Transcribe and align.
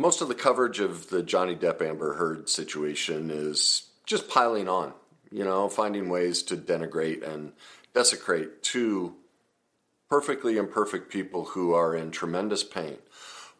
most 0.00 0.22
of 0.22 0.28
the 0.28 0.34
coverage 0.34 0.80
of 0.80 1.10
the 1.10 1.22
Johnny 1.22 1.54
Depp 1.54 1.82
Amber 1.82 2.14
Heard 2.14 2.48
situation 2.48 3.30
is 3.30 3.90
just 4.06 4.30
piling 4.30 4.66
on, 4.66 4.94
you 5.30 5.44
know, 5.44 5.68
finding 5.68 6.08
ways 6.08 6.42
to 6.44 6.56
denigrate 6.56 7.22
and 7.22 7.52
desecrate 7.94 8.62
two 8.62 9.14
perfectly 10.08 10.56
imperfect 10.56 11.12
people 11.12 11.44
who 11.44 11.74
are 11.74 11.94
in 11.94 12.10
tremendous 12.10 12.64
pain. 12.64 12.96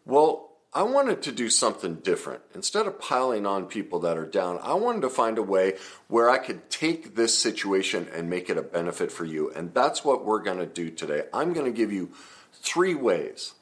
Well, 0.07 0.49
I 0.73 0.85
wanted 0.85 1.23
to 1.23 1.33
do 1.33 1.51
something 1.51 1.97
different. 1.97 2.43
Instead 2.55 2.87
of 2.87 2.99
piling 2.99 3.45
on 3.45 3.67
people 3.67 4.01
that 4.01 4.17
are 4.17 4.27
down, 4.27 4.59
I 4.63 4.75
wanted 4.75 5.03
to 5.03 5.11
find 5.11 5.37
a 5.37 5.43
way 5.43 5.75
where 6.09 6.31
I 6.31 6.39
could 6.39 6.71
take 6.71 7.17
this 7.17 7.37
situation 7.37 8.09
and 8.15 8.31
make 8.31 8.49
it 8.49 8.57
a 8.57 8.63
benefit 8.63 9.13
for 9.13 9.25
you. 9.25 9.51
And 9.51 9.75
that's 9.75 10.05
what 10.05 10.25
we're 10.25 10.43
going 10.43 10.59
to 10.59 10.67
do 10.67 10.91
today. 10.91 11.25
I'm 11.35 11.53
going 11.53 11.67
to 11.67 11.77
give 11.77 11.93
you 11.93 12.13
three 12.53 12.95
ways 12.95 13.53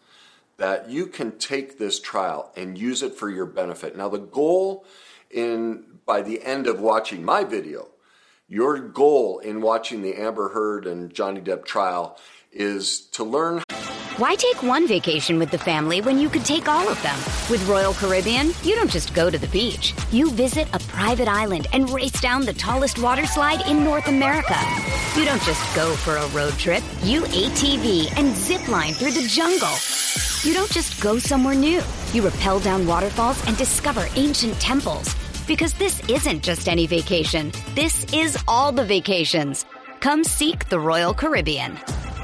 that 0.58 0.90
you 0.90 1.06
can 1.06 1.38
take 1.38 1.78
this 1.78 2.00
trial 2.00 2.52
and 2.56 2.76
use 2.76 3.02
it 3.02 3.14
for 3.14 3.30
your 3.30 3.46
benefit. 3.46 3.96
Now, 3.96 4.08
the 4.08 4.18
goal 4.18 4.84
in 5.30 5.84
by 6.04 6.22
the 6.22 6.42
end 6.42 6.66
of 6.66 6.80
watching 6.80 7.24
my 7.24 7.44
video, 7.44 7.88
your 8.48 8.78
goal 8.78 9.38
in 9.38 9.60
watching 9.60 10.02
the 10.02 10.14
Amber 10.14 10.50
Heard 10.50 10.86
and 10.86 11.12
Johnny 11.12 11.40
Depp 11.40 11.64
trial 11.64 12.18
is 12.52 13.00
to 13.12 13.24
learn 13.24 13.62
why 14.18 14.34
take 14.34 14.64
one 14.64 14.88
vacation 14.88 15.38
with 15.38 15.52
the 15.52 15.58
family 15.58 16.00
when 16.00 16.18
you 16.18 16.28
could 16.28 16.44
take 16.44 16.66
all 16.66 16.88
of 16.88 17.00
them? 17.04 17.14
With 17.48 17.64
Royal 17.68 17.94
Caribbean, 17.94 18.48
you 18.64 18.74
don't 18.74 18.90
just 18.90 19.14
go 19.14 19.30
to 19.30 19.38
the 19.38 19.46
beach. 19.46 19.94
You 20.10 20.32
visit 20.32 20.66
a 20.72 20.80
private 20.80 21.28
island 21.28 21.68
and 21.72 21.88
race 21.90 22.20
down 22.20 22.44
the 22.44 22.52
tallest 22.52 22.98
water 22.98 23.26
slide 23.26 23.64
in 23.68 23.84
North 23.84 24.08
America. 24.08 24.56
You 25.14 25.24
don't 25.24 25.42
just 25.44 25.62
go 25.76 25.94
for 25.94 26.16
a 26.16 26.26
road 26.30 26.54
trip. 26.54 26.82
You 27.04 27.22
ATV 27.22 28.10
and 28.18 28.34
zip 28.34 28.66
line 28.66 28.92
through 28.92 29.12
the 29.12 29.28
jungle. 29.28 29.68
You 30.42 30.54
don't 30.54 30.70
just 30.70 31.00
go 31.00 31.18
somewhere 31.18 31.54
new. 31.54 31.82
You 32.12 32.28
rappel 32.28 32.60
down 32.60 32.86
waterfalls 32.86 33.44
and 33.46 33.56
discover 33.56 34.06
ancient 34.16 34.54
temples. 34.54 35.14
Because 35.46 35.72
this 35.74 36.00
isn't 36.08 36.42
just 36.42 36.68
any 36.68 36.86
vacation. 36.86 37.52
This 37.74 38.04
is 38.12 38.38
all 38.46 38.72
the 38.72 38.84
vacations. 38.84 39.64
Come 40.00 40.24
seek 40.24 40.68
the 40.68 40.78
Royal 40.78 41.14
Caribbean. 41.14 41.78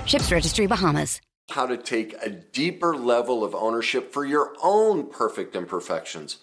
Ships 0.06 0.30
Registry 0.30 0.66
Bahamas 0.66 1.20
how 1.50 1.66
to 1.66 1.76
take 1.76 2.14
a 2.22 2.30
deeper 2.30 2.96
level 2.96 3.44
of 3.44 3.54
ownership 3.54 4.12
for 4.12 4.24
your 4.24 4.54
own 4.62 5.06
perfect 5.08 5.54
imperfections 5.54 6.38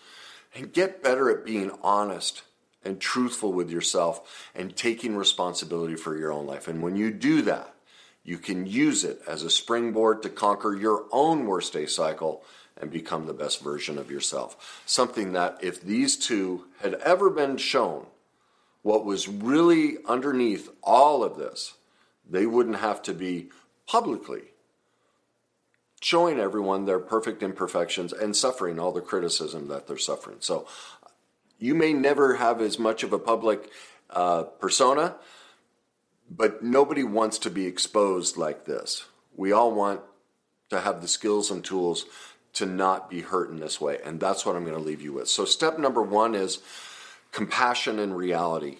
and 0.53 0.73
get 0.73 1.01
better 1.01 1.29
at 1.29 1.45
being 1.45 1.71
honest 1.81 2.43
and 2.83 2.99
truthful 2.99 3.51
with 3.51 3.69
yourself 3.69 4.49
and 4.55 4.75
taking 4.75 5.15
responsibility 5.15 5.95
for 5.95 6.17
your 6.17 6.31
own 6.31 6.45
life. 6.45 6.67
And 6.67 6.81
when 6.81 6.95
you 6.95 7.11
do 7.11 7.41
that, 7.43 7.73
you 8.23 8.37
can 8.37 8.65
use 8.65 9.03
it 9.03 9.21
as 9.27 9.43
a 9.43 9.49
springboard 9.49 10.23
to 10.23 10.29
conquer 10.29 10.75
your 10.75 11.05
own 11.11 11.45
worst 11.45 11.73
day 11.73 11.85
cycle 11.85 12.43
and 12.77 12.91
become 12.91 13.25
the 13.25 13.33
best 13.33 13.63
version 13.63 13.97
of 13.97 14.11
yourself. 14.11 14.81
Something 14.85 15.33
that, 15.33 15.57
if 15.61 15.81
these 15.81 16.17
two 16.17 16.65
had 16.81 16.95
ever 16.95 17.29
been 17.29 17.57
shown 17.57 18.07
what 18.81 19.05
was 19.05 19.27
really 19.27 19.97
underneath 20.07 20.69
all 20.81 21.23
of 21.23 21.37
this, 21.37 21.75
they 22.29 22.45
wouldn't 22.45 22.77
have 22.77 23.01
to 23.03 23.13
be 23.13 23.49
publicly 23.87 24.41
showing 26.01 26.39
everyone 26.39 26.85
their 26.85 26.99
perfect 26.99 27.43
imperfections 27.43 28.11
and 28.11 28.35
suffering 28.35 28.79
all 28.79 28.91
the 28.91 29.01
criticism 29.01 29.67
that 29.67 29.87
they're 29.87 29.97
suffering. 29.97 30.37
So 30.39 30.67
you 31.59 31.75
may 31.75 31.93
never 31.93 32.35
have 32.35 32.59
as 32.59 32.79
much 32.79 33.03
of 33.03 33.13
a 33.13 33.19
public 33.19 33.69
uh, 34.09 34.43
persona, 34.43 35.15
but 36.33 36.63
nobody 36.63 37.03
wants 37.03 37.37
to 37.39 37.49
be 37.49 37.65
exposed 37.65 38.37
like 38.37 38.65
this. 38.65 39.05
We 39.35 39.51
all 39.51 39.73
want 39.73 40.01
to 40.69 40.79
have 40.79 41.01
the 41.01 41.07
skills 41.07 41.51
and 41.51 41.63
tools 41.63 42.05
to 42.53 42.65
not 42.65 43.09
be 43.09 43.21
hurt 43.21 43.49
in 43.49 43.59
this 43.59 43.81
way. 43.81 43.99
And 44.03 44.19
that's 44.19 44.45
what 44.45 44.55
I'm 44.55 44.63
going 44.63 44.77
to 44.77 44.81
leave 44.81 45.01
you 45.01 45.13
with. 45.13 45.27
So, 45.27 45.43
step 45.43 45.77
number 45.77 46.01
one 46.01 46.33
is 46.33 46.59
compassion 47.31 47.99
and 47.99 48.15
reality. 48.15 48.77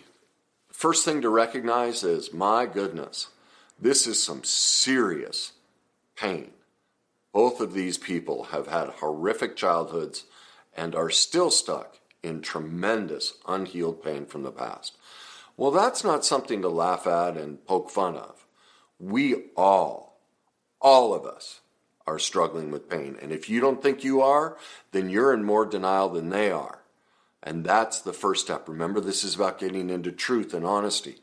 First 0.72 1.04
thing 1.04 1.22
to 1.22 1.30
recognize 1.30 2.04
is 2.04 2.34
my 2.34 2.66
goodness, 2.66 3.28
this 3.80 4.08
is 4.08 4.24
some 4.24 4.44
serious 4.44 5.52
pain. 6.16 6.52
Both 7.34 7.60
of 7.60 7.74
these 7.74 7.98
people 7.98 8.46
have 8.46 8.68
had 8.68 8.90
horrific 8.90 9.56
childhoods 9.56 10.26
and 10.76 10.96
are 10.96 11.10
still 11.10 11.52
stuck 11.52 11.98
in 12.24 12.42
tremendous 12.42 13.34
unhealed 13.48 14.04
pain 14.04 14.26
from 14.26 14.44
the 14.44 14.52
past. 14.52 14.96
Well, 15.58 15.72
that's 15.72 16.04
not 16.04 16.26
something 16.26 16.62
to 16.62 16.70
laugh 16.70 17.06
at 17.08 17.38
and 17.38 17.66
poke 17.66 17.90
fun 17.90 18.16
of. 18.16 18.46
We 19.00 19.36
all, 19.56 20.20
all 20.80 21.14
of 21.14 21.26
us, 21.26 21.62
are 22.08 22.20
struggling 22.20 22.72
with 22.72 22.90
pain. 22.90 23.18
And 23.22 23.32
if 23.32 23.50
you 23.50 23.62
don't 23.62 23.82
think 23.82 24.04
you 24.04 24.22
are, 24.22 24.58
then 24.92 25.10
you're 25.10 25.34
in 25.34 25.44
more 25.44 25.66
denial 25.66 26.10
than 26.10 26.30
they 26.30 26.52
are. 26.52 26.80
And 27.44 27.64
that's 27.64 28.02
the 28.02 28.14
first 28.14 28.46
step. 28.46 28.68
Remember, 28.68 29.00
this 29.00 29.24
is 29.24 29.36
about 29.36 29.60
getting 29.60 29.90
into 29.90 30.12
truth 30.12 30.54
and 30.54 30.66
honesty. 30.66 31.18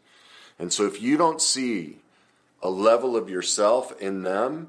And 0.58 0.72
so 0.72 0.86
if 0.86 1.00
you 1.00 1.16
don't 1.16 1.40
see 1.40 1.98
a 2.62 2.70
level 2.70 3.16
of 3.16 3.30
yourself 3.30 3.92
in 4.00 4.22
them, 4.22 4.68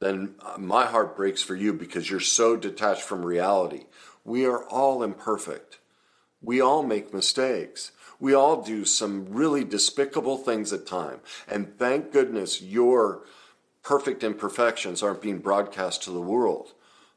then 0.00 0.34
uh, 0.40 0.58
my 0.58 0.86
heart 0.86 1.16
breaks 1.16 1.42
for 1.42 1.54
you 1.54 1.72
because 1.72 2.10
you're 2.10 2.20
so 2.20 2.56
detached 2.56 3.02
from 3.02 3.24
reality. 3.24 3.84
We 4.24 4.46
are 4.46 4.64
all 4.64 5.02
imperfect. 5.02 5.78
We 6.44 6.60
all 6.60 6.82
make 6.82 7.14
mistakes. 7.14 7.92
We 8.20 8.34
all 8.34 8.62
do 8.62 8.84
some 8.84 9.26
really 9.30 9.64
despicable 9.64 10.38
things 10.38 10.72
at 10.72 10.86
time. 10.86 11.20
And 11.48 11.78
thank 11.78 12.12
goodness 12.12 12.62
your 12.62 13.24
perfect 13.82 14.22
imperfections 14.22 15.02
aren't 15.02 15.22
being 15.22 15.38
broadcast 15.38 16.02
to 16.04 16.10
the 16.10 16.20
world. 16.20 16.72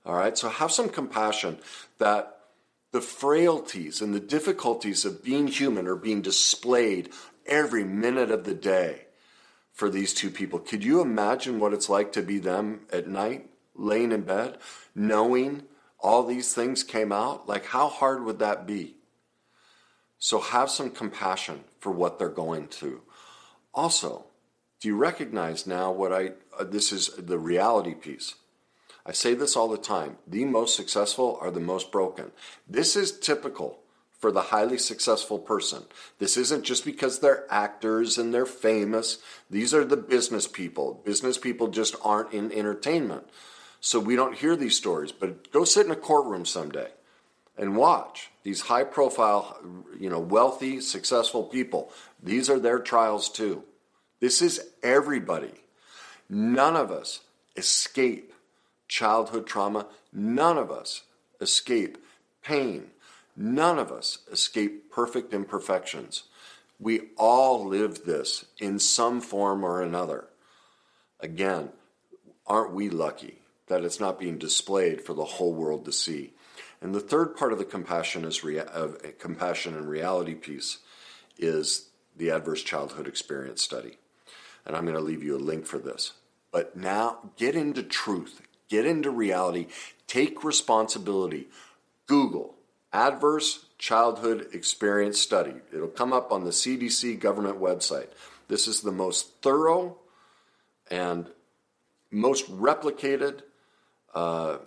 All 0.05 0.15
right? 0.15 0.37
So 0.37 0.49
have 0.49 0.71
some 0.71 0.89
compassion 0.89 1.59
that 1.97 2.37
the 2.91 3.01
frailties 3.01 4.01
and 4.01 4.13
the 4.13 4.19
difficulties 4.19 5.05
of 5.05 5.23
being 5.23 5.47
human 5.47 5.87
are 5.87 5.95
being 5.95 6.21
displayed 6.21 7.09
every 7.45 7.83
minute 7.83 8.31
of 8.31 8.43
the 8.43 8.53
day 8.53 9.07
for 9.73 9.89
these 9.89 10.13
two 10.13 10.29
people. 10.29 10.59
Could 10.59 10.83
you 10.83 11.01
imagine 11.01 11.59
what 11.59 11.73
it's 11.73 11.89
like 11.89 12.11
to 12.13 12.21
be 12.21 12.39
them 12.39 12.81
at 12.91 13.07
night, 13.07 13.49
laying 13.75 14.11
in 14.11 14.21
bed, 14.21 14.57
knowing 14.95 15.63
all 15.99 16.23
these 16.23 16.53
things 16.53 16.83
came 16.83 17.11
out? 17.11 17.47
Like, 17.47 17.65
how 17.65 17.87
hard 17.87 18.23
would 18.23 18.39
that 18.39 18.65
be? 18.65 18.96
So, 20.19 20.39
have 20.39 20.69
some 20.69 20.89
compassion 20.89 21.63
for 21.79 21.91
what 21.91 22.17
they're 22.17 22.29
going 22.29 22.67
through. 22.67 23.01
Also, 23.73 24.25
do 24.79 24.87
you 24.87 24.95
recognize 24.95 25.67
now 25.67 25.91
what 25.91 26.11
I, 26.11 26.31
uh, 26.59 26.63
this 26.63 26.91
is 26.91 27.09
the 27.17 27.37
reality 27.37 27.93
piece? 27.93 28.35
I 29.05 29.11
say 29.11 29.33
this 29.33 29.55
all 29.55 29.69
the 29.69 29.77
time 29.77 30.17
the 30.27 30.45
most 30.45 30.75
successful 30.75 31.37
are 31.41 31.51
the 31.51 31.59
most 31.59 31.91
broken. 31.91 32.31
This 32.67 32.95
is 32.95 33.17
typical 33.17 33.79
for 34.19 34.31
the 34.31 34.41
highly 34.41 34.77
successful 34.77 35.37
person. 35.37 35.83
This 36.17 36.37
isn't 36.37 36.63
just 36.63 36.83
because 36.83 37.19
they're 37.19 37.45
actors 37.49 38.17
and 38.17 38.33
they're 38.33 38.47
famous. 38.47 39.19
These 39.49 39.73
are 39.73 39.85
the 39.85 39.97
business 39.97 40.47
people. 40.47 41.01
Business 41.05 41.37
people 41.37 41.67
just 41.67 41.95
aren't 42.03 42.33
in 42.33 42.51
entertainment. 42.51 43.27
So 43.79 43.99
we 43.99 44.15
don't 44.15 44.35
hear 44.35 44.55
these 44.55 44.75
stories, 44.75 45.11
but 45.11 45.51
go 45.51 45.63
sit 45.63 45.85
in 45.85 45.91
a 45.91 45.95
courtroom 45.95 46.45
someday 46.45 46.89
and 47.57 47.75
watch 47.75 48.29
these 48.43 48.61
high 48.61 48.83
profile, 48.83 49.57
you 49.99 50.09
know, 50.09 50.19
wealthy, 50.19 50.79
successful 50.79 51.43
people. 51.43 51.91
These 52.21 52.49
are 52.49 52.59
their 52.59 52.79
trials 52.79 53.29
too. 53.29 53.63
This 54.19 54.41
is 54.41 54.61
everybody. 54.83 55.53
None 56.29 56.75
of 56.75 56.91
us 56.91 57.21
escape 57.55 58.33
childhood 58.87 59.47
trauma. 59.47 59.87
None 60.13 60.57
of 60.57 60.71
us 60.71 61.03
escape 61.41 61.97
pain 62.43 62.91
None 63.39 63.77
of 63.77 63.91
us 63.91 64.17
escape 64.31 64.91
perfect 64.91 65.31
imperfections. 65.31 66.23
We 66.79 67.01
all 67.17 67.67
live 67.67 68.03
this 68.03 68.45
in 68.57 68.79
some 68.79 69.21
form 69.21 69.63
or 69.63 69.83
another. 69.83 70.25
Again, 71.19 71.69
aren't 72.47 72.73
we 72.73 72.89
lucky 72.89 73.37
that 73.67 73.83
it's 73.83 73.99
not 73.99 74.19
being 74.19 74.39
displayed 74.39 75.01
for 75.01 75.13
the 75.13 75.23
whole 75.23 75.53
world 75.53 75.85
to 75.85 75.91
see? 75.91 76.33
And 76.81 76.93
the 76.93 76.99
third 76.99 77.35
part 77.35 77.51
of 77.51 77.59
the 77.59 77.65
compassion 77.65 78.23
is 78.23 78.43
rea- 78.43 78.59
of 78.59 79.01
compassion 79.19 79.75
and 79.75 79.89
reality 79.89 80.35
piece 80.35 80.77
is 81.37 81.89
the 82.15 82.29
adverse 82.31 82.63
childhood 82.63 83.07
experience 83.07 83.61
study. 83.61 83.97
And 84.65 84.75
I'm 84.75 84.83
going 84.83 84.95
to 84.95 85.01
leave 85.01 85.23
you 85.23 85.35
a 85.35 85.39
link 85.39 85.65
for 85.65 85.79
this. 85.79 86.13
But 86.51 86.75
now 86.75 87.31
get 87.37 87.55
into 87.55 87.83
truth, 87.83 88.41
get 88.69 88.85
into 88.85 89.09
reality, 89.09 89.67
take 90.07 90.43
responsibility. 90.43 91.47
Google 92.07 92.55
Adverse 92.93 93.65
Childhood 93.77 94.47
Experience 94.53 95.19
Study. 95.19 95.53
It'll 95.73 95.87
come 95.87 96.13
up 96.13 96.31
on 96.31 96.45
the 96.45 96.51
CDC 96.51 97.19
government 97.19 97.59
website. 97.59 98.07
This 98.47 98.67
is 98.67 98.81
the 98.81 98.91
most 98.91 99.41
thorough 99.41 99.97
and 100.89 101.27
most 102.09 102.49
replicated 102.49 103.41
uh, 104.15 104.57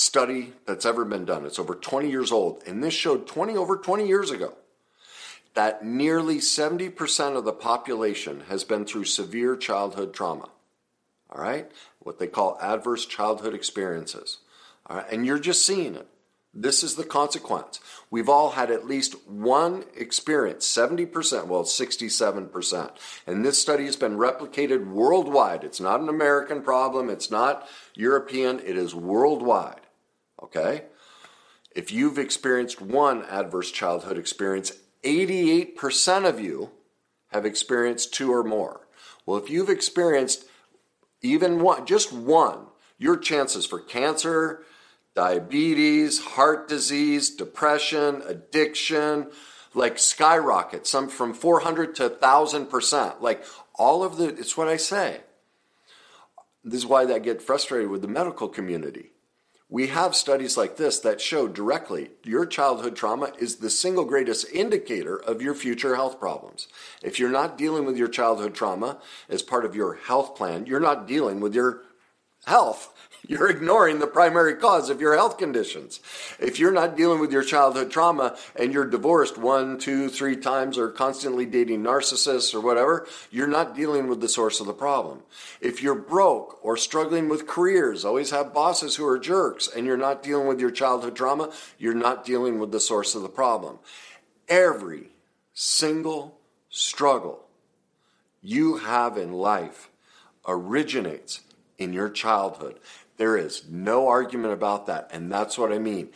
study 0.00 0.54
that's 0.64 0.86
ever 0.86 1.04
been 1.04 1.26
done. 1.26 1.44
It's 1.44 1.58
over 1.58 1.74
20 1.74 2.10
years 2.10 2.32
old, 2.32 2.62
and 2.66 2.82
this 2.82 2.94
showed 2.94 3.26
20 3.26 3.56
over 3.56 3.76
20 3.76 4.08
years 4.08 4.30
ago 4.30 4.54
that 5.54 5.84
nearly 5.84 6.38
70% 6.38 7.36
of 7.36 7.44
the 7.44 7.52
population 7.52 8.44
has 8.48 8.64
been 8.64 8.84
through 8.84 9.04
severe 9.04 9.56
childhood 9.56 10.14
trauma. 10.14 10.48
All 11.28 11.42
right? 11.42 11.70
What 11.98 12.18
they 12.18 12.28
call 12.28 12.58
adverse 12.62 13.04
childhood 13.04 13.54
experiences. 13.54 14.38
All 14.86 14.96
right? 14.96 15.06
And 15.12 15.26
you're 15.26 15.38
just 15.38 15.66
seeing 15.66 15.94
it. 15.96 16.06
This 16.52 16.82
is 16.82 16.96
the 16.96 17.04
consequence. 17.04 17.78
We've 18.10 18.28
all 18.28 18.50
had 18.50 18.70
at 18.72 18.86
least 18.86 19.14
one 19.28 19.84
experience, 19.94 20.66
70%, 20.66 21.46
well, 21.46 21.62
67%. 21.62 22.90
And 23.26 23.44
this 23.44 23.60
study 23.60 23.84
has 23.84 23.96
been 23.96 24.16
replicated 24.16 24.86
worldwide. 24.86 25.62
It's 25.62 25.78
not 25.78 26.00
an 26.00 26.08
American 26.08 26.62
problem, 26.62 27.08
it's 27.08 27.30
not 27.30 27.68
European, 27.94 28.58
it 28.60 28.76
is 28.76 28.94
worldwide. 28.94 29.79
Okay? 30.42 30.84
If 31.74 31.92
you've 31.92 32.18
experienced 32.18 32.80
one 32.80 33.22
adverse 33.24 33.70
childhood 33.70 34.18
experience, 34.18 34.72
88% 35.04 36.28
of 36.28 36.40
you 36.40 36.70
have 37.28 37.46
experienced 37.46 38.12
two 38.12 38.32
or 38.32 38.42
more. 38.42 38.86
Well, 39.24 39.38
if 39.38 39.48
you've 39.48 39.70
experienced 39.70 40.44
even 41.22 41.60
one, 41.60 41.86
just 41.86 42.12
one, 42.12 42.66
your 42.98 43.16
chances 43.16 43.66
for 43.66 43.78
cancer, 43.78 44.64
diabetes, 45.14 46.20
heart 46.20 46.68
disease, 46.68 47.30
depression, 47.30 48.22
addiction, 48.26 49.30
like 49.74 49.98
skyrocket, 49.98 50.86
some 50.86 51.08
from 51.08 51.32
400 51.32 51.94
to 51.96 52.10
1000%. 52.10 53.20
Like 53.20 53.44
all 53.74 54.02
of 54.02 54.16
the, 54.16 54.28
it's 54.28 54.56
what 54.56 54.68
I 54.68 54.76
say. 54.76 55.20
This 56.64 56.80
is 56.80 56.86
why 56.86 57.02
I 57.04 57.18
get 57.18 57.40
frustrated 57.40 57.90
with 57.90 58.02
the 58.02 58.08
medical 58.08 58.48
community. 58.48 59.12
We 59.72 59.86
have 59.86 60.16
studies 60.16 60.56
like 60.56 60.76
this 60.76 60.98
that 60.98 61.20
show 61.20 61.46
directly 61.46 62.10
your 62.24 62.44
childhood 62.44 62.96
trauma 62.96 63.32
is 63.38 63.56
the 63.56 63.70
single 63.70 64.04
greatest 64.04 64.50
indicator 64.52 65.16
of 65.16 65.40
your 65.40 65.54
future 65.54 65.94
health 65.94 66.18
problems. 66.18 66.66
If 67.02 67.20
you're 67.20 67.30
not 67.30 67.56
dealing 67.56 67.84
with 67.84 67.96
your 67.96 68.08
childhood 68.08 68.52
trauma 68.52 68.98
as 69.28 69.42
part 69.42 69.64
of 69.64 69.76
your 69.76 69.94
health 69.94 70.34
plan, 70.34 70.66
you're 70.66 70.80
not 70.80 71.06
dealing 71.06 71.38
with 71.38 71.54
your 71.54 71.82
health. 72.46 72.92
You're 73.30 73.48
ignoring 73.48 74.00
the 74.00 74.08
primary 74.08 74.56
cause 74.56 74.90
of 74.90 75.00
your 75.00 75.14
health 75.14 75.38
conditions. 75.38 76.00
If 76.40 76.58
you're 76.58 76.72
not 76.72 76.96
dealing 76.96 77.20
with 77.20 77.30
your 77.30 77.44
childhood 77.44 77.88
trauma 77.88 78.36
and 78.56 78.72
you're 78.72 78.84
divorced 78.84 79.38
one, 79.38 79.78
two, 79.78 80.08
three 80.08 80.34
times 80.34 80.76
or 80.76 80.90
constantly 80.90 81.46
dating 81.46 81.84
narcissists 81.84 82.52
or 82.52 82.60
whatever, 82.60 83.06
you're 83.30 83.46
not 83.46 83.76
dealing 83.76 84.08
with 84.08 84.20
the 84.20 84.28
source 84.28 84.58
of 84.58 84.66
the 84.66 84.72
problem. 84.72 85.22
If 85.60 85.80
you're 85.80 85.94
broke 85.94 86.58
or 86.60 86.76
struggling 86.76 87.28
with 87.28 87.46
careers, 87.46 88.04
always 88.04 88.32
have 88.32 88.52
bosses 88.52 88.96
who 88.96 89.06
are 89.06 89.16
jerks, 89.16 89.68
and 89.68 89.86
you're 89.86 89.96
not 89.96 90.24
dealing 90.24 90.48
with 90.48 90.58
your 90.58 90.72
childhood 90.72 91.14
trauma, 91.14 91.52
you're 91.78 91.94
not 91.94 92.24
dealing 92.24 92.58
with 92.58 92.72
the 92.72 92.80
source 92.80 93.14
of 93.14 93.22
the 93.22 93.28
problem. 93.28 93.78
Every 94.48 95.10
single 95.54 96.40
struggle 96.68 97.44
you 98.42 98.78
have 98.78 99.16
in 99.16 99.30
life 99.30 99.88
originates 100.48 101.42
in 101.80 101.92
your 101.94 102.10
childhood. 102.10 102.78
There 103.20 103.36
is 103.36 103.64
no 103.68 104.08
argument 104.08 104.54
about 104.54 104.86
that. 104.86 105.10
And 105.12 105.30
that's 105.30 105.58
what 105.58 105.74
I 105.74 105.78
mean. 105.78 106.08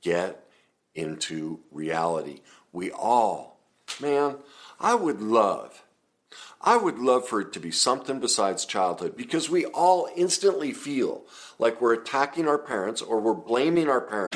Get 0.00 0.48
into 0.94 1.60
reality. 1.70 2.40
We 2.72 2.90
all, 2.90 3.60
man, 4.00 4.36
I 4.80 4.94
would 4.94 5.20
love, 5.20 5.84
I 6.62 6.78
would 6.78 6.98
love 6.98 7.28
for 7.28 7.42
it 7.42 7.52
to 7.52 7.60
be 7.60 7.70
something 7.70 8.20
besides 8.20 8.64
childhood 8.64 9.18
because 9.18 9.50
we 9.50 9.66
all 9.66 10.08
instantly 10.16 10.72
feel 10.72 11.26
like 11.58 11.82
we're 11.82 11.92
attacking 11.92 12.48
our 12.48 12.56
parents 12.56 13.02
or 13.02 13.20
we're 13.20 13.34
blaming 13.34 13.90
our 13.90 14.00
parents. 14.00 14.35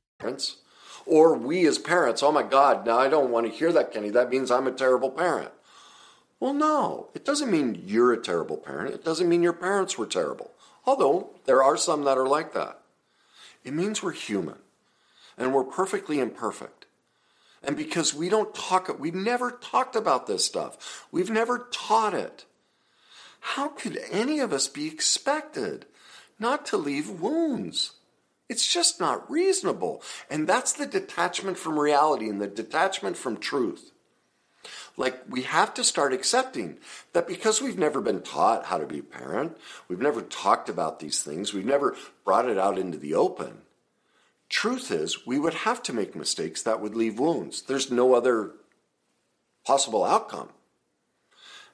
parents. 0.21 0.57
Or 1.05 1.35
we 1.35 1.65
as 1.67 1.77
parents, 1.77 2.21
oh 2.21 2.31
my 2.31 2.43
God, 2.43 2.85
now 2.85 2.99
I 2.99 3.09
don't 3.09 3.31
want 3.31 3.47
to 3.47 3.51
hear 3.51 3.71
that, 3.73 3.91
Kenny. 3.91 4.09
That 4.09 4.29
means 4.29 4.51
I'm 4.51 4.67
a 4.67 4.71
terrible 4.71 5.09
parent. 5.09 5.51
Well, 6.39 6.53
no, 6.53 7.09
it 7.13 7.25
doesn't 7.25 7.51
mean 7.51 7.83
you're 7.85 8.13
a 8.13 8.21
terrible 8.21 8.57
parent. 8.57 8.93
It 8.93 9.03
doesn't 9.03 9.29
mean 9.29 9.43
your 9.43 9.53
parents 9.53 9.97
were 9.97 10.05
terrible. 10.05 10.51
Although 10.85 11.31
there 11.45 11.63
are 11.63 11.77
some 11.77 12.03
that 12.03 12.17
are 12.17 12.27
like 12.27 12.53
that. 12.53 12.79
It 13.63 13.73
means 13.73 14.01
we're 14.01 14.11
human 14.11 14.57
and 15.37 15.53
we're 15.53 15.63
perfectly 15.63 16.19
imperfect. 16.19 16.85
And 17.63 17.77
because 17.77 18.13
we 18.13 18.27
don't 18.27 18.55
talk, 18.55 18.99
we've 18.99 19.13
never 19.13 19.51
talked 19.51 19.95
about 19.95 20.25
this 20.25 20.43
stuff, 20.43 21.07
we've 21.11 21.29
never 21.29 21.67
taught 21.71 22.13
it. 22.13 22.45
How 23.41 23.69
could 23.69 23.99
any 24.11 24.39
of 24.39 24.51
us 24.53 24.67
be 24.67 24.87
expected 24.87 25.85
not 26.39 26.65
to 26.67 26.77
leave 26.77 27.09
wounds? 27.09 27.91
It's 28.51 28.67
just 28.67 28.99
not 28.99 29.31
reasonable. 29.31 30.03
And 30.29 30.45
that's 30.45 30.73
the 30.73 30.85
detachment 30.85 31.57
from 31.57 31.79
reality 31.79 32.27
and 32.27 32.41
the 32.41 32.47
detachment 32.47 33.15
from 33.15 33.37
truth. 33.37 33.93
Like, 34.97 35.21
we 35.29 35.43
have 35.43 35.73
to 35.75 35.85
start 35.85 36.11
accepting 36.11 36.77
that 37.13 37.29
because 37.29 37.61
we've 37.61 37.77
never 37.77 38.01
been 38.01 38.21
taught 38.21 38.65
how 38.65 38.77
to 38.77 38.85
be 38.85 38.99
a 38.99 39.03
parent, 39.03 39.57
we've 39.87 40.01
never 40.01 40.21
talked 40.21 40.67
about 40.67 40.99
these 40.99 41.23
things, 41.23 41.53
we've 41.53 41.63
never 41.63 41.95
brought 42.25 42.49
it 42.49 42.57
out 42.57 42.77
into 42.77 42.97
the 42.97 43.15
open. 43.15 43.61
Truth 44.49 44.91
is, 44.91 45.25
we 45.25 45.39
would 45.39 45.53
have 45.53 45.81
to 45.83 45.93
make 45.93 46.13
mistakes 46.13 46.61
that 46.63 46.81
would 46.81 46.93
leave 46.93 47.19
wounds. 47.19 47.61
There's 47.61 47.89
no 47.89 48.13
other 48.15 48.51
possible 49.65 50.03
outcome. 50.03 50.49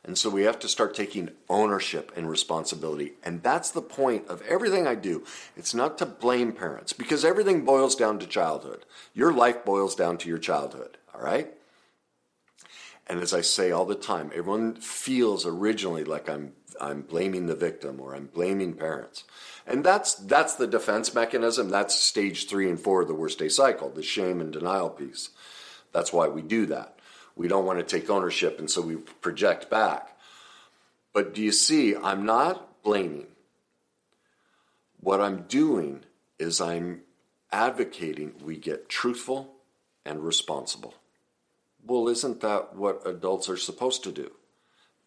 And 0.04 0.18
so 0.18 0.30
we 0.30 0.44
have 0.44 0.60
to 0.60 0.70
start 0.70 0.96
taking 0.96 1.32
ownership 1.50 2.12
and 2.16 2.30
responsibility. 2.30 3.14
And 3.24 3.44
that's 3.44 3.72
the 3.72 3.82
point 3.82 4.28
of 4.28 4.42
everything 4.44 4.88
I 4.88 4.96
do. 4.96 5.24
It's 5.56 5.74
not 5.74 5.98
to 5.98 6.06
blame 6.06 6.54
parents 6.54 6.94
because 6.94 7.26
everything 7.26 7.66
boils 7.66 7.96
down 7.96 8.20
to 8.20 8.28
childhood. 8.28 8.86
Your 9.14 9.34
life 9.34 9.66
boils 9.66 9.96
down 9.96 10.18
to 10.20 10.30
your 10.30 10.38
childhood, 10.38 10.98
all 11.14 11.22
right? 11.22 11.54
And 13.08 13.22
as 13.22 13.34
I 13.34 13.42
say 13.42 13.72
all 13.72 13.86
the 13.86 13.96
time, 13.96 14.32
everyone 14.34 14.76
feels 14.76 15.46
originally 15.46 16.04
like 16.04 16.30
I'm 16.30 16.54
I'm 16.80 17.02
blaming 17.02 17.48
the 17.48 17.56
victim 17.56 18.00
or 18.00 18.16
I'm 18.16 18.28
blaming 18.28 18.74
parents. 18.74 19.24
And 19.66 19.84
that's 19.84 20.14
that's 20.14 20.56
the 20.56 20.68
defense 20.68 21.14
mechanism. 21.14 21.70
That's 21.70 22.00
stage 22.00 22.48
3 22.48 22.70
and 22.70 22.80
4 22.80 23.02
of 23.02 23.08
the 23.08 23.14
worst 23.14 23.40
day 23.40 23.50
cycle, 23.50 23.90
the 23.90 24.04
shame 24.04 24.42
and 24.42 24.52
denial 24.52 24.90
piece. 24.90 25.30
That's 25.92 26.14
why 26.14 26.28
we 26.28 26.42
do 26.42 26.66
that. 26.68 26.97
We 27.38 27.48
don't 27.48 27.66
want 27.66 27.80
to 27.80 27.86
take 27.86 28.10
ownership, 28.10 28.60
and 28.60 28.70
so 28.70 28.82
we 28.82 28.96
project 28.96 29.70
back. 29.70 30.18
But 31.14 31.34
do 31.34 31.42
you 31.42 31.52
see, 31.52 31.96
I'm 31.96 32.26
not 32.26 32.82
blaming. 32.84 33.28
What 35.00 35.22
I'm 35.22 35.44
doing 35.44 36.04
is 36.40 36.60
I'm 36.60 37.02
advocating 37.52 38.34
we 38.44 38.58
get 38.58 38.90
truthful 38.90 39.54
and 40.06 40.24
responsible. 40.24 40.96
Well, 41.86 42.10
isn't 42.10 42.42
that 42.42 42.76
what 42.76 43.04
adults 43.06 43.50
are 43.50 43.58
supposed 43.58 44.04
to 44.04 44.12
do? 44.12 44.32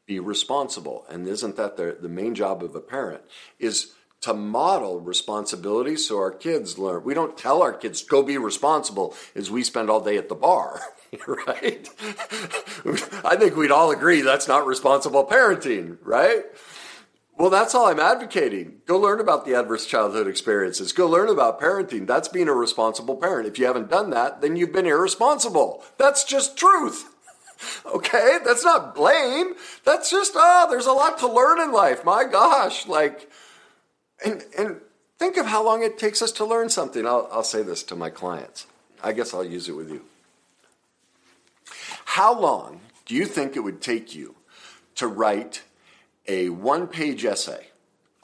Be 0.07 0.21
responsible. 0.21 1.05
And 1.09 1.29
isn't 1.29 1.57
that 1.57 1.77
the, 1.77 1.99
the 2.01 2.09
main 2.09 2.35
job 2.35 2.63
of 2.63 2.75
a 2.75 2.81
parent? 2.81 3.23
Is 3.59 3.93
to 4.23 4.35
model 4.35 5.01
responsibility 5.01 5.97
so 5.97 6.19
our 6.19 6.31
kids 6.31 6.79
learn. 6.79 7.05
We 7.05 7.15
don't 7.15 7.39
tell 7.39 7.63
our 7.63 7.73
kids, 7.73 8.03
go 8.03 8.23
be 8.23 8.37
responsible, 8.39 9.15
as 9.35 9.51
we 9.51 9.63
spend 9.63 9.89
all 9.89 10.01
day 10.01 10.17
at 10.19 10.29
the 10.29 10.35
bar. 10.35 10.81
right? 11.26 11.88
I 13.25 13.37
think 13.37 13.57
we'd 13.57 13.71
all 13.71 13.90
agree 13.90 14.21
that's 14.21 14.49
not 14.49 14.67
responsible 14.67 15.26
parenting, 15.26 15.99
right? 16.02 16.45
Well, 17.37 17.50
that's 17.50 17.75
all 17.75 17.87
I'm 17.87 17.99
advocating. 17.99 18.83
Go 18.85 18.99
learn 18.99 19.19
about 19.19 19.47
the 19.47 19.55
adverse 19.55 19.87
childhood 19.87 20.26
experiences. 20.26 20.93
Go 20.93 21.09
learn 21.09 21.31
about 21.31 21.59
parenting. 21.59 22.07
That's 22.07 22.29
being 22.29 22.49
a 22.49 22.52
responsible 22.52 23.17
parent. 23.17 23.49
If 23.49 23.59
you 23.59 23.64
haven't 23.64 23.88
done 23.88 24.11
that, 24.11 24.43
then 24.43 24.57
you've 24.57 24.73
been 24.73 24.87
irresponsible. 24.87 25.83
That's 25.99 26.25
just 26.25 26.57
truth. 26.57 27.07
Okay? 27.85 28.38
That's 28.43 28.64
not 28.64 28.95
blame. 28.95 29.52
That's 29.85 30.11
just, 30.11 30.33
oh, 30.35 30.67
there's 30.71 30.87
a 30.87 30.93
lot 30.93 31.19
to 31.19 31.26
learn 31.26 31.61
in 31.61 31.73
life. 31.73 32.07
My 32.07 32.25
gosh. 32.25 32.87
Like, 32.87 33.31
and, 34.25 34.43
and 34.57 34.81
think 35.19 35.37
of 35.37 35.45
how 35.45 35.62
long 35.62 35.83
it 35.83 35.99
takes 35.99 36.23
us 36.23 36.33
to 36.33 36.47
learn 36.47 36.71
something. 36.71 37.05
I'll, 37.07 37.29
I'll 37.31 37.43
say 37.43 37.62
this 37.62 37.83
to 37.83 37.95
my 37.95 38.09
clients. 38.09 38.67
I 39.02 39.12
guess 39.12 39.35
I'll 39.35 39.45
use 39.45 39.69
it 39.69 39.73
with 39.73 39.90
you. 39.90 40.07
How 42.14 42.37
long 42.37 42.81
do 43.07 43.14
you 43.14 43.25
think 43.25 43.55
it 43.55 43.61
would 43.61 43.81
take 43.81 44.17
you 44.17 44.35
to 44.97 45.07
write 45.07 45.62
a 46.26 46.49
one 46.49 46.88
page 46.88 47.25
essay 47.25 47.69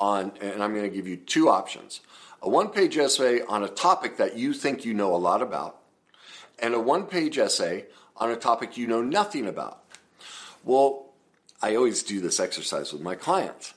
on, 0.00 0.32
and 0.40 0.60
I'm 0.60 0.74
going 0.74 0.90
to 0.90 0.96
give 0.96 1.06
you 1.06 1.16
two 1.16 1.48
options 1.48 2.00
a 2.42 2.48
one 2.50 2.70
page 2.70 2.98
essay 2.98 3.42
on 3.42 3.62
a 3.62 3.68
topic 3.68 4.16
that 4.16 4.36
you 4.36 4.52
think 4.54 4.84
you 4.84 4.92
know 4.92 5.14
a 5.14 5.16
lot 5.16 5.40
about, 5.40 5.78
and 6.58 6.74
a 6.74 6.80
one 6.80 7.04
page 7.04 7.38
essay 7.38 7.84
on 8.16 8.32
a 8.32 8.36
topic 8.36 8.76
you 8.76 8.88
know 8.88 9.02
nothing 9.02 9.46
about? 9.46 9.84
Well, 10.64 11.12
I 11.62 11.76
always 11.76 12.02
do 12.02 12.20
this 12.20 12.40
exercise 12.40 12.92
with 12.92 13.02
my 13.02 13.14
clients. 13.14 13.72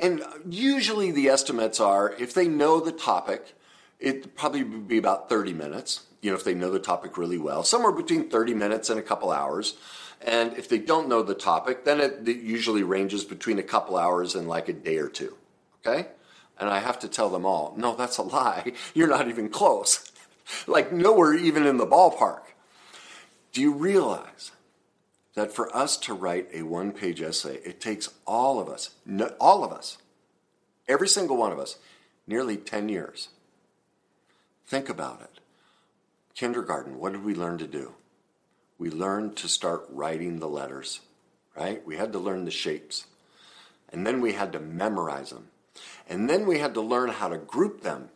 And 0.00 0.22
usually 0.48 1.10
the 1.10 1.28
estimates 1.28 1.80
are 1.80 2.12
if 2.12 2.32
they 2.32 2.46
know 2.46 2.78
the 2.78 2.92
topic, 2.92 3.54
It 3.98 4.36
probably 4.36 4.62
would 4.62 4.86
be 4.86 4.98
about 4.98 5.28
30 5.28 5.52
minutes, 5.52 6.06
you 6.20 6.30
know, 6.30 6.36
if 6.36 6.44
they 6.44 6.54
know 6.54 6.70
the 6.70 6.78
topic 6.78 7.16
really 7.16 7.38
well, 7.38 7.62
somewhere 7.62 7.92
between 7.92 8.28
30 8.28 8.54
minutes 8.54 8.90
and 8.90 8.98
a 8.98 9.02
couple 9.02 9.30
hours. 9.30 9.76
And 10.20 10.56
if 10.58 10.68
they 10.68 10.78
don't 10.78 11.08
know 11.08 11.22
the 11.22 11.34
topic, 11.34 11.84
then 11.84 12.00
it, 12.00 12.28
it 12.28 12.38
usually 12.38 12.82
ranges 12.82 13.24
between 13.24 13.58
a 13.58 13.62
couple 13.62 13.96
hours 13.96 14.34
and 14.34 14.48
like 14.48 14.68
a 14.68 14.72
day 14.72 14.98
or 14.98 15.08
two. 15.08 15.36
Okay? 15.86 16.08
And 16.58 16.68
I 16.68 16.80
have 16.80 16.98
to 17.00 17.08
tell 17.08 17.28
them 17.28 17.46
all, 17.46 17.74
no, 17.76 17.94
that's 17.94 18.18
a 18.18 18.22
lie. 18.22 18.72
You're 18.94 19.08
not 19.08 19.28
even 19.28 19.48
close. 19.48 20.10
like 20.66 20.92
nowhere 20.92 21.34
even 21.34 21.66
in 21.66 21.76
the 21.76 21.86
ballpark. 21.86 22.42
Do 23.52 23.60
you 23.60 23.72
realize 23.72 24.52
that 25.34 25.52
for 25.52 25.74
us 25.74 25.96
to 25.98 26.14
write 26.14 26.48
a 26.52 26.62
one 26.62 26.90
page 26.92 27.22
essay, 27.22 27.60
it 27.64 27.80
takes 27.80 28.12
all 28.26 28.58
of 28.58 28.68
us, 28.68 28.90
no, 29.06 29.32
all 29.40 29.62
of 29.62 29.72
us, 29.72 29.98
every 30.88 31.08
single 31.08 31.36
one 31.36 31.52
of 31.52 31.58
us, 31.58 31.76
nearly 32.26 32.56
10 32.56 32.88
years? 32.88 33.28
Think 34.66 34.88
about 34.88 35.22
it. 35.22 35.37
Kindergarten, 36.38 37.00
what 37.00 37.10
did 37.10 37.24
we 37.24 37.34
learn 37.34 37.58
to 37.58 37.66
do? 37.66 37.94
We 38.78 38.90
learned 38.90 39.36
to 39.38 39.48
start 39.48 39.86
writing 39.90 40.38
the 40.38 40.46
letters, 40.46 41.00
right? 41.56 41.84
We 41.84 41.96
had 41.96 42.12
to 42.12 42.20
learn 42.20 42.44
the 42.44 42.52
shapes. 42.52 43.06
And 43.88 44.06
then 44.06 44.20
we 44.20 44.34
had 44.34 44.52
to 44.52 44.60
memorize 44.60 45.30
them. 45.30 45.48
And 46.08 46.30
then 46.30 46.46
we 46.46 46.60
had 46.60 46.74
to 46.74 46.80
learn 46.80 47.08
how 47.08 47.26
to 47.26 47.38
group 47.38 47.80
them 47.80 48.10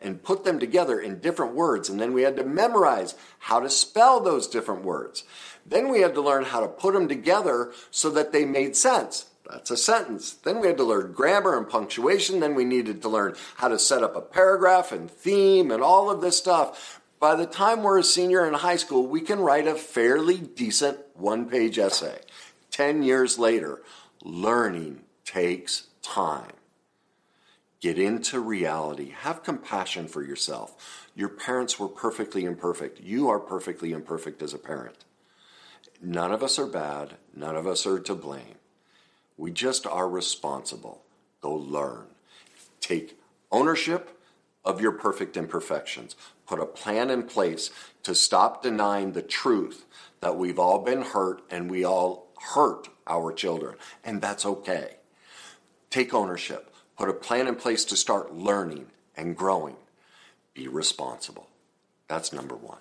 and 0.00 0.22
put 0.22 0.44
them 0.44 0.60
together 0.60 1.00
in 1.00 1.18
different 1.18 1.56
words. 1.56 1.88
And 1.88 1.98
then 1.98 2.12
we 2.12 2.22
had 2.22 2.36
to 2.36 2.44
memorize 2.44 3.16
how 3.40 3.58
to 3.58 3.68
spell 3.68 4.20
those 4.20 4.46
different 4.46 4.84
words. 4.84 5.24
Then 5.66 5.88
we 5.88 6.00
had 6.00 6.14
to 6.14 6.20
learn 6.20 6.44
how 6.44 6.60
to 6.60 6.68
put 6.68 6.94
them 6.94 7.08
together 7.08 7.72
so 7.90 8.08
that 8.10 8.30
they 8.30 8.44
made 8.44 8.76
sense. 8.76 9.26
That's 9.50 9.72
a 9.72 9.76
sentence. 9.76 10.34
Then 10.34 10.60
we 10.60 10.68
had 10.68 10.76
to 10.76 10.84
learn 10.84 11.12
grammar 11.12 11.58
and 11.58 11.68
punctuation. 11.68 12.38
Then 12.38 12.54
we 12.54 12.64
needed 12.64 13.02
to 13.02 13.08
learn 13.08 13.34
how 13.56 13.66
to 13.66 13.80
set 13.80 14.04
up 14.04 14.14
a 14.14 14.20
paragraph 14.20 14.92
and 14.92 15.10
theme 15.10 15.72
and 15.72 15.82
all 15.82 16.08
of 16.08 16.20
this 16.20 16.38
stuff. 16.38 17.00
By 17.24 17.36
the 17.36 17.46
time 17.46 17.82
we're 17.82 18.00
a 18.00 18.04
senior 18.04 18.46
in 18.46 18.52
high 18.52 18.76
school, 18.76 19.06
we 19.06 19.22
can 19.22 19.40
write 19.40 19.66
a 19.66 19.76
fairly 19.76 20.36
decent 20.36 20.98
one 21.14 21.48
page 21.48 21.78
essay. 21.78 22.18
10 22.70 23.02
years 23.02 23.38
later, 23.38 23.80
learning 24.22 25.04
takes 25.24 25.86
time. 26.02 26.52
Get 27.80 27.98
into 27.98 28.40
reality. 28.40 29.14
Have 29.20 29.42
compassion 29.42 30.06
for 30.06 30.22
yourself. 30.22 31.08
Your 31.14 31.30
parents 31.30 31.78
were 31.78 31.88
perfectly 31.88 32.44
imperfect. 32.44 33.00
You 33.00 33.30
are 33.30 33.40
perfectly 33.40 33.92
imperfect 33.92 34.42
as 34.42 34.52
a 34.52 34.58
parent. 34.58 35.06
None 36.02 36.30
of 36.30 36.42
us 36.42 36.58
are 36.58 36.66
bad. 36.66 37.14
None 37.34 37.56
of 37.56 37.66
us 37.66 37.86
are 37.86 38.00
to 38.00 38.14
blame. 38.14 38.56
We 39.38 39.50
just 39.50 39.86
are 39.86 40.10
responsible. 40.10 41.00
Go 41.40 41.54
learn. 41.54 42.04
Take 42.82 43.18
ownership 43.50 44.10
of 44.62 44.80
your 44.80 44.92
perfect 44.92 45.38
imperfections. 45.38 46.16
Put 46.46 46.60
a 46.60 46.66
plan 46.66 47.10
in 47.10 47.24
place 47.24 47.70
to 48.02 48.14
stop 48.14 48.62
denying 48.62 49.12
the 49.12 49.22
truth 49.22 49.84
that 50.20 50.36
we've 50.36 50.58
all 50.58 50.78
been 50.80 51.02
hurt 51.02 51.42
and 51.50 51.70
we 51.70 51.84
all 51.84 52.28
hurt 52.54 52.88
our 53.06 53.32
children. 53.32 53.76
And 54.04 54.20
that's 54.20 54.44
okay. 54.44 54.96
Take 55.90 56.12
ownership. 56.12 56.72
Put 56.98 57.08
a 57.08 57.14
plan 57.14 57.48
in 57.48 57.56
place 57.56 57.84
to 57.86 57.96
start 57.96 58.34
learning 58.34 58.86
and 59.16 59.36
growing. 59.36 59.76
Be 60.52 60.68
responsible. 60.68 61.48
That's 62.08 62.32
number 62.32 62.54
one. 62.54 62.78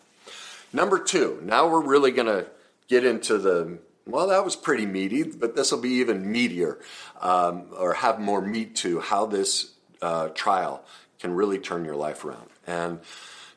Number 0.72 1.00
two, 1.00 1.40
now 1.44 1.68
we're 1.68 1.82
really 1.82 2.12
going 2.12 2.28
to 2.28 2.48
get 2.88 3.06
into 3.06 3.38
the 3.38 3.80
well, 4.06 4.28
that 4.28 4.44
was 4.44 4.56
pretty 4.56 4.86
meaty, 4.86 5.24
but 5.24 5.56
this 5.56 5.72
will 5.72 5.80
be 5.80 5.94
even 5.94 6.26
meatier 6.26 6.78
um, 7.22 7.68
or 7.78 7.94
have 7.94 8.20
more 8.20 8.42
meat 8.42 8.76
to 8.78 9.00
how 9.00 9.26
this 9.26 9.72
uh, 10.02 10.28
trial 10.30 10.84
can 11.20 11.34
really 11.34 11.58
turn 11.58 11.86
your 11.86 11.96
life 11.96 12.26
around. 12.26 12.50
And 12.68 13.00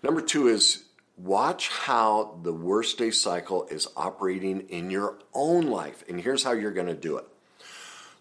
number 0.06 0.20
two 0.20 0.46
is 0.46 0.84
watch 1.16 1.68
how 1.68 2.38
the 2.44 2.52
worst 2.52 2.96
day 2.96 3.10
cycle 3.10 3.66
is 3.72 3.88
operating 3.96 4.60
in 4.68 4.88
your 4.88 5.18
own 5.34 5.66
life. 5.66 6.04
And 6.08 6.20
here's 6.20 6.44
how 6.44 6.52
you're 6.52 6.70
going 6.70 6.86
to 6.86 6.94
do 6.94 7.16
it. 7.16 7.26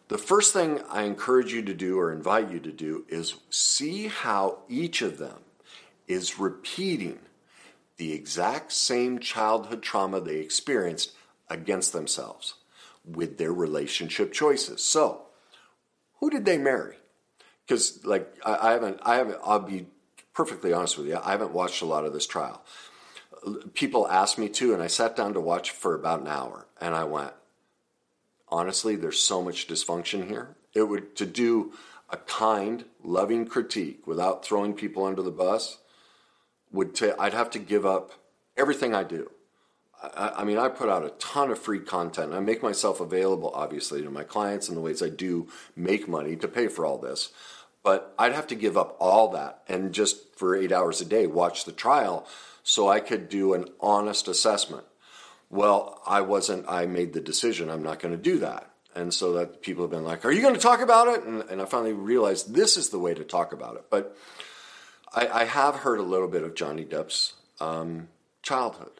The 0.07 0.17
first 0.17 0.51
thing 0.51 0.81
I 0.89 1.03
encourage 1.03 1.53
you 1.53 1.61
to 1.61 1.73
do 1.75 1.99
or 1.99 2.11
invite 2.11 2.51
you 2.51 2.59
to 2.59 2.71
do 2.71 3.05
is 3.07 3.35
see 3.51 4.07
how 4.07 4.59
each 4.67 5.03
of 5.03 5.19
them 5.19 5.41
is 6.07 6.39
repeating 6.39 7.19
the 7.97 8.13
exact 8.13 8.71
same 8.71 9.19
childhood 9.19 9.83
trauma 9.83 10.19
they 10.19 10.37
experienced 10.37 11.13
against 11.49 11.93
themselves 11.93 12.55
with 13.05 13.37
their 13.37 13.53
relationship 13.53 14.33
choices. 14.33 14.83
So, 14.83 15.27
who 16.19 16.31
did 16.31 16.45
they 16.45 16.57
marry? 16.57 16.95
Because, 17.65 18.03
like, 18.05 18.35
I, 18.43 18.69
I, 18.69 18.71
haven't, 18.71 18.99
I 19.03 19.15
haven't, 19.15 19.39
I'll 19.43 19.59
be 19.59 19.87
perfectly 20.35 20.73
honest 20.73 20.97
with 20.97 21.07
you, 21.07 21.17
I 21.23 21.31
haven't 21.31 21.53
watched 21.53 21.81
a 21.81 21.85
lot 21.85 22.05
of 22.05 22.13
this 22.13 22.27
trial. 22.27 22.61
People 23.73 24.07
asked 24.07 24.37
me 24.37 24.49
to, 24.49 24.73
and 24.73 24.83
I 24.83 24.87
sat 24.87 25.15
down 25.15 25.33
to 25.33 25.39
watch 25.39 25.71
for 25.71 25.95
about 25.95 26.21
an 26.21 26.27
hour, 26.27 26.67
and 26.79 26.93
I 26.93 27.05
went, 27.05 27.31
honestly, 28.49 28.95
there's 28.95 29.19
so 29.19 29.41
much 29.41 29.67
dysfunction 29.67 30.27
here. 30.27 30.55
It 30.73 30.83
would, 30.83 31.15
to 31.15 31.25
do 31.25 31.73
a 32.09 32.17
kind, 32.17 32.85
loving 33.03 33.45
critique 33.45 34.05
without 34.05 34.45
throwing 34.45 34.73
people 34.73 35.05
under 35.05 35.21
the 35.21 35.31
bus, 35.31 35.79
would 36.71 37.01
i 37.01 37.13
I'd 37.17 37.33
have 37.33 37.49
to 37.51 37.59
give 37.59 37.85
up 37.85 38.11
everything 38.57 38.93
I 38.93 39.03
do. 39.03 39.31
I, 40.01 40.33
I, 40.37 40.43
mean, 40.43 40.57
I 40.57 40.67
put 40.67 40.89
out 40.89 41.05
a 41.05 41.09
ton 41.11 41.49
of 41.51 41.59
free 41.59 41.79
content. 41.79 42.33
I 42.33 42.39
make 42.39 42.61
myself 42.61 42.99
available, 42.99 43.51
obviously, 43.53 44.01
to 44.01 44.09
my 44.09 44.23
clients 44.23 44.67
in 44.67 44.75
the 44.75 44.81
ways 44.81 45.01
I 45.01 45.09
do 45.09 45.47
make 45.75 46.07
money 46.07 46.35
to 46.35 46.47
pay 46.47 46.67
for 46.67 46.85
all 46.85 46.97
this. 46.97 47.29
But 47.85 48.13
I'd 48.19 48.33
have 48.33 48.47
to 48.47 48.55
give 48.55 48.77
up 48.77 48.97
all 48.99 49.29
that 49.29 49.61
and 49.69 49.93
just 49.93 50.37
for 50.37 50.55
eight 50.55 50.73
hours 50.73 50.99
a 50.99 51.05
day 51.05 51.25
watch 51.25 51.63
the 51.63 51.71
trial 51.71 52.27
so 52.63 52.89
I 52.89 52.99
could 52.99 53.29
do 53.29 53.53
an 53.53 53.69
honest 53.79 54.27
assessment. 54.27 54.83
Well, 55.49 56.01
I 56.05 56.19
wasn't, 56.19 56.65
I 56.67 56.85
made 56.87 57.13
the 57.13 57.21
decision 57.21 57.69
I'm 57.69 57.83
not 57.83 57.99
going 57.99 58.13
to 58.13 58.21
do 58.21 58.39
that. 58.39 58.69
And 58.93 59.13
so 59.13 59.33
that 59.33 59.61
people 59.61 59.83
have 59.83 59.91
been 59.91 60.03
like, 60.03 60.25
Are 60.25 60.31
you 60.31 60.41
going 60.41 60.55
to 60.55 60.59
talk 60.59 60.81
about 60.81 61.07
it? 61.07 61.23
And, 61.23 61.43
and 61.43 61.61
I 61.61 61.65
finally 61.65 61.93
realized 61.93 62.53
this 62.53 62.75
is 62.75 62.89
the 62.89 62.99
way 62.99 63.13
to 63.13 63.23
talk 63.23 63.53
about 63.53 63.75
it. 63.75 63.85
But 63.89 64.17
I, 65.13 65.27
I 65.27 65.45
have 65.45 65.75
heard 65.75 65.99
a 65.99 66.03
little 66.03 66.27
bit 66.27 66.43
of 66.43 66.55
Johnny 66.55 66.83
Depp's 66.83 67.33
um, 67.61 68.09
childhood 68.41 68.99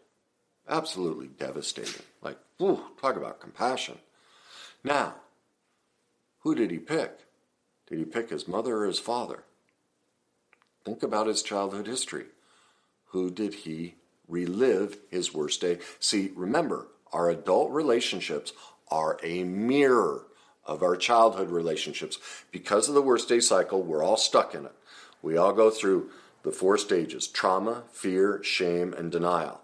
Absolutely 0.68 1.28
devastating. 1.28 2.02
Like, 2.22 2.38
ooh, 2.62 2.82
talk 3.00 3.16
about 3.18 3.40
compassion. 3.40 4.00
Now, 4.84 5.16
who 6.40 6.56
did 6.56 6.72
he 6.72 6.80
pick? 6.80 7.20
Did 7.88 8.00
he 8.00 8.06
pick 8.06 8.30
his 8.30 8.48
mother 8.48 8.78
or 8.78 8.86
his 8.86 9.00
father? 9.00 9.44
Think 10.84 11.04
about 11.04 11.28
his 11.28 11.42
childhood 11.42 11.88
history. 11.88 12.26
Who 13.08 13.32
did 13.32 13.54
he 13.54 13.96
relive 14.28 14.98
his 15.10 15.34
worst 15.34 15.62
day? 15.62 15.80
See, 16.00 16.32
remember, 16.36 16.88
our 17.12 17.30
adult 17.30 17.72
relationships 17.72 18.54
are 18.90 19.20
a 19.24 19.44
mirror 19.44 20.26
of 20.66 20.84
our 20.84 20.96
childhood 20.96 21.50
relationships. 21.50 22.18
Because 22.52 22.90
of 22.90 22.96
the 22.96 23.02
worst 23.02 23.30
day 23.30 23.40
cycle, 23.40 23.82
we're 23.82 24.04
all 24.04 24.18
stuck 24.18 24.54
in 24.56 24.66
it. 24.66 24.74
We 25.22 25.38
all 25.38 25.54
go 25.54 25.70
through 25.70 26.10
the 26.44 26.52
four 26.52 26.78
stages 26.78 27.28
trauma, 27.28 27.84
fear, 27.92 28.44
shame, 28.44 28.94
and 28.94 29.12
denial. 29.12 29.62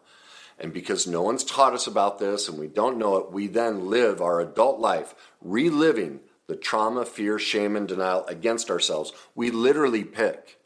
And 0.60 0.74
because 0.74 1.08
no 1.08 1.24
one's 1.24 1.44
taught 1.44 1.74
us 1.74 1.88
about 1.88 2.20
this 2.20 2.48
and 2.48 2.58
we 2.58 2.68
don't 2.68 2.98
know 2.98 3.16
it, 3.18 3.32
we 3.32 3.48
then 3.48 3.90
live 3.90 4.22
our 4.22 4.40
adult 4.40 4.80
life 4.80 5.16
reliving 5.42 6.20
the 6.52 6.58
trauma, 6.58 7.06
fear, 7.06 7.40
shame, 7.40 7.78
and 7.78 7.88
denial 7.88 8.26
against 8.26 8.70
ourselves. 8.70 9.14
We 9.36 9.52
literally 9.52 10.04
pick 10.04 10.60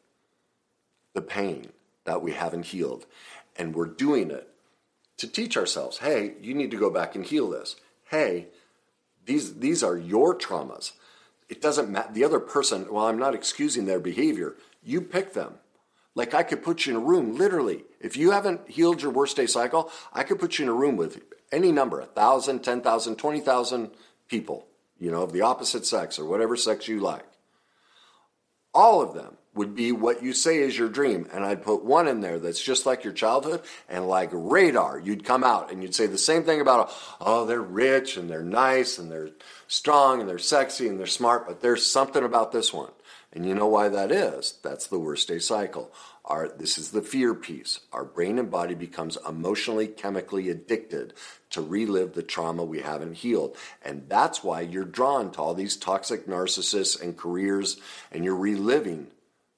the 1.14 1.22
pain 1.22 1.68
that 2.06 2.24
we 2.24 2.32
haven't 2.32 2.66
healed. 2.66 3.06
And 3.56 3.76
we're 3.76 3.86
doing 3.86 4.32
it 4.32 4.50
to 5.18 5.28
teach 5.28 5.56
ourselves 5.56 6.00
hey, 6.00 6.34
you 6.42 6.56
need 6.56 6.72
to 6.72 6.78
go 6.78 6.90
back 6.90 7.16
and 7.16 7.24
heal 7.24 7.52
this. 7.52 7.76
Hey, 8.10 8.48
these, 9.28 9.60
these 9.60 9.84
are 9.84 9.96
your 9.96 10.36
traumas. 10.36 10.94
It 11.50 11.62
doesn't 11.62 11.92
matter. 11.92 12.12
The 12.12 12.24
other 12.24 12.40
person, 12.40 12.88
well, 12.90 13.06
I'm 13.06 13.20
not 13.20 13.36
excusing 13.36 13.86
their 13.86 14.00
behavior. 14.00 14.56
You 14.84 15.02
pick 15.02 15.34
them. 15.34 15.54
Like 16.16 16.34
I 16.34 16.42
could 16.42 16.64
put 16.64 16.88
you 16.88 16.98
in 16.98 17.04
a 17.04 17.06
room, 17.06 17.38
literally. 17.38 17.84
If 18.02 18.18
you 18.18 18.32
haven't 18.32 18.68
healed 18.72 19.04
your 19.04 19.12
worst 19.12 19.38
day 19.38 19.46
cycle, 19.46 19.92
I 20.12 20.24
could 20.24 20.40
put 20.40 20.58
you 20.58 20.66
in 20.66 20.70
a 20.70 20.74
room 20.74 20.98
with 20.98 21.22
any 21.52 21.72
number, 21.72 22.02
a 22.02 22.08
thousand, 22.08 22.64
ten 22.64 22.82
thousand, 22.82 23.18
twenty 23.18 23.40
thousand 23.40 23.92
people, 24.28 24.66
you 25.06 25.12
know, 25.12 25.22
of 25.22 25.34
the 25.34 25.42
opposite 25.42 25.86
sex 25.86 26.18
or 26.18 26.26
whatever 26.26 26.58
sex 26.58 26.88
you 26.88 27.00
like. 27.00 27.24
All 28.74 29.04
of 29.04 29.14
them 29.14 29.38
would 29.54 29.76
be 29.76 29.92
what 29.92 30.24
you 30.24 30.34
say 30.34 30.58
is 30.58 30.76
your 30.76 30.90
dream. 30.90 31.28
And 31.32 31.46
I'd 31.46 31.62
put 31.62 31.86
one 31.86 32.08
in 32.08 32.22
there 32.22 32.40
that's 32.40 32.62
just 32.62 32.88
like 32.88 33.04
your 33.04 33.14
childhood 33.14 33.62
and 33.88 34.08
like 34.08 34.30
radar. 34.34 34.98
You'd 35.00 35.24
come 35.24 35.44
out 35.44 35.72
and 35.72 35.84
you'd 35.84 35.94
say 35.94 36.08
the 36.08 36.18
same 36.18 36.42
thing 36.42 36.60
about, 36.60 36.92
oh, 37.22 37.46
they're 37.46 37.62
rich 37.62 38.18
and 38.18 38.28
they're 38.28 38.42
nice 38.42 38.98
and 38.98 39.12
they're 39.12 39.30
strong 39.68 40.22
and 40.22 40.28
they're 40.28 40.40
sexy 40.40 40.88
and 40.88 41.00
they're 41.00 41.06
smart, 41.06 41.46
but 41.48 41.62
there's 41.62 41.86
something 41.86 42.24
about 42.24 42.52
this 42.52 42.74
one. 42.74 42.92
And 43.32 43.46
you 43.46 43.54
know 43.54 43.68
why 43.68 43.90
that 43.90 44.12
is? 44.12 44.58
That's 44.64 44.88
the 44.88 44.98
worst 44.98 45.28
day 45.28 45.38
cycle. 45.38 45.92
Our, 46.26 46.50
this 46.50 46.78
is 46.80 46.90
the 46.90 47.04
fear 47.04 47.36
piece. 47.36 47.82
Our 47.94 48.04
brain 48.04 48.40
and 48.40 48.50
body 48.50 48.74
becomes 48.74 49.18
emotionally, 49.28 49.88
chemically 49.88 50.50
addicted 50.50 51.14
to 51.52 51.62
relive 51.62 52.14
the 52.14 52.24
trauma 52.24 52.64
we 52.64 52.82
haven't 52.82 53.14
healed. 53.14 53.56
And 53.84 54.10
that's 54.10 54.44
why 54.44 54.62
you're 54.62 54.86
drawn 54.86 55.32
to 55.34 55.40
all 55.40 55.54
these 55.54 55.78
toxic 55.78 56.26
narcissists 56.26 57.00
and 57.00 57.16
careers, 57.16 57.78
and 58.12 58.26
you're 58.26 58.36
reliving 58.36 59.08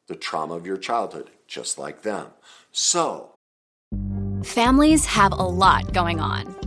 the 0.08 0.16
trauma 0.16 0.56
of 0.56 0.66
your 0.66 0.78
childhood. 0.78 1.32
just 1.48 1.78
like 1.78 2.02
them. 2.02 2.28
So, 2.74 3.34
families 4.44 5.06
have 5.06 5.32
a 5.32 5.48
lot 5.48 5.94
going 5.94 6.20
on. 6.20 6.67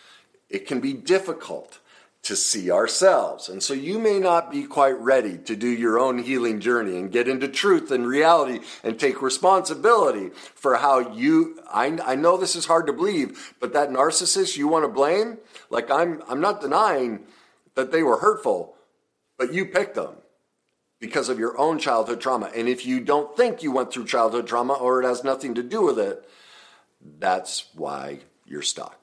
It 0.51 0.67
can 0.67 0.79
be 0.79 0.93
difficult 0.93 1.79
to 2.23 2.35
see 2.35 2.69
ourselves. 2.69 3.49
And 3.49 3.63
so 3.63 3.73
you 3.73 3.97
may 3.97 4.19
not 4.19 4.51
be 4.51 4.63
quite 4.63 4.99
ready 4.99 5.39
to 5.39 5.55
do 5.55 5.67
your 5.67 5.99
own 5.99 6.19
healing 6.19 6.59
journey 6.59 6.97
and 6.97 7.11
get 7.11 7.27
into 7.27 7.47
truth 7.47 7.89
and 7.89 8.05
reality 8.05 8.59
and 8.83 8.99
take 8.99 9.23
responsibility 9.23 10.29
for 10.29 10.75
how 10.75 11.13
you 11.13 11.59
I, 11.71 11.97
I 12.05 12.15
know 12.15 12.37
this 12.37 12.55
is 12.55 12.65
hard 12.65 12.85
to 12.87 12.93
believe, 12.93 13.55
but 13.59 13.73
that 13.73 13.89
narcissist 13.89 14.55
you 14.55 14.67
want 14.67 14.85
to 14.85 14.89
blame, 14.89 15.39
like 15.71 15.89
I'm 15.89 16.21
I'm 16.27 16.41
not 16.41 16.61
denying 16.61 17.21
that 17.73 17.91
they 17.91 18.03
were 18.03 18.17
hurtful, 18.17 18.75
but 19.37 19.53
you 19.53 19.65
picked 19.65 19.95
them 19.95 20.13
because 20.99 21.27
of 21.27 21.39
your 21.39 21.57
own 21.57 21.79
childhood 21.79 22.21
trauma. 22.21 22.51
And 22.55 22.69
if 22.69 22.85
you 22.85 22.99
don't 22.99 23.35
think 23.35 23.63
you 23.63 23.71
went 23.71 23.91
through 23.91 24.05
childhood 24.05 24.45
trauma 24.45 24.73
or 24.73 25.01
it 25.01 25.07
has 25.07 25.23
nothing 25.23 25.55
to 25.55 25.63
do 25.63 25.81
with 25.81 25.97
it, 25.97 26.29
that's 27.17 27.65
why 27.73 28.19
you're 28.45 28.61
stuck 28.61 29.00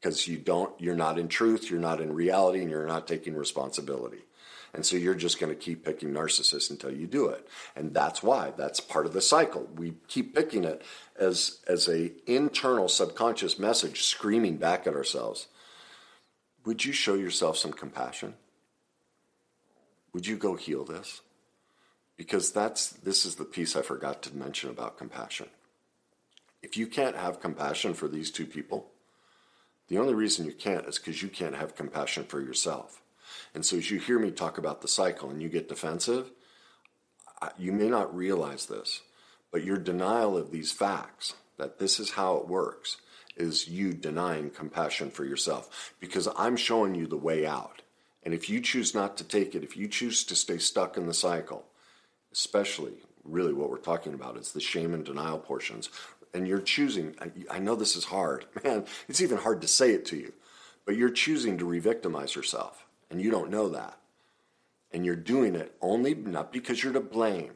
because 0.00 0.28
you 0.28 0.38
don't 0.38 0.78
you're 0.80 0.94
not 0.94 1.18
in 1.18 1.28
truth 1.28 1.70
you're 1.70 1.80
not 1.80 2.00
in 2.00 2.12
reality 2.12 2.60
and 2.60 2.70
you're 2.70 2.86
not 2.86 3.06
taking 3.06 3.34
responsibility. 3.34 4.24
And 4.74 4.84
so 4.84 4.96
you're 4.96 5.14
just 5.14 5.40
going 5.40 5.50
to 5.50 5.58
keep 5.58 5.84
picking 5.84 6.10
narcissists 6.10 6.70
until 6.70 6.92
you 6.92 7.06
do 7.06 7.28
it. 7.28 7.48
And 7.74 7.94
that's 7.94 8.22
why 8.22 8.52
that's 8.54 8.80
part 8.80 9.06
of 9.06 9.14
the 9.14 9.22
cycle. 9.22 9.66
We 9.74 9.94
keep 10.08 10.34
picking 10.34 10.64
it 10.64 10.82
as 11.18 11.60
as 11.66 11.88
a 11.88 12.12
internal 12.26 12.88
subconscious 12.88 13.58
message 13.58 14.02
screaming 14.02 14.58
back 14.58 14.86
at 14.86 14.94
ourselves 14.94 15.48
would 16.68 16.84
you 16.84 16.92
show 16.92 17.14
yourself 17.14 17.56
some 17.56 17.72
compassion? 17.72 18.34
Would 20.12 20.26
you 20.26 20.36
go 20.36 20.54
heal 20.54 20.84
this? 20.84 21.22
Because 22.14 22.52
that's 22.52 22.90
this 22.90 23.24
is 23.24 23.36
the 23.36 23.46
piece 23.46 23.74
i 23.74 23.80
forgot 23.80 24.20
to 24.24 24.36
mention 24.36 24.68
about 24.68 24.98
compassion. 24.98 25.48
If 26.62 26.76
you 26.76 26.86
can't 26.86 27.16
have 27.16 27.40
compassion 27.40 27.94
for 27.94 28.06
these 28.06 28.30
two 28.30 28.44
people 28.44 28.90
the 29.88 29.98
only 29.98 30.14
reason 30.14 30.46
you 30.46 30.52
can't 30.52 30.86
is 30.86 30.98
because 30.98 31.22
you 31.22 31.28
can't 31.28 31.56
have 31.56 31.74
compassion 31.74 32.24
for 32.24 32.40
yourself. 32.40 33.02
And 33.54 33.64
so, 33.64 33.76
as 33.76 33.90
you 33.90 33.98
hear 33.98 34.18
me 34.18 34.30
talk 34.30 34.58
about 34.58 34.82
the 34.82 34.88
cycle 34.88 35.30
and 35.30 35.42
you 35.42 35.48
get 35.48 35.68
defensive, 35.68 36.30
you 37.58 37.72
may 37.72 37.88
not 37.88 38.14
realize 38.14 38.66
this, 38.66 39.02
but 39.50 39.64
your 39.64 39.78
denial 39.78 40.36
of 40.36 40.50
these 40.50 40.72
facts, 40.72 41.34
that 41.56 41.78
this 41.78 41.98
is 41.98 42.10
how 42.10 42.36
it 42.36 42.48
works, 42.48 42.98
is 43.36 43.68
you 43.68 43.92
denying 43.92 44.50
compassion 44.50 45.10
for 45.10 45.24
yourself 45.24 45.94
because 46.00 46.28
I'm 46.36 46.56
showing 46.56 46.94
you 46.94 47.06
the 47.06 47.16
way 47.16 47.46
out. 47.46 47.82
And 48.24 48.34
if 48.34 48.50
you 48.50 48.60
choose 48.60 48.94
not 48.94 49.16
to 49.18 49.24
take 49.24 49.54
it, 49.54 49.62
if 49.62 49.76
you 49.76 49.88
choose 49.88 50.24
to 50.24 50.34
stay 50.34 50.58
stuck 50.58 50.96
in 50.96 51.06
the 51.06 51.14
cycle, 51.14 51.64
especially 52.32 52.94
really 53.24 53.52
what 53.52 53.70
we're 53.70 53.78
talking 53.78 54.14
about 54.14 54.36
is 54.36 54.52
the 54.52 54.60
shame 54.60 54.92
and 54.92 55.04
denial 55.04 55.38
portions 55.38 55.88
and 56.34 56.46
you're 56.46 56.60
choosing, 56.60 57.14
I 57.50 57.58
know 57.58 57.74
this 57.74 57.96
is 57.96 58.04
hard, 58.04 58.46
man, 58.64 58.84
it's 59.08 59.20
even 59.20 59.38
hard 59.38 59.60
to 59.62 59.68
say 59.68 59.92
it 59.92 60.04
to 60.06 60.16
you, 60.16 60.32
but 60.84 60.96
you're 60.96 61.10
choosing 61.10 61.58
to 61.58 61.64
re 61.64 61.78
victimize 61.78 62.34
yourself, 62.34 62.86
and 63.10 63.20
you 63.20 63.30
don't 63.30 63.50
know 63.50 63.68
that. 63.68 63.98
And 64.90 65.04
you're 65.04 65.16
doing 65.16 65.54
it 65.54 65.74
only 65.82 66.14
not 66.14 66.52
because 66.52 66.82
you're 66.82 66.94
to 66.94 67.00
blame, 67.00 67.52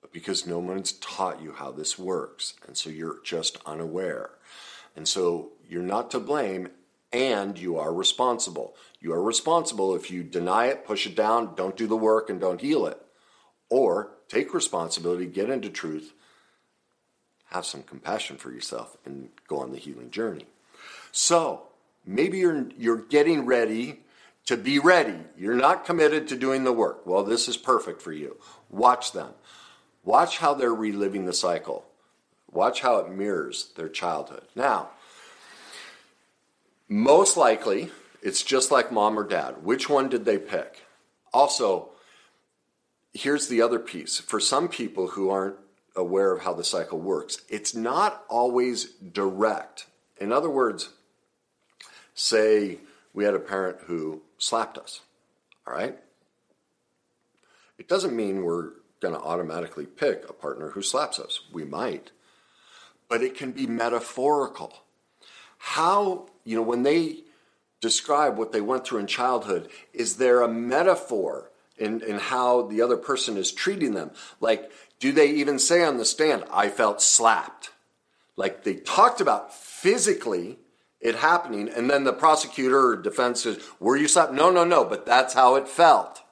but 0.00 0.12
because 0.12 0.46
no 0.46 0.58
one's 0.58 0.92
taught 0.92 1.42
you 1.42 1.52
how 1.52 1.72
this 1.72 1.98
works. 1.98 2.54
And 2.66 2.76
so 2.76 2.88
you're 2.88 3.20
just 3.24 3.58
unaware. 3.66 4.30
And 4.94 5.08
so 5.08 5.52
you're 5.68 5.82
not 5.82 6.10
to 6.12 6.20
blame, 6.20 6.68
and 7.12 7.58
you 7.58 7.78
are 7.78 7.92
responsible. 7.92 8.76
You 9.00 9.12
are 9.12 9.22
responsible 9.22 9.94
if 9.94 10.10
you 10.10 10.22
deny 10.22 10.66
it, 10.66 10.84
push 10.84 11.06
it 11.06 11.16
down, 11.16 11.54
don't 11.54 11.76
do 11.76 11.86
the 11.86 11.96
work, 11.96 12.30
and 12.30 12.40
don't 12.40 12.60
heal 12.60 12.86
it. 12.86 13.00
Or 13.70 14.12
take 14.28 14.54
responsibility, 14.54 15.26
get 15.26 15.50
into 15.50 15.68
truth, 15.68 16.12
have 17.54 17.64
some 17.64 17.84
compassion 17.84 18.36
for 18.36 18.50
yourself 18.50 18.96
and 19.06 19.28
go 19.46 19.60
on 19.60 19.70
the 19.70 19.78
healing 19.78 20.10
journey. 20.10 20.44
So 21.12 21.62
maybe 22.04 22.38
you're 22.38 22.66
you're 22.76 22.98
getting 22.98 23.46
ready 23.46 24.00
to 24.46 24.56
be 24.56 24.80
ready. 24.80 25.20
You're 25.38 25.54
not 25.54 25.86
committed 25.86 26.26
to 26.28 26.36
doing 26.36 26.64
the 26.64 26.72
work. 26.72 27.06
Well, 27.06 27.22
this 27.22 27.46
is 27.46 27.56
perfect 27.56 28.02
for 28.02 28.12
you. 28.12 28.36
Watch 28.70 29.12
them. 29.12 29.30
Watch 30.02 30.38
how 30.38 30.52
they're 30.54 30.74
reliving 30.74 31.26
the 31.26 31.32
cycle. 31.32 31.84
Watch 32.50 32.80
how 32.80 32.96
it 32.98 33.10
mirrors 33.10 33.70
their 33.76 33.88
childhood. 33.88 34.42
Now, 34.56 34.90
most 36.88 37.36
likely, 37.36 37.90
it's 38.20 38.42
just 38.42 38.72
like 38.72 38.92
mom 38.92 39.16
or 39.16 39.26
dad. 39.26 39.62
Which 39.62 39.88
one 39.88 40.08
did 40.08 40.24
they 40.24 40.38
pick? 40.38 40.82
Also, 41.32 41.90
here's 43.12 43.46
the 43.46 43.62
other 43.62 43.78
piece. 43.78 44.18
For 44.18 44.40
some 44.40 44.68
people 44.68 45.08
who 45.08 45.30
aren't 45.30 45.56
aware 45.96 46.32
of 46.32 46.42
how 46.42 46.52
the 46.52 46.64
cycle 46.64 46.98
works. 46.98 47.38
It's 47.48 47.74
not 47.74 48.24
always 48.28 48.86
direct. 48.86 49.86
In 50.20 50.32
other 50.32 50.50
words, 50.50 50.90
say 52.14 52.78
we 53.12 53.24
had 53.24 53.34
a 53.34 53.40
parent 53.40 53.78
who 53.86 54.22
slapped 54.38 54.78
us, 54.78 55.00
all 55.66 55.74
right? 55.74 55.98
It 57.78 57.88
doesn't 57.88 58.14
mean 58.14 58.44
we're 58.44 58.70
going 59.00 59.14
to 59.14 59.20
automatically 59.20 59.86
pick 59.86 60.28
a 60.28 60.32
partner 60.32 60.70
who 60.70 60.82
slaps 60.82 61.18
us. 61.18 61.40
We 61.52 61.64
might, 61.64 62.10
but 63.08 63.22
it 63.22 63.36
can 63.36 63.52
be 63.52 63.66
metaphorical. 63.66 64.72
How, 65.58 66.26
you 66.44 66.56
know, 66.56 66.62
when 66.62 66.82
they 66.82 67.18
describe 67.80 68.38
what 68.38 68.52
they 68.52 68.60
went 68.60 68.86
through 68.86 69.00
in 69.00 69.06
childhood, 69.06 69.68
is 69.92 70.16
there 70.16 70.40
a 70.40 70.48
metaphor 70.48 71.50
in, 71.76 72.00
in 72.02 72.18
how 72.18 72.62
the 72.62 72.80
other 72.80 72.96
person 72.96 73.36
is 73.36 73.52
treating 73.52 73.94
them? 73.94 74.10
Like, 74.40 74.70
do 75.00 75.12
they 75.12 75.30
even 75.30 75.58
say 75.58 75.84
on 75.84 75.96
the 75.96 76.04
stand, 76.04 76.44
I 76.50 76.68
felt 76.68 77.02
slapped? 77.02 77.70
Like 78.36 78.64
they 78.64 78.76
talked 78.76 79.20
about 79.20 79.54
physically 79.54 80.58
it 81.00 81.16
happening, 81.16 81.68
and 81.68 81.90
then 81.90 82.04
the 82.04 82.14
prosecutor 82.14 82.88
or 82.88 82.96
defense 82.96 83.42
says, 83.42 83.58
Were 83.78 83.96
you 83.96 84.08
slapped? 84.08 84.32
No, 84.32 84.50
no, 84.50 84.64
no, 84.64 84.84
but 84.84 85.04
that's 85.04 85.34
how 85.34 85.56
it 85.56 85.68
felt. 85.68 86.22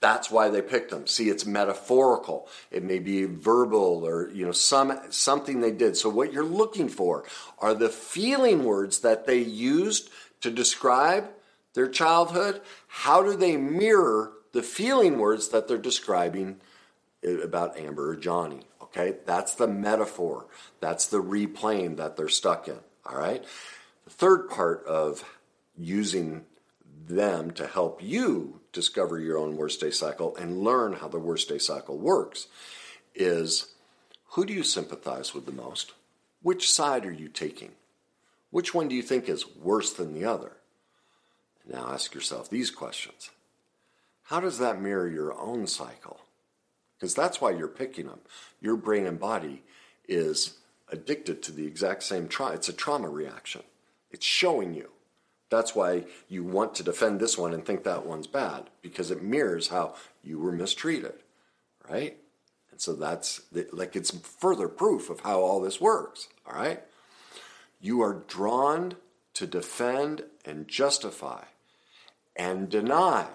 That's 0.00 0.32
why 0.32 0.48
they 0.48 0.60
picked 0.62 0.90
them. 0.90 1.06
See, 1.06 1.28
it's 1.28 1.46
metaphorical. 1.46 2.48
It 2.72 2.82
may 2.82 2.98
be 2.98 3.24
verbal 3.24 4.04
or 4.04 4.28
you 4.30 4.44
know 4.44 4.50
some 4.50 4.98
something 5.10 5.60
they 5.60 5.70
did. 5.70 5.96
So 5.96 6.08
what 6.08 6.32
you're 6.32 6.44
looking 6.44 6.88
for 6.88 7.24
are 7.60 7.72
the 7.72 7.88
feeling 7.88 8.64
words 8.64 8.98
that 9.00 9.28
they 9.28 9.38
used 9.38 10.10
to 10.40 10.50
describe 10.50 11.30
their 11.74 11.88
childhood. 11.88 12.60
How 12.88 13.22
do 13.22 13.36
they 13.36 13.56
mirror 13.56 14.32
the 14.52 14.62
feeling 14.64 15.18
words 15.18 15.50
that 15.50 15.68
they're 15.68 15.78
describing 15.78 16.60
about 17.24 17.78
Amber 17.78 18.10
or 18.10 18.16
Johnny. 18.16 18.60
Okay, 18.82 19.16
that's 19.24 19.54
the 19.54 19.66
metaphor. 19.66 20.46
That's 20.80 21.06
the 21.06 21.22
replaying 21.22 21.96
that 21.96 22.16
they're 22.16 22.28
stuck 22.28 22.68
in. 22.68 22.78
All 23.06 23.16
right. 23.16 23.44
The 24.04 24.10
third 24.10 24.48
part 24.50 24.84
of 24.86 25.24
using 25.78 26.44
them 27.06 27.50
to 27.52 27.66
help 27.66 28.02
you 28.02 28.60
discover 28.72 29.18
your 29.18 29.38
own 29.38 29.56
worst 29.56 29.80
day 29.80 29.90
cycle 29.90 30.36
and 30.36 30.62
learn 30.62 30.94
how 30.94 31.08
the 31.08 31.18
worst 31.18 31.48
day 31.48 31.58
cycle 31.58 31.98
works 31.98 32.48
is 33.14 33.72
who 34.30 34.44
do 34.44 34.52
you 34.52 34.62
sympathize 34.62 35.34
with 35.34 35.46
the 35.46 35.52
most? 35.52 35.92
Which 36.42 36.70
side 36.70 37.04
are 37.04 37.12
you 37.12 37.28
taking? 37.28 37.72
Which 38.50 38.74
one 38.74 38.88
do 38.88 38.94
you 38.94 39.02
think 39.02 39.28
is 39.28 39.46
worse 39.56 39.92
than 39.92 40.14
the 40.14 40.24
other? 40.24 40.52
Now 41.70 41.90
ask 41.92 42.14
yourself 42.14 42.50
these 42.50 42.70
questions 42.70 43.30
How 44.24 44.40
does 44.40 44.58
that 44.58 44.80
mirror 44.80 45.08
your 45.08 45.38
own 45.38 45.66
cycle? 45.66 46.21
Because 47.02 47.16
that's 47.16 47.40
why 47.40 47.50
you're 47.50 47.66
picking 47.66 48.06
them. 48.06 48.20
Your 48.60 48.76
brain 48.76 49.08
and 49.08 49.18
body 49.18 49.64
is 50.06 50.58
addicted 50.88 51.42
to 51.42 51.50
the 51.50 51.66
exact 51.66 52.04
same 52.04 52.28
trauma. 52.28 52.54
It's 52.54 52.68
a 52.68 52.72
trauma 52.72 53.08
reaction. 53.08 53.64
It's 54.12 54.24
showing 54.24 54.72
you. 54.72 54.88
That's 55.50 55.74
why 55.74 56.04
you 56.28 56.44
want 56.44 56.76
to 56.76 56.84
defend 56.84 57.18
this 57.18 57.36
one 57.36 57.52
and 57.54 57.66
think 57.66 57.82
that 57.82 58.06
one's 58.06 58.28
bad 58.28 58.70
because 58.82 59.10
it 59.10 59.20
mirrors 59.20 59.66
how 59.66 59.96
you 60.22 60.38
were 60.38 60.52
mistreated, 60.52 61.14
right? 61.90 62.16
And 62.70 62.80
so 62.80 62.92
that's 62.92 63.40
like 63.72 63.96
it's 63.96 64.16
further 64.16 64.68
proof 64.68 65.10
of 65.10 65.20
how 65.20 65.40
all 65.40 65.60
this 65.60 65.80
works, 65.80 66.28
all 66.46 66.54
right? 66.54 66.84
You 67.80 68.00
are 68.02 68.22
drawn 68.28 68.94
to 69.34 69.46
defend 69.48 70.22
and 70.44 70.68
justify 70.68 71.46
and 72.36 72.68
deny 72.68 73.26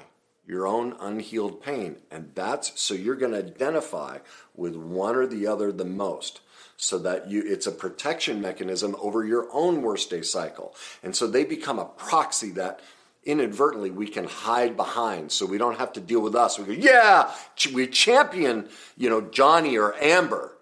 your 0.48 0.66
own 0.66 0.96
unhealed 1.00 1.62
pain. 1.62 1.98
And 2.10 2.32
that's 2.34 2.80
so 2.80 2.94
you're 2.94 3.16
going 3.16 3.34
to 3.34 3.46
identify 3.46 4.20
with 4.56 4.76
one 4.76 5.16
or 5.16 5.28
the 5.28 5.46
other 5.46 5.72
the 5.72 5.86
most. 5.86 6.42
so 6.78 7.00
that 7.00 7.28
you 7.28 7.44
it's 7.46 7.66
a 7.66 7.72
protection 7.72 8.40
mechanism 8.40 8.96
over 9.02 9.26
your 9.26 9.48
own 9.52 9.82
worst 9.82 10.10
day 10.12 10.22
cycle. 10.22 10.76
And 11.04 11.16
so 11.16 11.28
they 11.28 11.44
become 11.44 11.80
a 11.80 11.86
proxy 11.86 12.52
that 12.52 12.82
inadvertently 13.24 13.90
we 13.90 14.08
can 14.08 14.26
hide 14.26 14.78
behind 14.78 15.32
so 15.32 15.46
we 15.46 15.58
don't 15.58 15.80
have 15.80 15.92
to 15.94 16.00
deal 16.00 16.22
with 16.22 16.36
us. 16.36 16.58
We 16.58 16.66
go, 16.66 16.72
yeah, 16.72 17.32
we 17.74 17.88
champion, 17.88 18.70
you 18.96 19.10
know, 19.10 19.22
Johnny 19.22 19.78
or 19.78 19.96
Amber 20.02 20.54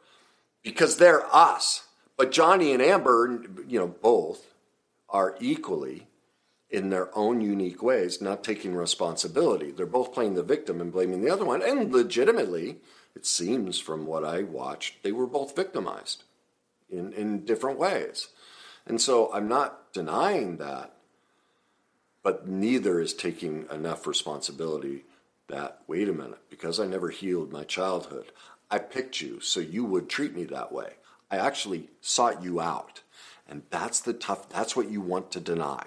because 0.64 0.98
they're 0.98 1.24
us. 1.36 1.84
But 2.18 2.32
Johnny 2.32 2.72
and 2.72 2.82
Amber, 2.82 3.44
you 3.68 3.78
know, 3.78 3.88
both 3.88 4.54
are 5.10 5.36
equally 5.40 6.08
in 6.70 6.90
their 6.90 7.16
own 7.18 7.42
unique 7.42 7.82
ways 7.82 8.22
not 8.22 8.44
taking 8.44 8.76
responsibility. 8.76 9.72
They're 9.72 9.86
both 9.86 10.14
playing 10.14 10.36
the 10.36 10.44
victim 10.44 10.82
and 10.82 10.92
blaming 10.92 11.22
the 11.22 11.32
other 11.32 11.46
one. 11.46 11.62
And 11.62 11.94
legitimately, 11.94 12.78
it 13.16 13.26
seems 13.26 13.80
from 13.80 14.06
what 14.06 14.26
I 14.26 14.44
watched, 14.44 15.04
they 15.04 15.12
were 15.12 15.28
both 15.28 15.56
victimized 15.56 16.24
in, 16.90 17.14
in 17.14 17.46
different 17.46 17.80
ways. 17.80 18.30
And 18.86 19.00
so 19.02 19.32
I'm 19.34 19.48
not 19.48 19.94
denying 19.94 20.58
that, 20.58 20.94
but 22.24 22.48
neither 22.48 23.00
is 23.00 23.14
taking 23.14 23.68
enough 23.72 24.06
responsibility 24.08 25.06
that, 25.48 25.82
wait 25.88 26.10
a 26.10 26.14
minute, 26.14 26.40
because 26.50 26.80
I 26.80 26.88
never 26.88 27.10
healed 27.10 27.52
my 27.52 27.64
childhood, 27.64 28.32
I 28.70 28.80
picked 28.80 29.22
you 29.22 29.40
so 29.40 29.60
you 29.60 29.86
would 29.86 30.10
treat 30.10 30.36
me 30.36 30.44
that 30.46 30.72
way. 30.72 30.94
I 31.30 31.38
actually 31.38 31.90
sought 32.02 32.44
you 32.44 32.60
out. 32.60 33.02
And 33.48 33.62
that's 33.70 34.00
the 34.00 34.14
tough, 34.14 34.50
that's 34.50 34.76
what 34.76 34.90
you 34.90 35.02
want 35.02 35.32
to 35.32 35.40
deny. 35.40 35.84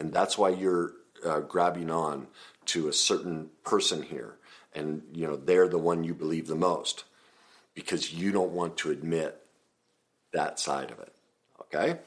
And 0.00 0.12
that's 0.14 0.38
why 0.38 0.48
you're 0.48 0.94
uh, 1.24 1.40
grabbing 1.40 1.90
on 1.90 2.26
to 2.64 2.88
a 2.88 2.92
certain 2.92 3.50
person 3.64 4.02
here. 4.02 4.36
And 4.74 5.02
you 5.12 5.26
know 5.26 5.36
they're 5.36 5.68
the 5.68 5.78
one 5.78 6.04
you 6.04 6.14
believe 6.14 6.46
the 6.46 6.54
most 6.54 7.04
because 7.74 8.12
you 8.12 8.32
don't 8.32 8.52
want 8.52 8.78
to 8.78 8.90
admit 8.90 9.40
that 10.32 10.58
side 10.58 10.90
of 10.90 10.98
it. 11.00 11.12
Okay? 11.60 11.98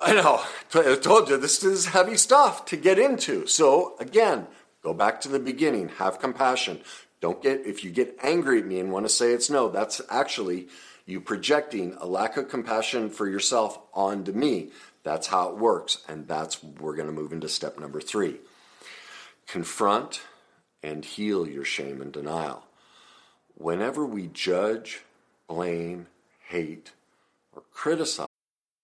I 0.00 0.14
know. 0.14 0.40
I 0.74 0.94
told 0.96 1.28
you 1.28 1.38
this 1.38 1.64
is 1.64 1.86
heavy 1.86 2.16
stuff 2.16 2.64
to 2.66 2.76
get 2.76 2.98
into. 2.98 3.46
So 3.46 3.96
again 3.98 4.46
go 4.82 4.94
back 4.94 5.20
to 5.22 5.28
the 5.28 5.40
beginning. 5.40 5.88
Have 5.88 6.20
compassion. 6.20 6.80
Don't 7.20 7.42
get 7.42 7.66
if 7.66 7.82
you 7.82 7.90
get 7.90 8.16
angry 8.22 8.60
at 8.60 8.66
me 8.66 8.78
and 8.78 8.92
want 8.92 9.06
to 9.06 9.12
say 9.12 9.32
it's 9.32 9.50
no 9.50 9.68
that's 9.70 10.00
actually 10.08 10.68
you 11.04 11.20
projecting 11.20 11.96
a 11.98 12.06
lack 12.06 12.36
of 12.36 12.48
compassion 12.48 13.08
for 13.08 13.26
yourself 13.26 13.78
onto 13.94 14.30
me 14.30 14.70
that's 15.08 15.28
how 15.28 15.48
it 15.48 15.56
works 15.56 16.04
and 16.06 16.28
that's 16.28 16.62
we're 16.62 16.94
going 16.94 17.08
to 17.08 17.12
move 17.12 17.32
into 17.32 17.48
step 17.48 17.78
number 17.78 18.00
3 18.00 18.36
confront 19.46 20.20
and 20.82 21.04
heal 21.04 21.48
your 21.48 21.64
shame 21.64 22.00
and 22.00 22.12
denial. 22.12 22.64
Whenever 23.54 24.06
we 24.06 24.28
judge, 24.28 25.00
blame, 25.48 26.06
hate, 26.48 26.92
or 27.52 27.62
criticize, 27.72 28.27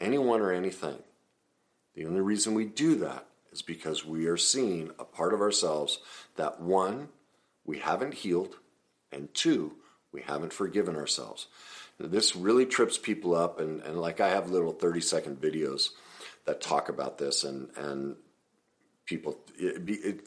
anyone 0.00 0.40
or 0.40 0.52
anything. 0.52 0.98
The 1.94 2.06
only 2.06 2.20
reason 2.20 2.54
we 2.54 2.64
do 2.64 2.96
that 2.96 3.26
is 3.52 3.62
because 3.62 4.04
we 4.04 4.26
are 4.26 4.36
seeing 4.36 4.90
a 4.98 5.04
part 5.04 5.32
of 5.32 5.40
ourselves 5.40 5.98
that 6.36 6.60
one, 6.60 7.08
we 7.64 7.78
haven't 7.78 8.14
healed, 8.14 8.56
and 9.12 9.32
two, 9.32 9.76
we 10.12 10.22
haven't 10.22 10.52
forgiven 10.52 10.96
ourselves. 10.96 11.46
Now, 11.98 12.08
this 12.08 12.34
really 12.34 12.66
trips 12.66 12.98
people 12.98 13.34
up, 13.34 13.60
and, 13.60 13.80
and 13.82 14.00
like 14.00 14.20
I 14.20 14.30
have 14.30 14.50
little 14.50 14.72
30 14.72 15.00
second 15.00 15.40
videos 15.40 15.90
that 16.46 16.60
talk 16.60 16.88
about 16.88 17.18
this, 17.18 17.44
and, 17.44 17.70
and 17.76 18.16
people, 19.06 19.38
it, 19.56 19.88
it, 19.88 20.26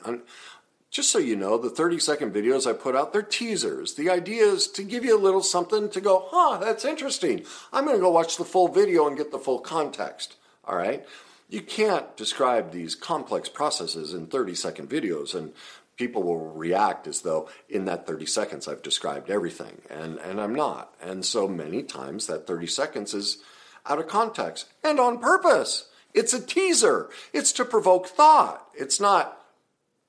just 0.89 1.11
so 1.11 1.19
you 1.19 1.35
know, 1.35 1.57
the 1.57 1.69
30 1.69 1.99
second 1.99 2.33
videos 2.33 2.69
I 2.69 2.73
put 2.73 2.95
out, 2.95 3.13
they're 3.13 3.21
teasers. 3.21 3.95
The 3.95 4.09
idea 4.09 4.43
is 4.43 4.67
to 4.69 4.83
give 4.83 5.03
you 5.03 5.17
a 5.17 5.19
little 5.19 5.43
something 5.43 5.89
to 5.89 6.01
go, 6.01 6.27
huh, 6.29 6.57
that's 6.57 6.85
interesting. 6.85 7.43
I'm 7.73 7.85
going 7.85 7.97
to 7.97 8.01
go 8.01 8.09
watch 8.09 8.37
the 8.37 8.45
full 8.45 8.69
video 8.69 9.07
and 9.07 9.17
get 9.17 9.31
the 9.31 9.39
full 9.39 9.59
context. 9.59 10.35
All 10.63 10.77
right? 10.77 11.05
You 11.49 11.61
can't 11.61 12.15
describe 12.17 12.71
these 12.71 12.95
complex 12.95 13.49
processes 13.49 14.13
in 14.13 14.27
30 14.27 14.55
second 14.55 14.89
videos, 14.89 15.35
and 15.35 15.53
people 15.97 16.23
will 16.23 16.51
react 16.51 17.07
as 17.07 17.21
though 17.21 17.49
in 17.69 17.85
that 17.85 18.07
30 18.07 18.25
seconds 18.25 18.67
I've 18.67 18.81
described 18.81 19.29
everything, 19.29 19.81
and, 19.89 20.19
and 20.19 20.39
I'm 20.39 20.55
not. 20.55 20.93
And 21.01 21.25
so 21.25 21.47
many 21.47 21.83
times 21.83 22.27
that 22.27 22.47
30 22.47 22.67
seconds 22.67 23.13
is 23.13 23.37
out 23.85 23.99
of 23.99 24.07
context 24.07 24.67
and 24.83 24.99
on 24.99 25.19
purpose. 25.19 25.89
It's 26.13 26.33
a 26.33 26.45
teaser, 26.45 27.09
it's 27.33 27.51
to 27.53 27.65
provoke 27.65 28.07
thought. 28.07 28.67
It's 28.73 28.99
not 28.99 29.41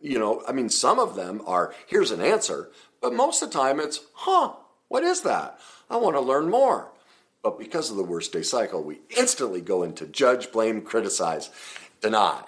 you 0.00 0.18
know, 0.18 0.42
I 0.46 0.52
mean, 0.52 0.68
some 0.68 0.98
of 0.98 1.14
them 1.14 1.42
are, 1.46 1.74
here's 1.87 2.11
an 2.11 2.20
answer, 2.20 2.70
but 3.00 3.12
most 3.12 3.42
of 3.42 3.50
the 3.50 3.58
time 3.58 3.80
it's, 3.80 4.00
huh, 4.14 4.52
what 4.88 5.04
is 5.04 5.22
that? 5.22 5.58
I 5.90 5.96
want 5.96 6.16
to 6.16 6.20
learn 6.20 6.50
more. 6.50 6.90
But 7.42 7.58
because 7.58 7.90
of 7.90 7.96
the 7.96 8.04
worst 8.04 8.32
day 8.32 8.42
cycle, 8.42 8.82
we 8.82 9.00
instantly 9.16 9.61
go 9.61 9.82
into 9.82 10.06
judge, 10.06 10.50
blame, 10.52 10.82
criticize, 10.82 11.50
deny. 12.00 12.42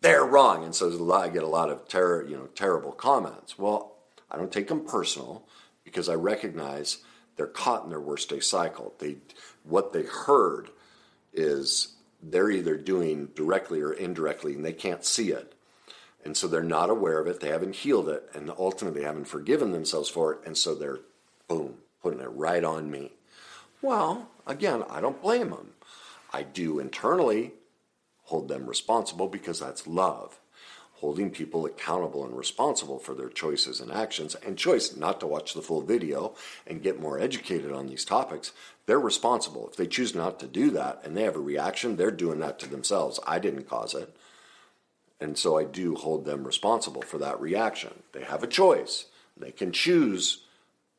They're 0.00 0.24
wrong. 0.24 0.64
And 0.64 0.74
so 0.74 1.12
I 1.12 1.28
get 1.28 1.44
a 1.44 1.48
lot 1.48 1.70
of 1.70 1.88
ter- 1.88 2.24
you 2.24 2.36
know, 2.36 2.48
terrible 2.54 2.92
comments. 2.92 3.58
Well, 3.58 3.96
I 4.30 4.36
don't 4.36 4.52
take 4.52 4.68
them 4.68 4.84
personal 4.84 5.46
because 5.84 6.08
I 6.08 6.14
recognize 6.14 6.98
they're 7.36 7.46
caught 7.46 7.84
in 7.84 7.90
their 7.90 8.00
worst 8.00 8.28
day 8.28 8.40
cycle. 8.40 8.92
They, 8.98 9.16
what 9.62 9.92
they 9.92 10.02
heard 10.02 10.68
is 11.32 11.94
they're 12.22 12.50
either 12.50 12.76
doing 12.76 13.28
directly 13.34 13.80
or 13.80 13.92
indirectly 13.92 14.54
and 14.54 14.64
they 14.64 14.72
can't 14.72 15.04
see 15.04 15.30
it. 15.30 15.53
And 16.24 16.36
so 16.36 16.48
they're 16.48 16.62
not 16.62 16.88
aware 16.88 17.20
of 17.20 17.26
it, 17.26 17.40
they 17.40 17.48
haven't 17.48 17.76
healed 17.76 18.08
it, 18.08 18.28
and 18.32 18.50
ultimately 18.58 19.00
they 19.00 19.06
haven't 19.06 19.26
forgiven 19.26 19.72
themselves 19.72 20.08
for 20.08 20.32
it, 20.32 20.40
and 20.46 20.56
so 20.56 20.74
they're, 20.74 21.00
boom, 21.48 21.74
putting 22.02 22.20
it 22.20 22.30
right 22.30 22.64
on 22.64 22.90
me. 22.90 23.12
Well, 23.82 24.30
again, 24.46 24.84
I 24.88 25.02
don't 25.02 25.20
blame 25.20 25.50
them. 25.50 25.72
I 26.32 26.42
do 26.42 26.78
internally 26.78 27.52
hold 28.24 28.48
them 28.48 28.66
responsible 28.66 29.28
because 29.28 29.60
that's 29.60 29.86
love. 29.86 30.40
Holding 30.94 31.30
people 31.30 31.66
accountable 31.66 32.24
and 32.24 32.34
responsible 32.34 32.98
for 32.98 33.14
their 33.14 33.28
choices 33.28 33.78
and 33.78 33.92
actions, 33.92 34.34
and 34.36 34.56
choice 34.56 34.96
not 34.96 35.20
to 35.20 35.26
watch 35.26 35.52
the 35.52 35.60
full 35.60 35.82
video 35.82 36.34
and 36.66 36.82
get 36.82 36.98
more 36.98 37.18
educated 37.18 37.70
on 37.72 37.86
these 37.86 38.06
topics, 38.06 38.52
they're 38.86 38.98
responsible. 38.98 39.68
If 39.68 39.76
they 39.76 39.86
choose 39.86 40.14
not 40.14 40.40
to 40.40 40.46
do 40.46 40.70
that 40.70 41.02
and 41.04 41.14
they 41.14 41.24
have 41.24 41.36
a 41.36 41.40
reaction, 41.40 41.96
they're 41.96 42.10
doing 42.10 42.38
that 42.38 42.58
to 42.60 42.68
themselves. 42.68 43.20
I 43.26 43.38
didn't 43.38 43.68
cause 43.68 43.92
it. 43.92 44.16
And 45.20 45.38
so 45.38 45.58
I 45.58 45.64
do 45.64 45.94
hold 45.94 46.24
them 46.24 46.44
responsible 46.44 47.02
for 47.02 47.18
that 47.18 47.40
reaction. 47.40 48.02
They 48.12 48.22
have 48.24 48.42
a 48.42 48.48
choice. 48.48 49.06
They 49.36 49.52
can 49.52 49.72
choose 49.72 50.44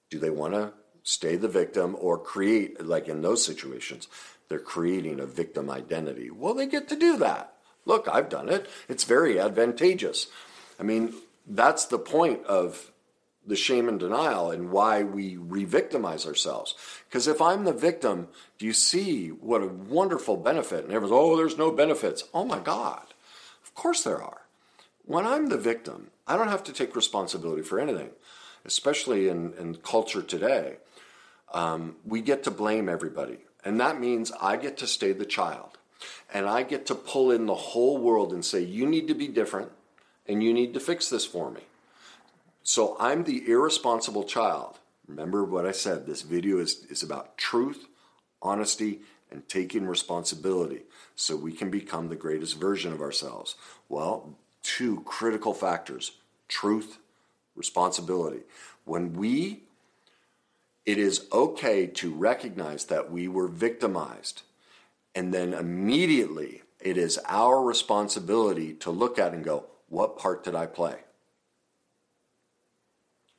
do 0.09 0.19
they 0.19 0.29
want 0.29 0.53
to 0.53 0.73
stay 1.03 1.35
the 1.35 1.47
victim 1.47 1.95
or 1.99 2.17
create, 2.17 2.83
like 2.85 3.07
in 3.07 3.21
those 3.21 3.45
situations, 3.45 4.07
they're 4.49 4.59
creating 4.59 5.19
a 5.19 5.25
victim 5.25 5.69
identity. 5.69 6.29
Well, 6.29 6.53
they 6.53 6.67
get 6.67 6.87
to 6.89 6.95
do 6.95 7.17
that. 7.17 7.53
Look, 7.85 8.07
I've 8.07 8.29
done 8.29 8.49
it. 8.49 8.67
It's 8.89 9.03
very 9.03 9.39
advantageous. 9.39 10.27
I 10.79 10.83
mean, 10.83 11.13
that's 11.47 11.85
the 11.85 11.99
point 11.99 12.43
of 12.45 12.91
the 13.47 13.55
shame 13.55 13.87
and 13.87 13.99
denial 13.99 14.49
and 14.49 14.71
why 14.71 15.03
we 15.03 15.37
re 15.37 15.65
victimize 15.65 16.25
ourselves. 16.25 16.73
Because 17.07 17.27
if 17.27 17.41
I'm 17.41 17.63
the 17.63 17.73
victim, 17.73 18.27
do 18.57 18.65
you 18.65 18.73
see 18.73 19.29
what 19.29 19.61
a 19.61 19.67
wonderful 19.67 20.37
benefit? 20.37 20.83
And 20.83 20.93
everyone's, 20.93 21.11
oh, 21.11 21.37
there's 21.37 21.57
no 21.57 21.71
benefits. 21.71 22.23
Oh 22.33 22.45
my 22.45 22.59
God. 22.59 23.05
Of 23.75 23.81
course 23.81 24.03
there 24.03 24.21
are. 24.21 24.41
When 25.03 25.27
I'm 25.27 25.47
the 25.49 25.57
victim, 25.57 26.11
I 26.25 26.37
don't 26.37 26.47
have 26.47 26.63
to 26.63 26.73
take 26.73 26.95
responsibility 26.95 27.61
for 27.61 27.79
anything, 27.79 28.09
especially 28.63 29.27
in, 29.27 29.53
in 29.59 29.75
culture 29.75 30.21
today. 30.21 30.77
Um, 31.53 31.97
we 32.05 32.21
get 32.21 32.43
to 32.45 32.51
blame 32.51 32.87
everybody. 32.87 33.39
And 33.65 33.79
that 33.79 33.99
means 33.99 34.31
I 34.41 34.55
get 34.55 34.77
to 34.77 34.87
stay 34.87 35.11
the 35.11 35.25
child. 35.25 35.77
And 36.33 36.47
I 36.47 36.63
get 36.63 36.85
to 36.87 36.95
pull 36.95 37.31
in 37.31 37.47
the 37.47 37.55
whole 37.55 37.97
world 37.97 38.31
and 38.31 38.45
say, 38.45 38.61
you 38.61 38.85
need 38.85 39.07
to 39.09 39.13
be 39.13 39.27
different 39.27 39.71
and 40.27 40.41
you 40.41 40.53
need 40.53 40.73
to 40.73 40.79
fix 40.79 41.09
this 41.09 41.25
for 41.25 41.51
me. 41.51 41.61
So 42.63 42.95
I'm 42.99 43.25
the 43.25 43.47
irresponsible 43.47 44.23
child. 44.23 44.79
Remember 45.07 45.43
what 45.43 45.65
I 45.65 45.71
said 45.71 46.05
this 46.05 46.21
video 46.21 46.59
is, 46.59 46.85
is 46.85 47.03
about 47.03 47.37
truth, 47.37 47.85
honesty, 48.41 49.01
and 49.29 49.47
taking 49.47 49.85
responsibility 49.85 50.83
so 51.15 51.35
we 51.35 51.51
can 51.53 51.69
become 51.69 52.09
the 52.09 52.15
greatest 52.15 52.59
version 52.59 52.93
of 52.93 53.01
ourselves? 53.01 53.55
Well, 53.89 54.35
two 54.63 55.01
critical 55.05 55.53
factors 55.53 56.11
truth, 56.47 56.99
responsibility. 57.55 58.43
When 58.85 59.13
we 59.13 59.63
It 60.85 60.99
is 60.99 61.27
okay 61.31 61.87
to 61.87 62.13
recognize 62.13 62.85
that 62.85 63.11
we 63.11 63.27
were 63.27 63.47
victimized. 63.47 64.43
And 65.15 65.33
then 65.33 65.53
immediately, 65.53 66.61
it 66.79 66.97
is 66.97 67.19
our 67.25 67.63
responsibility 67.63 68.73
to 68.75 68.91
look 68.91 69.17
at 69.17 69.33
and 69.33 69.43
go, 69.43 69.65
what 69.89 70.19
part 70.19 70.43
did 70.43 70.53
I 70.53 70.67
play? 70.67 70.97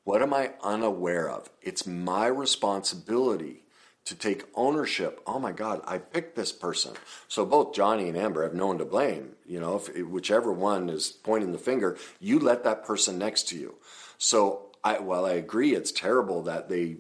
What 0.03 0.23
am 0.23 0.35
I 0.35 0.55
unaware 0.63 1.31
of? 1.31 1.51
It's 1.63 1.87
my 1.87 2.27
responsibility 2.27 3.63
to 4.07 4.15
take 4.15 4.45
ownership. 4.55 5.21
Oh 5.27 5.39
my 5.39 5.53
God, 5.53 5.83
I 5.85 5.99
picked 5.99 6.37
this 6.37 6.53
person. 6.53 6.95
So 7.29 7.45
both 7.45 7.75
Johnny 7.75 8.09
and 8.09 8.17
Amber 8.17 8.45
have 8.45 8.55
no 8.55 8.69
one 8.69 8.79
to 8.79 8.85
blame. 8.85 9.33
You 9.45 9.61
know, 9.61 9.77
if 9.77 9.95
whichever 10.07 10.53
one 10.53 10.89
is 10.89 11.11
pointing 11.11 11.53
the 11.53 11.59
finger, 11.59 11.99
you 12.21 12.39
let 12.39 12.65
that 12.65 12.85
person 12.85 13.19
next 13.19 13.49
to 13.49 13.59
you. 13.59 13.75
So 14.17 14.67
I, 14.83 15.01
while 15.01 15.27
I 15.27 15.33
agree 15.33 15.75
it's 15.75 15.91
terrible 15.91 16.43
that 16.45 16.69
they, 16.69 16.99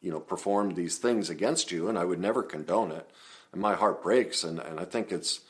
you 0.00 0.12
know, 0.12 0.20
performed 0.20 0.76
these 0.76 0.98
things 0.98 1.28
against 1.28 1.72
you, 1.72 1.88
and 1.88 1.98
I 1.98 2.04
would 2.04 2.20
never 2.20 2.44
condone 2.44 2.92
it, 2.92 3.10
and 3.52 3.60
my 3.60 3.74
heart 3.74 4.02
breaks, 4.02 4.44
and, 4.44 4.60
and 4.60 4.78
I 4.78 4.84
think 4.84 5.10
it's 5.10 5.40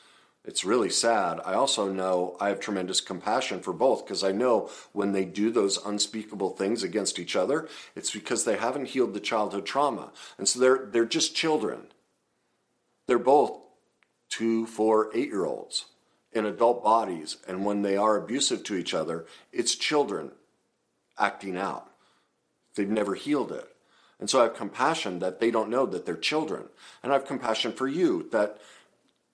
it's 0.47 0.63
really 0.63 0.89
sad. 0.89 1.41
I 1.45 1.55
also 1.55 1.91
know 1.91 2.37
I 2.39 2.47
have 2.47 2.61
tremendous 2.61 3.01
compassion 3.01 3.59
for 3.59 3.73
both 3.73 4.05
because 4.05 4.23
I 4.23 4.31
know 4.31 4.69
when 4.93 5.11
they 5.11 5.25
do 5.25 5.51
those 5.51 5.77
unspeakable 5.85 6.51
things 6.51 6.83
against 6.83 7.19
each 7.19 7.35
other, 7.35 7.67
it's 7.97 8.11
because 8.11 8.45
they 8.45 8.55
haven't 8.55 8.87
healed 8.87 9.13
the 9.13 9.19
childhood 9.19 9.65
trauma. 9.65 10.13
And 10.37 10.47
so 10.47 10.59
they're 10.59 10.87
they're 10.89 11.05
just 11.05 11.35
children. 11.35 11.87
They're 13.07 13.19
both 13.19 13.59
two, 14.29 14.65
four, 14.65 15.11
eight 15.13 15.27
year 15.27 15.45
olds 15.45 15.87
in 16.31 16.45
adult 16.45 16.81
bodies, 16.81 17.37
and 17.45 17.65
when 17.65 17.81
they 17.81 17.97
are 17.97 18.15
abusive 18.15 18.63
to 18.63 18.75
each 18.75 18.93
other, 18.93 19.25
it's 19.51 19.75
children 19.75 20.31
acting 21.19 21.57
out. 21.57 21.91
They've 22.75 22.89
never 22.89 23.15
healed 23.15 23.51
it. 23.51 23.67
And 24.19 24.29
so 24.29 24.39
I 24.39 24.43
have 24.43 24.55
compassion 24.55 25.19
that 25.19 25.39
they 25.39 25.51
don't 25.51 25.69
know 25.69 25.85
that 25.85 26.05
they're 26.05 26.15
children. 26.15 26.65
And 27.03 27.11
I 27.11 27.15
have 27.15 27.25
compassion 27.25 27.71
for 27.71 27.87
you 27.87 28.27
that 28.31 28.59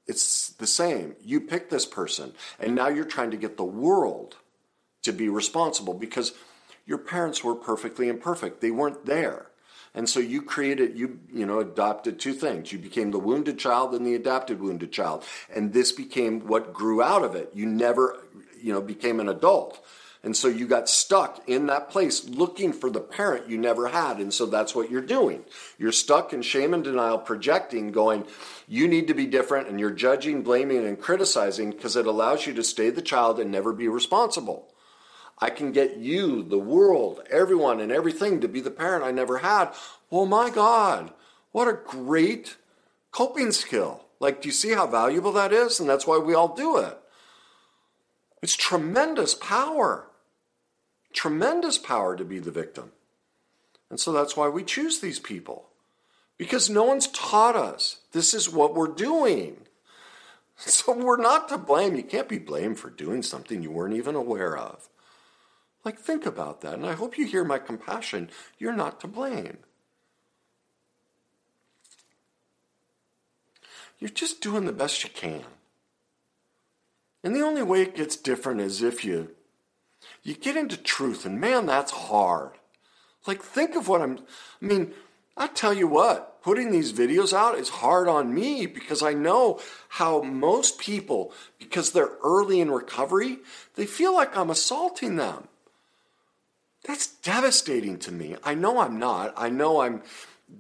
it's 0.08 0.50
the 0.50 0.68
same. 0.68 1.16
You 1.22 1.42
pick 1.42 1.70
this 1.70 1.86
person, 1.86 2.34
and 2.60 2.76
now 2.76 2.89
you're 2.89 3.06
trying 3.06 3.32
to 3.32 3.38
get 3.38 3.58
the 3.58 3.63
world 3.63 4.36
to 5.04 5.13
be 5.13 5.30
responsible 5.30 5.94
because 5.94 6.34
your 6.86 6.98
parents 6.98 7.44
were 7.44 7.56
perfectly 7.56 8.10
imperfect. 8.10 8.62
They 8.62 8.72
weren't 8.72 9.06
there. 9.06 9.48
And 9.96 10.10
so 10.10 10.20
you 10.20 10.42
created, 10.42 10.98
you, 10.98 11.20
you 11.32 11.46
know, 11.46 11.60
adopted 11.60 12.20
two 12.20 12.34
things. 12.34 12.72
You 12.72 12.80
became 12.80 13.12
the 13.12 13.20
wounded 13.20 13.60
child 13.60 13.94
and 13.94 14.06
the 14.06 14.16
adapted 14.16 14.60
wounded 14.60 14.92
child. 14.92 15.24
And 15.54 15.72
this 15.72 15.92
became 15.92 16.48
what 16.48 16.74
grew 16.74 17.02
out 17.02 17.24
of 17.24 17.36
it. 17.36 17.52
You 17.54 17.68
never, 17.68 18.18
you 18.60 18.74
know, 18.74 18.82
became 18.82 19.20
an 19.20 19.30
adult. 19.30 19.86
And 20.23 20.38
so 20.38 20.47
you 20.47 20.67
got 20.67 20.88
stuck 20.88 21.47
in 21.49 21.65
that 21.65 21.89
place 21.89 22.29
looking 22.29 22.71
for 22.71 22.89
the 22.89 23.01
parent 23.01 23.49
you 23.49 23.57
never 23.57 23.89
had. 23.89 24.19
And 24.19 24.33
so 24.33 24.45
that's 24.45 24.73
what 24.73 24.89
you're 24.89 25.01
doing. 25.01 25.43
You're 25.77 25.91
stuck 25.91 26.31
in 26.31 26.41
shame 26.41 26.73
and 26.73 26.81
denial, 26.81 27.17
projecting, 27.17 27.91
going, 27.91 28.25
you 28.65 28.88
need 28.88 29.07
to 29.07 29.13
be 29.13 29.25
different. 29.25 29.67
And 29.67 29.81
you're 29.81 29.91
judging, 29.91 30.41
blaming, 30.41 30.86
and 30.86 30.99
criticizing 30.99 31.71
because 31.71 31.97
it 31.97 32.07
allows 32.07 32.47
you 32.47 32.53
to 32.53 32.63
stay 32.63 32.89
the 32.89 33.01
child 33.01 33.38
and 33.38 33.51
never 33.51 33.73
be 33.73 33.89
responsible. 33.89 34.73
I 35.39 35.49
can 35.49 35.73
get 35.73 35.97
you, 35.97 36.41
the 36.41 36.59
world, 36.59 37.21
everyone, 37.29 37.81
and 37.81 37.91
everything 37.91 38.39
to 38.39 38.47
be 38.47 38.62
the 38.62 38.71
parent 38.71 39.03
I 39.03 39.12
never 39.12 39.39
had. 39.39 39.73
Well, 40.09 40.25
my 40.25 40.49
God, 40.49 41.12
what 41.51 41.67
a 41.67 41.73
great 41.73 42.55
coping 43.12 43.51
skill. 43.51 44.05
Like, 44.21 44.41
do 44.41 44.47
you 44.47 44.53
see 44.53 44.71
how 44.71 44.88
valuable 44.88 45.33
that 45.33 45.51
is? 45.51 45.81
And 45.81 45.89
that's 45.89 46.07
why 46.07 46.17
we 46.17 46.33
all 46.33 46.55
do 46.55 46.77
it. 46.77 46.97
It's 48.41 48.55
tremendous 48.55 49.36
power 49.36 50.07
tremendous 51.13 51.78
power 51.78 52.15
to 52.15 52.26
be 52.26 52.39
the 52.39 52.52
victim. 52.52 52.91
And 53.89 53.99
so 53.99 54.12
that's 54.12 54.36
why 54.36 54.49
we 54.49 54.63
choose 54.63 54.99
these 54.99 55.19
people. 55.19 55.69
Because 56.38 56.69
no 56.69 56.84
one's 56.84 57.08
taught 57.08 57.56
us 57.56 57.97
this 58.12 58.34
is 58.34 58.49
what 58.49 58.76
we're 58.76 58.88
doing. 58.88 59.58
So 60.56 60.93
we're 60.93 61.17
not 61.17 61.49
to 61.49 61.58
blame. 61.58 61.95
You 61.95 62.04
can't 62.04 62.30
be 62.30 62.38
blamed 62.38 62.78
for 62.78 62.91
doing 62.91 63.23
something 63.23 63.63
you 63.63 63.71
weren't 63.71 63.95
even 63.95 64.13
aware 64.13 64.56
of. 64.56 64.88
Like, 65.84 65.99
think 65.99 66.28
about 66.28 66.62
that. 66.62 66.76
And 66.76 66.86
I 66.86 66.93
hope 66.93 67.17
you 67.17 67.26
hear 67.26 67.43
my 67.43 67.58
compassion. 67.58 68.30
You're 68.60 68.76
not 68.76 69.02
to 69.02 69.08
blame. 69.08 69.58
You're 73.99 74.12
just 74.12 74.41
doing 74.41 74.65
the 74.65 74.71
best 74.71 75.04
you 75.04 75.10
can. 75.10 75.43
And 77.23 77.36
the 77.36 77.41
only 77.41 77.63
way 77.63 77.82
it 77.82 77.95
gets 77.95 78.15
different 78.15 78.62
is 78.62 78.84
if 78.84 79.04
you 79.04 79.32
you 80.23 80.36
get 80.36 80.57
into 80.57 80.77
truth, 80.77 81.25
and 81.25 81.39
man, 81.39 81.65
that's 81.65 81.91
hard. 81.91 82.51
Like, 83.27 83.41
think 83.41 83.75
of 83.75 83.88
what 83.88 84.01
I'm, 84.01 84.19
I 84.62 84.65
mean, 84.65 84.93
I 85.36 85.47
tell 85.47 85.73
you 85.73 85.88
what, 85.88 86.41
putting 86.41 86.71
these 86.71 86.93
videos 86.93 87.33
out 87.33 87.57
is 87.57 87.69
hard 87.69 88.07
on 88.07 88.33
me 88.33 88.65
because 88.65 89.01
I 89.01 89.13
know 89.13 89.59
how 89.89 90.21
most 90.21 90.77
people, 90.77 91.33
because 91.57 91.91
they're 91.91 92.17
early 92.23 92.59
in 92.59 92.71
recovery, 92.71 93.39
they 93.75 93.86
feel 93.86 94.13
like 94.13 94.36
I'm 94.36 94.49
assaulting 94.49 95.15
them. 95.15 95.47
That's 96.86 97.07
devastating 97.07 97.97
to 97.99 98.12
me. 98.12 98.36
I 98.43 98.55
know 98.55 98.79
I'm 98.79 98.99
not. 98.99 99.33
I 99.38 99.49
know 99.49 99.81
I'm 99.81 100.03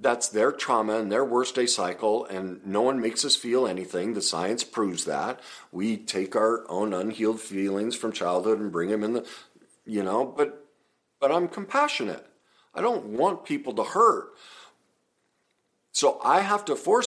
that's 0.01 0.29
their 0.29 0.51
trauma 0.51 0.97
and 0.97 1.11
their 1.11 1.25
worst 1.25 1.55
day 1.55 1.65
cycle, 1.65 2.25
and 2.25 2.65
no 2.65 2.81
one 2.81 2.99
makes 2.99 3.23
us 3.25 3.35
feel 3.35 3.67
anything. 3.67 4.13
The 4.13 4.21
science 4.21 4.63
proves 4.63 5.05
that. 5.05 5.39
We 5.71 5.97
take 5.97 6.35
our 6.35 6.63
own 6.69 6.93
unhealed 6.93 7.41
feelings 7.41 7.95
from 7.95 8.11
childhood 8.11 8.59
and 8.59 8.71
bring 8.71 8.89
them 8.89 9.03
in 9.03 9.13
the 9.13 9.27
you 9.85 10.03
know, 10.03 10.25
but 10.25 10.65
but 11.19 11.31
I'm 11.31 11.47
compassionate. 11.47 12.25
I 12.73 12.81
don't 12.81 13.05
want 13.05 13.45
people 13.45 13.73
to 13.75 13.83
hurt. 13.83 14.33
So 15.91 16.19
I 16.23 16.41
have 16.41 16.65
to 16.65 16.75
force 16.75 17.05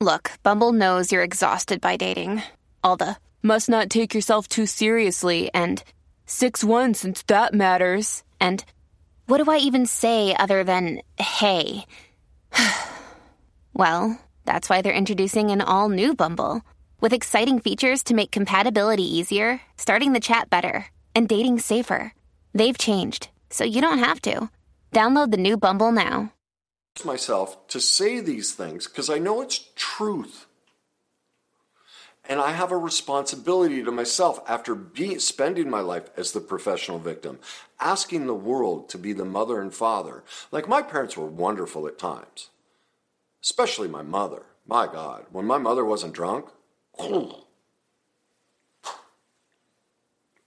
Look, 0.00 0.32
Bumble 0.42 0.72
knows 0.72 1.10
you're 1.10 1.22
exhausted 1.22 1.80
by 1.80 1.96
dating. 1.96 2.42
All 2.84 2.96
the 2.96 3.16
must 3.42 3.68
not 3.68 3.88
take 3.88 4.14
yourself 4.14 4.46
too 4.46 4.66
seriously 4.66 5.48
and 5.54 5.82
6-1 6.26 6.94
since 6.94 7.22
that 7.22 7.54
matters. 7.54 8.22
And 8.38 8.62
what 9.26 9.42
do 9.42 9.50
I 9.50 9.56
even 9.56 9.86
say 9.86 10.36
other 10.36 10.64
than 10.64 11.00
hey? 11.18 11.86
well, 13.72 14.20
that's 14.44 14.68
why 14.68 14.82
they're 14.82 14.92
introducing 14.92 15.50
an 15.50 15.62
all 15.62 15.88
new 15.88 16.14
Bumble 16.14 16.60
with 17.00 17.14
exciting 17.14 17.60
features 17.60 18.02
to 18.04 18.14
make 18.14 18.30
compatibility 18.30 19.18
easier, 19.18 19.62
starting 19.78 20.12
the 20.12 20.20
chat 20.20 20.50
better 20.50 20.90
and 21.16 21.28
dating 21.28 21.58
safer. 21.58 22.12
They've 22.52 22.76
changed, 22.76 23.30
so 23.48 23.64
you 23.64 23.80
don't 23.80 23.98
have 23.98 24.20
to. 24.22 24.50
Download 24.92 25.30
the 25.30 25.38
new 25.38 25.56
Bumble 25.56 25.90
now. 25.90 26.32
Myself 27.04 27.66
to 27.68 27.80
say 27.80 28.20
these 28.20 28.54
things 28.54 28.86
because 28.86 29.10
I 29.10 29.18
know 29.18 29.40
it's 29.40 29.70
truth. 29.74 30.46
And 32.28 32.40
I 32.40 32.52
have 32.52 32.72
a 32.72 32.76
responsibility 32.76 33.82
to 33.82 33.90
myself 33.90 34.40
after 34.48 34.76
spending 35.18 35.70
my 35.70 35.80
life 35.80 36.10
as 36.16 36.32
the 36.32 36.40
professional 36.40 36.98
victim, 36.98 37.38
asking 37.80 38.26
the 38.26 38.34
world 38.34 38.88
to 38.90 38.98
be 38.98 39.12
the 39.12 39.24
mother 39.24 39.60
and 39.60 39.72
father. 39.72 40.24
Like 40.50 40.68
my 40.68 40.82
parents 40.82 41.16
were 41.16 41.26
wonderful 41.26 41.86
at 41.86 41.98
times, 41.98 42.50
especially 43.42 43.88
my 43.88 44.02
mother. 44.02 44.42
My 44.66 44.86
God, 44.86 45.26
when 45.30 45.46
my 45.46 45.58
mother 45.58 45.84
wasn't 45.84 46.14
drunk, 46.14 46.46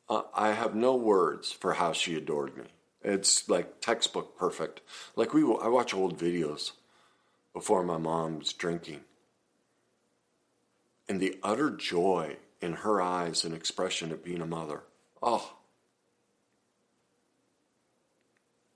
uh, 0.10 0.24
I 0.34 0.52
have 0.54 0.76
no 0.76 0.96
words 0.96 1.52
for 1.52 1.74
how 1.74 1.94
she 1.94 2.16
adored 2.16 2.58
me. 2.58 2.66
It's 3.04 3.48
like 3.48 3.80
textbook 3.80 4.38
perfect. 4.38 4.82
Like 5.16 5.34
we, 5.34 5.42
I 5.42 5.68
watch 5.68 5.94
old 5.94 6.18
videos 6.18 6.72
before 7.54 7.84
my 7.84 7.98
mom's 7.98 8.54
drinking, 8.54 9.02
and 11.08 11.20
the 11.20 11.38
utter 11.44 11.70
joy 11.70 12.38
in 12.62 12.74
her 12.74 13.02
eyes 13.02 13.44
and 13.44 13.54
expression 13.54 14.12
of 14.12 14.24
being 14.24 14.42
a 14.42 14.46
mother. 14.46 14.84
Oh, 15.22 15.54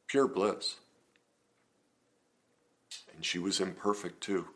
pure 0.08 0.28
bliss. 0.28 0.76
And 3.14 3.26
she 3.26 3.40
was 3.40 3.60
imperfect 3.60 4.22
too. 4.22 4.48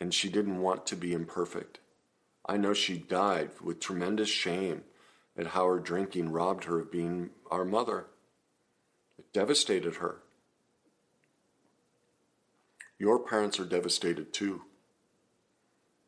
And 0.00 0.12
she 0.12 0.28
didn't 0.28 0.60
want 0.60 0.86
to 0.86 0.96
be 0.96 1.12
imperfect. 1.12 1.80
I 2.44 2.56
know 2.56 2.74
she 2.74 2.98
died 2.98 3.50
with 3.62 3.80
tremendous 3.80 4.28
shame 4.28 4.84
at 5.36 5.48
how 5.48 5.66
her 5.66 5.78
drinking 5.78 6.30
robbed 6.30 6.64
her 6.64 6.80
of 6.80 6.90
being 6.90 7.30
our 7.50 7.64
mother. 7.64 8.06
It 9.18 9.32
devastated 9.32 9.96
her. 9.96 10.22
Your 12.98 13.18
parents 13.18 13.60
are 13.60 13.64
devastated 13.64 14.32
too. 14.32 14.62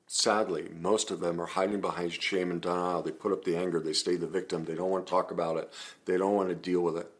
Sadly, 0.06 0.70
most 0.74 1.10
of 1.10 1.20
them 1.20 1.38
are 1.38 1.46
hiding 1.46 1.82
behind 1.82 2.14
shame 2.14 2.50
and 2.50 2.62
denial. 2.62 3.02
They 3.02 3.10
put 3.10 3.32
up 3.32 3.44
the 3.44 3.56
anger, 3.56 3.78
they 3.78 3.92
stay 3.92 4.16
the 4.16 4.26
victim, 4.26 4.64
they 4.64 4.74
don't 4.74 4.90
want 4.90 5.06
to 5.06 5.10
talk 5.10 5.30
about 5.30 5.58
it, 5.58 5.70
they 6.06 6.16
don't 6.16 6.34
want 6.34 6.48
to 6.48 6.54
deal 6.54 6.80
with 6.80 6.96
it. 6.96 7.10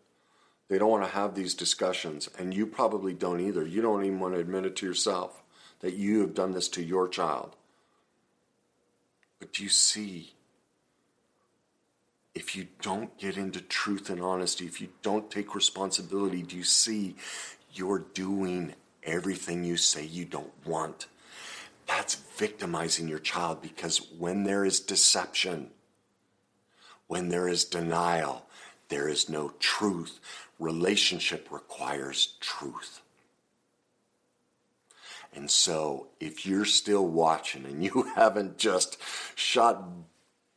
They 0.68 0.79
don't 0.79 0.90
want 0.90 1.05
to 1.05 1.11
have 1.11 1.35
these 1.35 1.55
discussions, 1.55 2.29
and 2.38 2.55
you 2.55 2.66
probably 2.66 3.14
don't 3.14 3.40
either. 3.40 3.66
You 3.66 3.83
don't 3.83 4.05
even 4.05 4.21
want 4.21 4.35
to 4.35 4.40
admit 4.40 4.66
it 4.66 4.77
to 4.77 4.87
yourself 4.87 5.42
that 5.81 5.94
you 5.94 6.21
have 6.21 6.35
done 6.35 6.53
this 6.53 6.68
to 6.68 6.83
your 6.83 7.09
child. 7.09 7.57
But 9.38 9.53
do 9.53 9.62
you 9.62 9.68
see 9.68 10.35
if 12.38 12.55
you 12.55 12.68
don't 12.83 13.18
get 13.18 13.37
into 13.37 13.61
truth 13.61 14.09
and 14.09 14.22
honesty, 14.22 14.64
if 14.64 14.81
you 14.81 14.88
don't 15.03 15.29
take 15.29 15.57
responsibility, 15.57 16.42
do 16.42 16.57
you 16.57 16.62
see 16.62 17.16
you're 17.74 18.05
doing 18.14 18.74
everything 19.03 19.64
you 19.64 19.77
say 19.77 20.05
you 20.05 20.24
don't 20.24 20.53
want. 20.64 21.09
That's 21.88 22.14
victimizing 22.14 23.09
your 23.09 23.18
child 23.18 23.61
because 23.61 23.98
when 24.18 24.44
there 24.44 24.64
is 24.64 24.79
deception, 24.79 25.70
when 27.09 27.29
there 27.29 27.48
is 27.48 27.64
denial, 27.64 28.46
there 28.88 29.09
is 29.09 29.29
no 29.29 29.53
truth. 29.59 30.20
Relationship 30.61 31.48
requires 31.51 32.35
truth. 32.40 33.01
And 35.35 35.51
so, 35.51 36.07
if 36.20 36.46
you're 36.46 36.64
still 36.64 37.07
watching 37.07 37.64
and 37.64 37.83
you 37.83 38.11
haven't 38.14 38.59
just 38.59 38.96
shot 39.35 39.83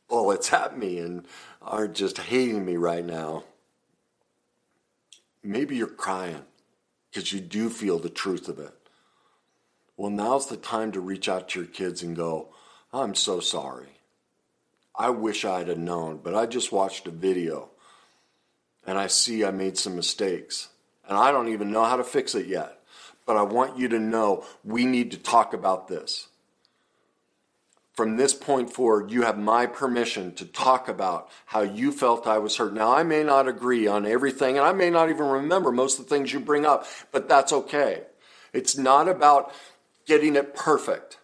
bullets 0.08 0.52
at 0.52 0.78
me 0.78 0.98
and 0.98 1.26
are 1.64 1.88
just 1.88 2.18
hating 2.18 2.64
me 2.64 2.76
right 2.76 3.04
now, 3.04 3.44
maybe 5.42 5.76
you're 5.76 5.86
crying 5.86 6.42
because 7.10 7.32
you 7.32 7.40
do 7.40 7.68
feel 7.70 7.98
the 7.98 8.10
truth 8.10 8.48
of 8.48 8.58
it. 8.58 8.74
Well, 9.96 10.10
now's 10.10 10.48
the 10.48 10.56
time 10.56 10.92
to 10.92 11.00
reach 11.00 11.28
out 11.28 11.50
to 11.50 11.60
your 11.60 11.68
kids 11.68 12.02
and 12.02 12.16
go, 12.16 12.48
I'm 12.92 13.14
so 13.14 13.40
sorry. 13.40 13.88
I 14.94 15.10
wish 15.10 15.44
I'd 15.44 15.68
have 15.68 15.78
known, 15.78 16.20
but 16.22 16.34
I 16.34 16.46
just 16.46 16.72
watched 16.72 17.06
a 17.06 17.10
video 17.10 17.70
and 18.86 18.98
I 18.98 19.06
see 19.06 19.44
I 19.44 19.50
made 19.50 19.78
some 19.78 19.96
mistakes 19.96 20.68
and 21.08 21.16
I 21.16 21.30
don't 21.30 21.48
even 21.48 21.70
know 21.70 21.84
how 21.84 21.96
to 21.96 22.04
fix 22.04 22.34
it 22.34 22.46
yet. 22.46 22.78
But 23.24 23.36
I 23.36 23.42
want 23.42 23.78
you 23.78 23.88
to 23.88 23.98
know 24.00 24.44
we 24.64 24.84
need 24.84 25.12
to 25.12 25.18
talk 25.18 25.54
about 25.54 25.86
this. 25.88 26.26
From 27.92 28.16
this 28.16 28.32
point 28.32 28.72
forward, 28.72 29.10
you 29.10 29.22
have 29.22 29.38
my 29.38 29.66
permission 29.66 30.34
to 30.36 30.46
talk 30.46 30.88
about 30.88 31.28
how 31.44 31.60
you 31.60 31.92
felt 31.92 32.26
I 32.26 32.38
was 32.38 32.56
hurt. 32.56 32.72
Now, 32.72 32.94
I 32.94 33.02
may 33.02 33.22
not 33.22 33.48
agree 33.48 33.86
on 33.86 34.06
everything, 34.06 34.56
and 34.56 34.66
I 34.66 34.72
may 34.72 34.88
not 34.88 35.10
even 35.10 35.26
remember 35.26 35.70
most 35.70 35.98
of 35.98 36.06
the 36.06 36.14
things 36.14 36.32
you 36.32 36.40
bring 36.40 36.64
up, 36.64 36.86
but 37.10 37.28
that's 37.28 37.52
okay. 37.52 38.04
It's 38.54 38.78
not 38.78 39.08
about 39.08 39.52
getting 40.06 40.36
it 40.36 40.54
perfect. 40.54 41.18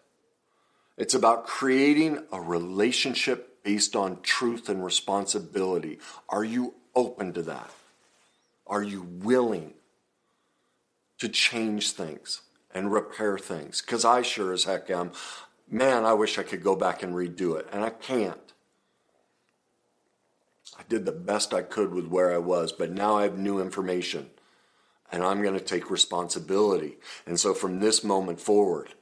It's 0.99 1.15
about 1.15 1.47
creating 1.47 2.25
a 2.33 2.41
relationship 2.41 3.63
based 3.63 3.97
on 3.97 4.21
truth 4.23 4.69
and 4.69 4.85
responsibility. 4.85 5.99
Are 6.29 6.45
you 6.45 6.75
open 6.95 7.33
to 7.35 7.43
that? 7.43 7.71
Are 8.67 8.83
you 8.83 9.03
willing 9.03 9.73
to 11.19 11.29
change 11.29 11.93
things 11.93 12.43
and 12.75 12.93
repair 12.93 13.39
things? 13.39 13.81
Because 13.81 14.05
I 14.05 14.23
sure 14.23 14.53
as 14.53 14.65
heck 14.65 14.91
am. 14.91 15.13
Man, 15.71 16.05
I 16.05 16.15
wish 16.15 16.39
I 16.39 16.43
could 16.43 16.63
go 16.63 16.77
back 16.77 17.03
and 17.03 17.15
redo 17.15 17.59
it, 17.59 17.69
and 17.73 17.85
I 17.85 17.91
can't. 17.91 18.53
I 20.79 20.83
did 20.89 21.05
the 21.05 21.13
best 21.13 21.53
I 21.53 21.63
could 21.63 21.93
with 21.93 22.07
where 22.07 22.33
I 22.33 22.39
was, 22.39 22.73
but 22.73 22.93
now 22.93 23.17
I 23.17 23.25
have 23.25 23.39
new 23.39 23.61
information 23.61 24.31
and 25.11 25.23
I'm 25.23 25.43
going 25.43 25.55
to 25.55 25.61
take 25.61 25.91
responsibility. 25.91 26.99
And 27.27 27.41
so 27.41 27.55
from 27.55 27.81
this 27.81 28.05
moment 28.05 28.41
forward, 28.41 28.95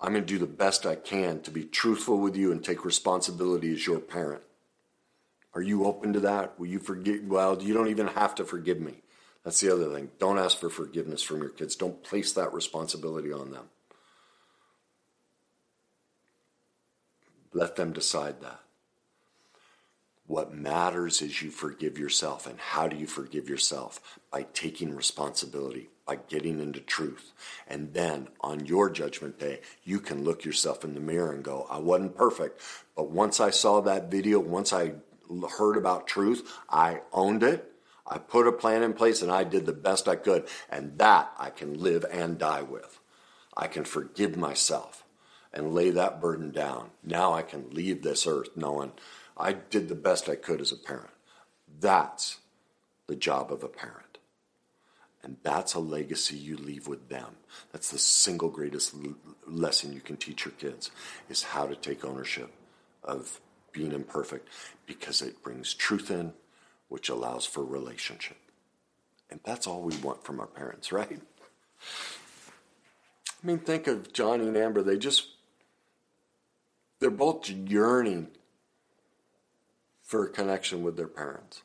I'm 0.00 0.12
going 0.12 0.24
to 0.24 0.26
do 0.26 0.38
the 0.38 0.46
best 0.46 0.86
I 0.86 0.94
can 0.94 1.40
to 1.42 1.50
be 1.50 1.64
truthful 1.64 2.18
with 2.18 2.36
you 2.36 2.52
and 2.52 2.64
take 2.64 2.84
responsibility 2.84 3.72
as 3.72 3.86
your 3.86 3.98
parent. 3.98 4.42
Are 5.52 5.60
you 5.62 5.84
open 5.84 6.12
to 6.12 6.20
that? 6.20 6.58
Will 6.58 6.68
you 6.68 6.78
forgive? 6.78 7.24
Well, 7.24 7.60
you 7.60 7.74
don't 7.74 7.88
even 7.88 8.06
have 8.08 8.36
to 8.36 8.44
forgive 8.44 8.80
me. 8.80 9.02
That's 9.44 9.60
the 9.60 9.72
other 9.72 9.92
thing. 9.92 10.10
Don't 10.18 10.38
ask 10.38 10.58
for 10.58 10.70
forgiveness 10.70 11.22
from 11.22 11.40
your 11.40 11.50
kids. 11.50 11.74
Don't 11.74 12.02
place 12.04 12.32
that 12.32 12.54
responsibility 12.54 13.32
on 13.32 13.50
them. 13.50 13.64
Let 17.52 17.76
them 17.76 17.92
decide 17.92 18.40
that. 18.42 18.60
What 20.30 20.54
matters 20.54 21.22
is 21.22 21.42
you 21.42 21.50
forgive 21.50 21.98
yourself. 21.98 22.46
And 22.46 22.56
how 22.60 22.86
do 22.86 22.96
you 22.96 23.08
forgive 23.08 23.48
yourself? 23.48 24.20
By 24.30 24.46
taking 24.54 24.94
responsibility, 24.94 25.90
by 26.06 26.18
getting 26.28 26.60
into 26.60 26.78
truth. 26.78 27.32
And 27.66 27.92
then 27.94 28.28
on 28.40 28.64
your 28.66 28.90
judgment 28.90 29.40
day, 29.40 29.60
you 29.82 29.98
can 29.98 30.22
look 30.22 30.44
yourself 30.44 30.84
in 30.84 30.94
the 30.94 31.00
mirror 31.00 31.32
and 31.32 31.42
go, 31.42 31.66
I 31.68 31.78
wasn't 31.78 32.16
perfect. 32.16 32.60
But 32.94 33.10
once 33.10 33.40
I 33.40 33.50
saw 33.50 33.80
that 33.80 34.08
video, 34.08 34.38
once 34.38 34.72
I 34.72 34.92
heard 35.58 35.76
about 35.76 36.06
truth, 36.06 36.48
I 36.68 37.00
owned 37.12 37.42
it. 37.42 37.72
I 38.06 38.18
put 38.18 38.46
a 38.46 38.52
plan 38.52 38.84
in 38.84 38.92
place 38.92 39.22
and 39.22 39.32
I 39.32 39.42
did 39.42 39.66
the 39.66 39.72
best 39.72 40.06
I 40.06 40.14
could. 40.14 40.46
And 40.70 40.96
that 40.98 41.32
I 41.40 41.50
can 41.50 41.80
live 41.80 42.04
and 42.08 42.38
die 42.38 42.62
with. 42.62 43.00
I 43.56 43.66
can 43.66 43.84
forgive 43.84 44.36
myself 44.36 44.99
and 45.52 45.74
lay 45.74 45.90
that 45.90 46.20
burden 46.20 46.50
down. 46.50 46.90
Now 47.02 47.32
I 47.32 47.42
can 47.42 47.70
leave 47.70 48.02
this 48.02 48.26
earth 48.26 48.50
knowing 48.56 48.92
I 49.36 49.52
did 49.52 49.88
the 49.88 49.94
best 49.94 50.28
I 50.28 50.36
could 50.36 50.60
as 50.60 50.72
a 50.72 50.76
parent. 50.76 51.10
That's 51.80 52.38
the 53.06 53.16
job 53.16 53.52
of 53.52 53.62
a 53.64 53.68
parent. 53.68 54.18
And 55.22 55.36
that's 55.42 55.74
a 55.74 55.80
legacy 55.80 56.36
you 56.36 56.56
leave 56.56 56.88
with 56.88 57.08
them. 57.08 57.36
That's 57.72 57.90
the 57.90 57.98
single 57.98 58.48
greatest 58.48 58.94
lesson 59.46 59.92
you 59.92 60.00
can 60.00 60.16
teach 60.16 60.44
your 60.44 60.52
kids 60.52 60.90
is 61.28 61.42
how 61.42 61.66
to 61.66 61.76
take 61.76 62.04
ownership 62.04 62.50
of 63.02 63.40
being 63.72 63.92
imperfect 63.92 64.48
because 64.86 65.22
it 65.22 65.42
brings 65.42 65.74
truth 65.74 66.10
in, 66.10 66.32
which 66.88 67.08
allows 67.08 67.44
for 67.44 67.64
relationship. 67.64 68.36
And 69.30 69.40
that's 69.44 69.66
all 69.66 69.82
we 69.82 69.96
want 69.98 70.24
from 70.24 70.40
our 70.40 70.46
parents, 70.46 70.90
right? 70.92 71.20
I 73.42 73.46
mean, 73.46 73.58
think 73.58 73.86
of 73.86 74.12
Johnny 74.12 74.46
and 74.46 74.56
Amber. 74.56 74.82
They 74.82 74.98
just, 74.98 75.28
they're 77.00 77.10
both 77.10 77.48
yearning 77.48 78.28
for 80.02 80.24
a 80.24 80.28
connection 80.28 80.82
with 80.82 80.96
their 80.96 81.08
parents. 81.08 81.62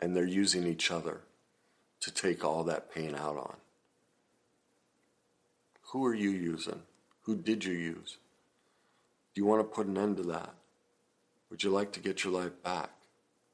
And 0.00 0.14
they're 0.14 0.26
using 0.26 0.66
each 0.66 0.90
other 0.90 1.20
to 2.00 2.12
take 2.12 2.44
all 2.44 2.64
that 2.64 2.94
pain 2.94 3.14
out 3.14 3.36
on. 3.36 3.56
Who 5.92 6.04
are 6.04 6.14
you 6.14 6.30
using? 6.30 6.82
Who 7.22 7.36
did 7.36 7.64
you 7.64 7.72
use? 7.72 8.18
Do 9.34 9.40
you 9.40 9.46
want 9.46 9.60
to 9.60 9.74
put 9.74 9.86
an 9.86 9.96
end 9.96 10.18
to 10.18 10.24
that? 10.24 10.52
Would 11.50 11.62
you 11.62 11.70
like 11.70 11.92
to 11.92 12.00
get 12.00 12.22
your 12.22 12.32
life 12.32 12.62
back? 12.62 12.90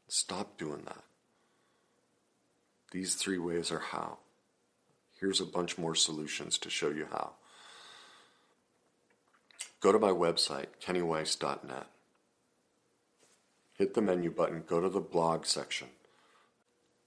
Stop 0.09 0.59
doing 0.59 0.83
that. 0.87 1.05
These 2.91 3.15
three 3.15 3.39
ways 3.39 3.71
are 3.71 3.79
how. 3.79 4.19
Here's 5.21 5.41
a 5.41 5.47
bunch 5.47 5.79
more 5.79 5.95
solutions 5.95 6.59
to 6.59 6.71
show 6.71 6.89
you 6.89 7.07
how. 7.13 7.35
Go 9.81 9.93
to 9.93 9.99
my 9.99 10.11
website, 10.11 10.67
kennyweiss.net 10.85 11.87
hit 13.81 13.95
the 13.95 14.03
menu 14.03 14.31
button, 14.31 14.63
go 14.67 14.79
to 14.79 14.91
the 14.91 15.01
blog 15.01 15.47
section. 15.47 15.89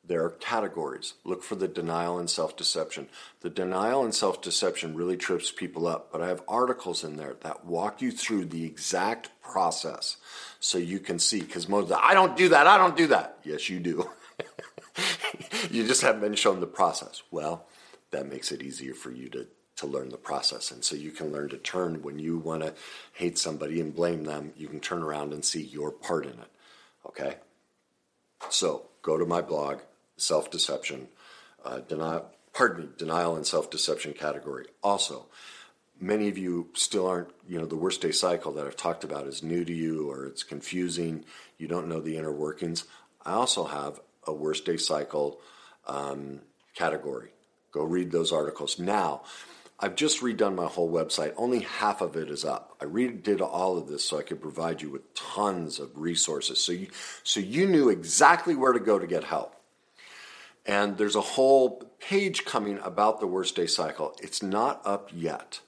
There 0.03 0.25
are 0.25 0.31
categories. 0.31 1.13
Look 1.23 1.43
for 1.43 1.53
the 1.53 1.67
denial 1.67 2.17
and 2.17 2.27
self 2.27 2.57
deception. 2.57 3.09
The 3.41 3.49
denial 3.51 4.03
and 4.03 4.13
self 4.13 4.41
deception 4.41 4.95
really 4.95 5.15
trips 5.15 5.51
people 5.51 5.85
up, 5.87 6.11
but 6.11 6.19
I 6.19 6.27
have 6.27 6.41
articles 6.47 7.03
in 7.03 7.15
there 7.15 7.35
that 7.41 7.63
walk 7.63 8.01
you 8.01 8.11
through 8.11 8.45
the 8.45 8.65
exact 8.65 9.29
process 9.39 10.17
so 10.59 10.79
you 10.79 10.99
can 10.99 11.19
see. 11.19 11.41
Because 11.41 11.69
most 11.69 11.83
of 11.83 11.89
the, 11.89 12.03
I 12.03 12.15
don't 12.15 12.35
do 12.35 12.49
that, 12.49 12.65
I 12.65 12.77
don't 12.79 12.97
do 12.97 13.07
that. 13.07 13.37
Yes, 13.43 13.69
you 13.69 13.79
do. 13.79 14.09
you 15.69 15.85
just 15.85 16.01
haven't 16.01 16.21
been 16.21 16.33
shown 16.33 16.59
the 16.59 16.65
process. 16.65 17.21
Well, 17.29 17.67
that 18.09 18.27
makes 18.27 18.51
it 18.51 18.63
easier 18.63 18.95
for 18.95 19.11
you 19.11 19.29
to, 19.29 19.47
to 19.83 19.87
learn 19.87 20.09
the 20.09 20.17
process. 20.17 20.71
And 20.71 20.83
so 20.83 20.95
you 20.95 21.11
can 21.11 21.31
learn 21.31 21.49
to 21.49 21.57
turn 21.57 22.01
when 22.01 22.17
you 22.17 22.37
want 22.37 22.63
to 22.63 22.73
hate 23.13 23.37
somebody 23.37 23.81
and 23.81 23.93
blame 23.93 24.23
them, 24.23 24.53
you 24.55 24.67
can 24.67 24.79
turn 24.79 25.03
around 25.03 25.33
and 25.33 25.43
see 25.43 25.61
your 25.61 25.91
part 25.91 26.25
in 26.25 26.31
it. 26.31 26.51
Okay? 27.05 27.35
So 28.49 28.87
go 29.01 29.17
to 29.17 29.25
my 29.25 29.41
blog, 29.41 29.79
self 30.17 30.49
deception, 30.49 31.09
uh, 31.65 31.79
denial, 31.79 32.25
pardon 32.53 32.85
me, 32.85 32.89
denial 32.97 33.35
and 33.35 33.45
self 33.45 33.69
deception 33.69 34.13
category. 34.13 34.67
Also, 34.81 35.25
many 35.99 36.29
of 36.29 36.37
you 36.37 36.69
still 36.73 37.07
aren't, 37.07 37.29
you 37.47 37.59
know, 37.59 37.65
the 37.65 37.75
worst 37.75 38.01
day 38.01 38.11
cycle 38.11 38.53
that 38.53 38.65
I've 38.65 38.77
talked 38.77 39.03
about 39.03 39.27
is 39.27 39.43
new 39.43 39.65
to 39.65 39.73
you 39.73 40.09
or 40.09 40.25
it's 40.25 40.43
confusing. 40.43 41.25
You 41.57 41.67
don't 41.67 41.89
know 41.89 41.99
the 41.99 42.17
inner 42.17 42.31
workings. 42.31 42.85
I 43.25 43.33
also 43.33 43.65
have 43.65 43.99
a 44.25 44.33
worst 44.33 44.65
day 44.65 44.77
cycle 44.77 45.39
um, 45.87 46.39
category. 46.73 47.29
Go 47.73 47.83
read 47.83 48.11
those 48.11 48.31
articles. 48.31 48.77
Now, 48.77 49.23
I've 49.83 49.95
just 49.95 50.21
redone 50.21 50.55
my 50.55 50.67
whole 50.67 50.89
website. 50.89 51.33
Only 51.35 51.59
half 51.59 51.99
of 51.99 52.15
it 52.15 52.29
is 52.29 52.45
up. 52.45 52.73
I 52.79 52.85
redid 52.85 53.41
all 53.41 53.77
of 53.77 53.89
this 53.89 54.05
so 54.05 54.17
I 54.17 54.21
could 54.21 54.41
provide 54.41 54.81
you 54.81 54.89
with 54.89 55.13
tons 55.13 55.77
of 55.77 55.91
resources. 55.97 56.63
So 56.63 56.71
you, 56.71 56.87
so 57.23 57.41
you 57.41 57.67
knew 57.67 57.89
exactly 57.89 58.55
where 58.55 58.71
to 58.71 58.79
go 58.79 58.97
to 58.97 59.05
get 59.05 59.25
help. 59.25 59.57
And 60.65 60.97
there's 60.97 61.17
a 61.17 61.21
whole 61.21 61.91
page 61.99 62.45
coming 62.45 62.79
about 62.81 63.19
the 63.19 63.27
worst 63.27 63.57
day 63.57 63.67
cycle. 63.67 64.15
It's 64.21 64.41
not 64.41 64.81
up 64.85 65.09
yet. 65.13 65.59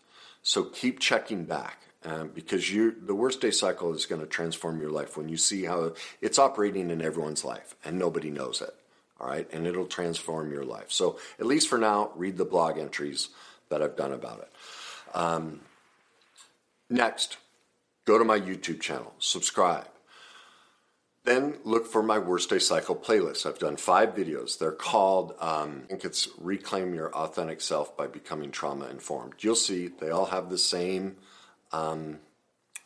So 0.42 0.64
keep 0.64 1.02
checking 1.02 1.44
back 1.44 1.82
um, 2.06 2.32
because 2.34 2.72
you, 2.72 2.96
the 2.98 3.16
worst 3.16 3.42
day 3.42 3.52
cycle 3.52 3.94
is 3.94 4.06
going 4.06 4.22
to 4.22 4.28
transform 4.28 4.80
your 4.80 4.92
life 4.92 5.18
when 5.18 5.28
you 5.28 5.36
see 5.36 5.66
how 5.66 5.94
it's 6.22 6.40
operating 6.40 6.90
in 6.90 7.02
everyone's 7.02 7.44
life 7.44 7.76
and 7.84 8.00
nobody 8.00 8.30
knows 8.30 8.62
it. 8.62 8.74
All 9.20 9.28
right. 9.28 9.50
And 9.52 9.68
it'll 9.68 9.88
transform 9.88 10.54
your 10.54 10.64
life. 10.64 10.90
So 10.94 11.20
at 11.38 11.46
least 11.46 11.68
for 11.68 11.78
now, 11.78 12.12
read 12.16 12.38
the 12.38 12.46
blog 12.46 12.78
entries 12.78 13.28
that 13.70 13.82
I've 13.82 13.96
done 13.96 14.14
about 14.14 14.40
it. 14.40 14.52
Um, 15.14 15.62
next, 16.90 17.38
go 18.06 18.18
to 18.18 18.26
my 18.26 18.40
YouTube 18.40 18.82
channel, 18.82 19.14
subscribe. 19.20 19.88
Then 21.24 21.58
look 21.64 21.88
for 21.88 22.04
my 22.04 22.20
worst 22.20 22.52
day 22.52 22.60
cycle 22.60 22.96
playlist. 22.96 23.48
I've 23.48 23.58
done 23.58 23.78
five 23.78 24.14
videos. 24.14 24.60
They're 24.60 24.72
called, 24.72 25.34
um, 25.40 25.82
I 25.86 25.88
think 25.88 26.06
it's 26.06 26.28
Reclaim 26.38 26.94
Your 26.94 27.12
Authentic 27.16 27.62
Self 27.62 27.98
by 27.98 28.06
Becoming 28.06 28.52
Trauma 28.52 28.86
Informed. 28.90 29.34
You'll 29.40 29.56
see 29.56 29.88
they 29.88 30.12
all 30.12 30.28
have 30.28 30.52
the 30.52 30.58
same 30.60 31.16
um, 31.72 32.20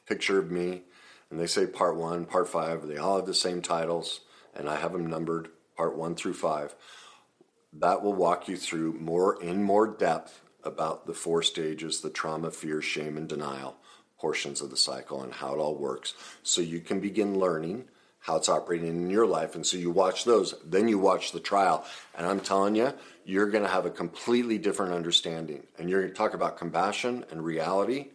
picture 0.08 0.40
of 0.40 0.50
me, 0.50 0.84
and 1.30 1.38
they 1.38 1.48
say 1.48 1.68
part 1.68 1.98
one, 1.98 2.24
part 2.24 2.48
five. 2.48 2.88
They 2.88 2.96
all 2.96 3.18
have 3.18 3.26
the 3.26 3.34
same 3.34 3.62
titles, 3.62 4.22
and 4.56 4.70
I 4.70 4.78
have 4.78 4.94
them 4.94 5.08
numbered 5.08 5.50
part 5.76 5.98
one 5.98 6.16
through 6.16 6.36
five. 6.36 6.76
That 7.74 8.02
will 8.02 8.14
walk 8.14 8.48
you 8.48 8.56
through 8.56 8.94
more 8.94 9.42
in 9.44 9.64
more 9.64 9.86
depth 9.86 10.42
about 10.64 11.08
the 11.08 11.14
four 11.14 11.42
stages 11.44 12.02
the 12.02 12.10
trauma, 12.10 12.52
fear, 12.52 12.82
shame, 12.82 13.18
and 13.18 13.28
denial 13.28 13.78
portions 14.18 14.62
of 14.62 14.70
the 14.70 14.78
cycle 14.78 15.24
and 15.24 15.34
how 15.34 15.54
it 15.54 15.60
all 15.60 15.76
works 15.76 16.14
so 16.44 16.62
you 16.62 16.80
can 16.80 17.00
begin 17.00 17.40
learning 17.40 17.86
how 18.22 18.36
it's 18.36 18.50
operating 18.50 18.88
in 18.90 19.10
your 19.10 19.26
life. 19.26 19.56
And 19.56 19.66
so 19.66 19.78
you 19.78 19.90
watch 19.92 20.26
those, 20.26 20.54
then 20.66 20.88
you 20.88 21.00
watch 21.00 21.32
the 21.32 21.40
trial. 21.40 21.86
And 22.18 22.28
I'm 22.28 22.42
telling 22.42 22.76
you, 22.76 22.94
you're 23.26 23.50
going 23.50 23.64
to 23.64 23.70
have 23.70 23.86
a 23.86 23.90
completely 23.90 24.58
different 24.58 24.94
understanding. 24.94 25.66
And 25.78 25.90
you're 25.90 26.02
going 26.02 26.12
to 26.12 26.18
talk 26.18 26.34
about 26.34 26.58
compassion 26.58 27.26
and 27.32 27.44
reality 27.44 28.10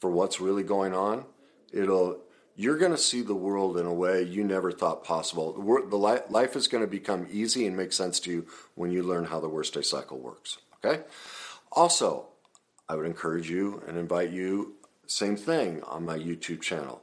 for 0.00 0.10
what's 0.10 0.40
really 0.40 0.62
going 0.62 0.94
on. 0.94 1.24
It'll, 1.72 2.18
you're 2.56 2.78
going 2.78 2.92
to 2.92 2.98
see 2.98 3.20
the 3.20 3.34
world 3.34 3.76
in 3.76 3.84
a 3.84 3.92
way 3.92 4.22
you 4.22 4.44
never 4.44 4.72
thought 4.72 5.04
possible. 5.04 5.52
The, 5.52 5.96
life 5.96 6.56
is 6.56 6.66
going 6.66 6.82
to 6.82 6.90
become 6.90 7.26
easy 7.30 7.66
and 7.66 7.76
make 7.76 7.92
sense 7.92 8.20
to 8.20 8.30
you 8.30 8.46
when 8.76 8.92
you 8.92 9.02
learn 9.02 9.24
how 9.26 9.40
the 9.40 9.48
worst 9.48 9.74
day 9.74 9.82
cycle 9.82 10.18
works. 10.18 10.58
Okay? 10.82 11.02
Also, 11.74 12.26
I 12.88 12.94
would 12.94 13.06
encourage 13.06 13.50
you 13.50 13.82
and 13.86 13.98
invite 13.98 14.30
you, 14.30 14.74
same 15.06 15.36
thing 15.36 15.82
on 15.82 16.04
my 16.04 16.16
YouTube 16.16 16.60
channel. 16.60 17.02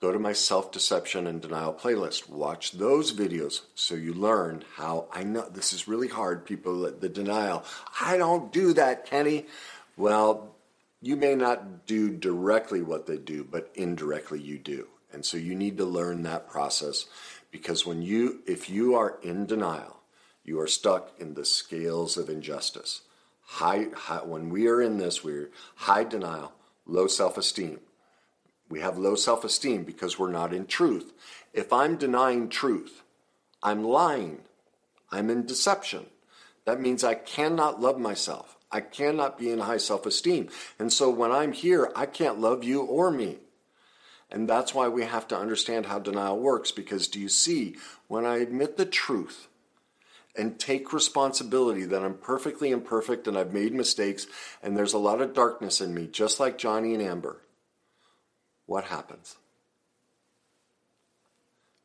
Go 0.00 0.10
to 0.12 0.18
my 0.18 0.32
self 0.32 0.72
deception 0.72 1.26
and 1.26 1.40
denial 1.40 1.74
playlist. 1.74 2.28
Watch 2.28 2.72
those 2.72 3.12
videos 3.12 3.60
so 3.74 3.94
you 3.94 4.14
learn 4.14 4.64
how 4.76 5.06
I 5.12 5.22
know 5.22 5.48
this 5.48 5.72
is 5.72 5.86
really 5.86 6.08
hard, 6.08 6.46
people, 6.46 6.90
the 6.90 7.08
denial. 7.08 7.64
I 8.00 8.16
don't 8.16 8.52
do 8.52 8.72
that, 8.72 9.06
Kenny. 9.06 9.46
Well, 9.96 10.54
you 11.02 11.16
may 11.16 11.34
not 11.34 11.86
do 11.86 12.10
directly 12.10 12.82
what 12.82 13.06
they 13.06 13.18
do, 13.18 13.44
but 13.44 13.70
indirectly 13.74 14.40
you 14.40 14.58
do. 14.58 14.88
And 15.12 15.24
so 15.24 15.36
you 15.36 15.54
need 15.54 15.76
to 15.78 15.84
learn 15.84 16.22
that 16.22 16.48
process 16.48 17.06
because 17.50 17.86
when 17.86 18.02
you, 18.02 18.40
if 18.46 18.70
you 18.70 18.94
are 18.94 19.18
in 19.22 19.46
denial, 19.46 20.00
you 20.44 20.58
are 20.60 20.66
stuck 20.66 21.12
in 21.18 21.34
the 21.34 21.44
scales 21.44 22.16
of 22.16 22.28
injustice. 22.28 23.02
High, 23.54 23.86
high 23.94 24.24
when 24.24 24.48
we 24.48 24.68
are 24.68 24.80
in 24.80 24.98
this, 24.98 25.24
we're 25.24 25.50
high 25.76 26.04
denial, 26.04 26.52
low 26.86 27.06
self 27.06 27.36
esteem 27.36 27.80
we 28.70 28.80
have 28.80 28.96
low 28.96 29.16
self 29.16 29.44
esteem 29.44 29.82
because 29.82 30.18
we're 30.18 30.30
not 30.30 30.54
in 30.54 30.66
truth. 30.66 31.12
If 31.52 31.72
I'm 31.72 31.96
denying 31.96 32.48
truth, 32.48 33.02
I'm 33.62 33.84
lying. 33.84 34.42
I'm 35.10 35.28
in 35.28 35.44
deception. 35.44 36.06
That 36.64 36.80
means 36.80 37.02
I 37.02 37.14
cannot 37.14 37.80
love 37.80 37.98
myself. 37.98 38.56
I 38.70 38.80
cannot 38.80 39.36
be 39.36 39.50
in 39.50 39.58
high 39.58 39.78
self 39.78 40.06
esteem. 40.06 40.48
And 40.78 40.92
so 40.92 41.10
when 41.10 41.32
I'm 41.32 41.52
here, 41.52 41.90
I 41.96 42.06
can't 42.06 42.40
love 42.40 42.62
you 42.62 42.82
or 42.82 43.10
me. 43.10 43.38
And 44.30 44.48
that's 44.48 44.72
why 44.72 44.86
we 44.86 45.02
have 45.02 45.26
to 45.28 45.36
understand 45.36 45.86
how 45.86 45.98
denial 45.98 46.38
works 46.38 46.70
because 46.70 47.08
do 47.08 47.18
you 47.18 47.28
see, 47.28 47.76
when 48.06 48.24
I 48.24 48.36
admit 48.36 48.76
the 48.76 48.86
truth 48.86 49.48
and 50.36 50.58
take 50.58 50.92
responsibility 50.92 51.84
that 51.84 52.02
I'm 52.02 52.14
perfectly 52.14 52.70
imperfect 52.70 53.26
and 53.26 53.36
I've 53.36 53.52
made 53.52 53.72
mistakes 53.72 54.26
and 54.62 54.76
there's 54.76 54.92
a 54.92 54.98
lot 54.98 55.20
of 55.20 55.34
darkness 55.34 55.80
in 55.80 55.94
me, 55.94 56.06
just 56.06 56.40
like 56.40 56.58
Johnny 56.58 56.94
and 56.94 57.02
Amber, 57.02 57.42
what 58.66 58.84
happens? 58.84 59.36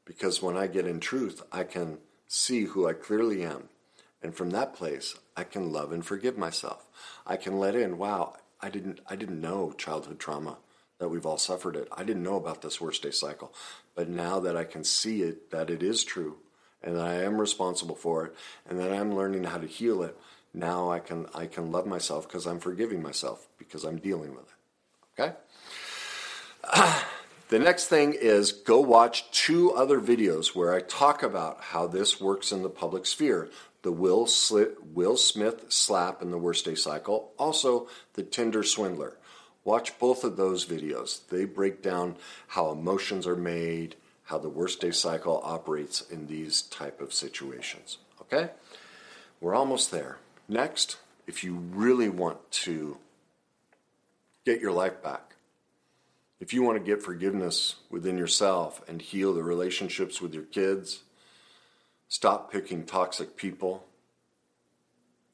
Because 0.05 0.41
when 0.41 0.55
I 0.55 0.67
get 0.67 0.85
in 0.85 0.99
truth, 0.99 1.41
I 1.51 1.63
can 1.63 1.97
see 2.27 2.65
who 2.65 2.87
I 2.87 2.93
clearly 2.93 3.43
am. 3.43 3.69
And 4.21 4.35
from 4.35 4.51
that 4.51 4.75
place, 4.75 5.15
I 5.35 5.43
can 5.43 5.71
love 5.71 5.91
and 5.91 6.05
forgive 6.05 6.37
myself. 6.37 6.87
I 7.25 7.37
can 7.37 7.59
let 7.59 7.75
in, 7.75 7.97
wow, 7.97 8.37
I 8.61 8.69
didn't 8.69 8.99
I 9.07 9.15
didn't 9.15 9.41
know 9.41 9.73
childhood 9.77 10.19
trauma 10.19 10.57
that 10.99 11.09
we've 11.09 11.25
all 11.25 11.37
suffered 11.37 11.75
it. 11.75 11.87
I 11.95 12.03
didn't 12.03 12.23
know 12.23 12.37
about 12.37 12.61
this 12.61 12.79
worst 12.79 13.03
day 13.03 13.11
cycle. 13.11 13.53
But 13.95 14.09
now 14.09 14.39
that 14.39 14.55
I 14.55 14.63
can 14.63 14.83
see 14.83 15.21
it 15.21 15.51
that 15.51 15.69
it 15.69 15.83
is 15.83 16.03
true 16.03 16.37
and 16.85 16.95
that 16.95 17.05
I 17.05 17.23
am 17.23 17.37
responsible 17.37 17.95
for 17.95 18.25
it 18.25 18.35
and 18.69 18.79
that 18.79 18.93
I'm 18.93 19.15
learning 19.15 19.43
how 19.43 19.57
to 19.57 19.67
heal 19.67 20.03
it, 20.03 20.17
now 20.53 20.89
I 20.89 20.99
can 20.99 21.25
I 21.35 21.47
can 21.47 21.71
love 21.71 21.85
myself 21.85 22.27
because 22.27 22.45
I'm 22.45 22.59
forgiving 22.59 23.01
myself 23.01 23.47
because 23.57 23.83
I'm 23.83 23.97
dealing 23.97 24.33
with 24.35 24.45
it. 24.45 25.19
Okay? 25.21 25.33
the 27.49 27.59
next 27.59 27.87
thing 27.87 28.13
is 28.13 28.51
go 28.51 28.79
watch 28.79 29.29
two 29.31 29.73
other 29.73 29.99
videos 29.99 30.55
where 30.55 30.73
I 30.73 30.79
talk 30.81 31.23
about 31.23 31.61
how 31.61 31.87
this 31.87 32.21
works 32.21 32.51
in 32.51 32.63
the 32.63 32.69
public 32.69 33.05
sphere. 33.05 33.49
The 33.81 33.91
Will, 33.91 34.25
Smith 34.25 35.71
slap 35.71 36.23
in 36.23 36.31
the 36.31 36.39
worst 36.39 36.65
day 36.65 36.73
cycle, 36.73 37.33
also 37.37 37.87
the 38.13 38.23
Tinder 38.23 38.63
swindler. 38.63 39.17
Watch 39.63 39.99
both 39.99 40.23
of 40.23 40.37
those 40.37 40.65
videos. 40.65 41.27
They 41.27 41.45
break 41.45 41.83
down 41.83 42.15
how 42.47 42.71
emotions 42.71 43.27
are 43.27 43.35
made, 43.35 43.95
how 44.25 44.37
the 44.37 44.49
worst 44.49 44.81
day 44.81 44.91
cycle 44.91 45.41
operates 45.43 46.01
in 46.01 46.27
these 46.27 46.63
type 46.63 46.99
of 47.01 47.13
situations. 47.13 47.99
Okay? 48.21 48.49
We're 49.39 49.55
almost 49.55 49.91
there. 49.91 50.17
Next, 50.47 50.97
if 51.27 51.43
you 51.43 51.55
really 51.55 52.09
want 52.09 52.51
to 52.51 52.97
get 54.45 54.61
your 54.61 54.71
life 54.71 55.01
back, 55.01 55.35
if 56.39 56.53
you 56.53 56.63
want 56.63 56.77
to 56.77 56.83
get 56.83 57.01
forgiveness 57.01 57.75
within 57.89 58.17
yourself 58.17 58.81
and 58.87 59.01
heal 59.01 59.33
the 59.33 59.43
relationships 59.43 60.21
with 60.21 60.33
your 60.33 60.43
kids, 60.43 61.03
stop 62.07 62.51
picking 62.51 62.85
toxic 62.85 63.37
people, 63.37 63.85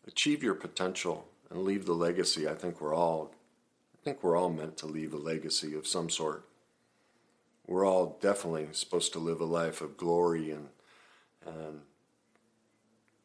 achieve 0.08 0.44
your 0.44 0.54
potential 0.54 1.28
and 1.50 1.64
leave 1.64 1.86
the 1.86 1.94
legacy 1.94 2.48
I 2.48 2.56
think 2.56 2.82
we're 2.82 2.96
all 2.96 3.34
I 3.94 4.04
think 4.04 4.24
we're 4.24 4.38
all 4.38 4.50
meant 4.50 4.78
to 4.78 4.88
leave 4.88 5.14
a 5.14 5.18
legacy 5.18 5.76
of 5.76 5.86
some 5.86 6.10
sort. 6.10 6.44
We're 7.72 7.88
all 7.88 8.18
definitely 8.20 8.68
supposed 8.74 9.14
to 9.14 9.20
live 9.20 9.40
a 9.40 9.46
life 9.46 9.80
of 9.80 9.96
glory 9.96 10.52
and 10.52 10.68
and 11.46 11.80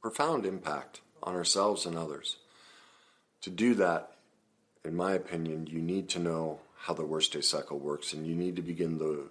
profound 0.00 0.46
impact 0.46 1.00
on 1.20 1.34
ourselves 1.34 1.84
and 1.84 1.98
others. 1.98 2.36
To 3.40 3.50
do 3.50 3.74
that, 3.74 4.12
in 4.84 4.94
my 4.94 5.14
opinion, 5.14 5.66
you 5.66 5.80
need 5.82 6.08
to 6.10 6.20
know 6.20 6.60
how 6.76 6.94
the 6.94 7.04
worst 7.04 7.32
day 7.32 7.40
cycle 7.40 7.80
works, 7.80 8.12
and 8.12 8.24
you 8.24 8.36
need 8.36 8.54
to 8.54 8.62
begin 8.62 8.98
the 8.98 9.24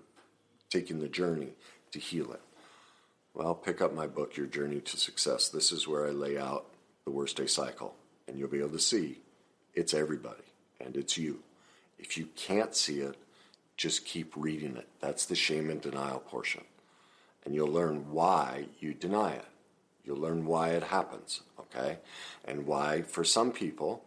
taking 0.70 1.00
the 1.00 1.08
journey 1.08 1.54
to 1.94 2.00
heal 2.00 2.34
it. 2.34 2.42
Well, 3.34 3.56
pick 3.56 3.80
up 3.80 3.94
my 3.94 4.08
book, 4.08 4.36
Your 4.36 4.48
Journey 4.48 4.82
to 4.82 4.98
Success. 4.98 5.48
This 5.48 5.72
is 5.72 5.88
where 5.88 6.06
I 6.06 6.12
lay 6.12 6.38
out 6.38 6.66
the 7.06 7.12
worst 7.12 7.38
day 7.38 7.48
cycle, 7.48 7.96
and 8.28 8.38
you'll 8.38 8.50
be 8.50 8.60
able 8.60 8.72
to 8.72 8.80
see 8.80 9.20
it's 9.74 9.94
everybody 9.94 10.44
and 10.82 10.98
it's 10.98 11.18
you. 11.18 11.40
If 11.98 12.18
you 12.18 12.28
can't 12.36 12.76
see 12.76 13.00
it, 13.00 13.16
just 13.78 14.06
keep 14.06 14.34
reading 14.36 14.78
it. 14.78 14.88
That's 15.00 15.26
the 15.26 15.36
shame 15.36 15.70
and 15.70 15.82
denial 15.82 16.20
portion. 16.20 16.64
And 17.44 17.54
you'll 17.54 17.72
learn 17.72 18.12
why 18.12 18.68
you 18.80 18.94
deny 18.94 19.34
it. 19.34 19.46
You'll 20.04 20.20
learn 20.20 20.46
why 20.46 20.70
it 20.70 20.84
happens, 20.84 21.42
okay? 21.60 21.98
And 22.46 22.66
why, 22.66 23.02
for 23.02 23.24
some 23.24 23.52
people, 23.52 24.04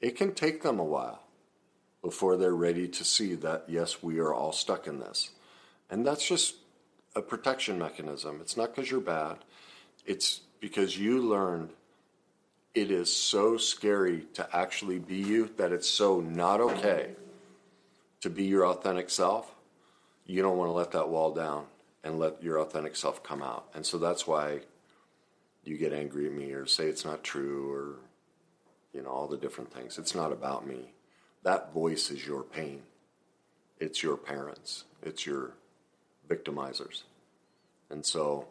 it 0.00 0.16
can 0.16 0.32
take 0.32 0.62
them 0.62 0.78
a 0.78 0.84
while 0.84 1.22
before 2.02 2.36
they're 2.36 2.54
ready 2.54 2.88
to 2.88 3.04
see 3.04 3.34
that, 3.36 3.64
yes, 3.68 4.02
we 4.02 4.18
are 4.18 4.32
all 4.32 4.52
stuck 4.52 4.86
in 4.86 5.00
this. 5.00 5.30
And 5.90 6.06
that's 6.06 6.26
just 6.26 6.56
a 7.14 7.22
protection 7.22 7.78
mechanism. 7.78 8.38
It's 8.40 8.56
not 8.56 8.74
because 8.74 8.90
you're 8.90 9.00
bad, 9.00 9.38
it's 10.06 10.40
because 10.60 10.96
you 10.96 11.20
learned 11.20 11.70
it 12.74 12.90
is 12.90 13.12
so 13.12 13.56
scary 13.56 14.26
to 14.34 14.56
actually 14.56 14.98
be 14.98 15.16
you 15.16 15.50
that 15.56 15.72
it's 15.72 15.88
so 15.88 16.20
not 16.20 16.60
okay 16.60 17.10
to 18.20 18.30
be 18.30 18.44
your 18.44 18.66
authentic 18.66 19.10
self. 19.10 19.54
You 20.26 20.42
don't 20.42 20.56
want 20.56 20.68
to 20.68 20.74
let 20.74 20.92
that 20.92 21.08
wall 21.08 21.32
down 21.32 21.66
and 22.04 22.18
let 22.18 22.42
your 22.42 22.58
authentic 22.58 22.96
self 22.96 23.22
come 23.22 23.42
out. 23.42 23.68
And 23.74 23.84
so 23.84 23.98
that's 23.98 24.26
why 24.26 24.60
you 25.64 25.76
get 25.76 25.92
angry 25.92 26.26
at 26.26 26.32
me 26.32 26.52
or 26.52 26.66
say 26.66 26.86
it's 26.86 27.04
not 27.04 27.22
true 27.22 27.72
or, 27.72 27.96
you 28.92 29.02
know, 29.02 29.10
all 29.10 29.26
the 29.26 29.36
different 29.36 29.72
things. 29.72 29.98
It's 29.98 30.14
not 30.14 30.32
about 30.32 30.66
me 30.66 30.92
that 31.42 31.72
voice 31.72 32.10
is 32.10 32.26
your 32.26 32.42
pain. 32.42 32.82
It's 33.78 34.02
your 34.02 34.16
parents. 34.16 34.84
It's 35.02 35.24
your 35.24 35.54
victimizers. 36.28 37.04
And 37.88 38.04
so, 38.04 38.46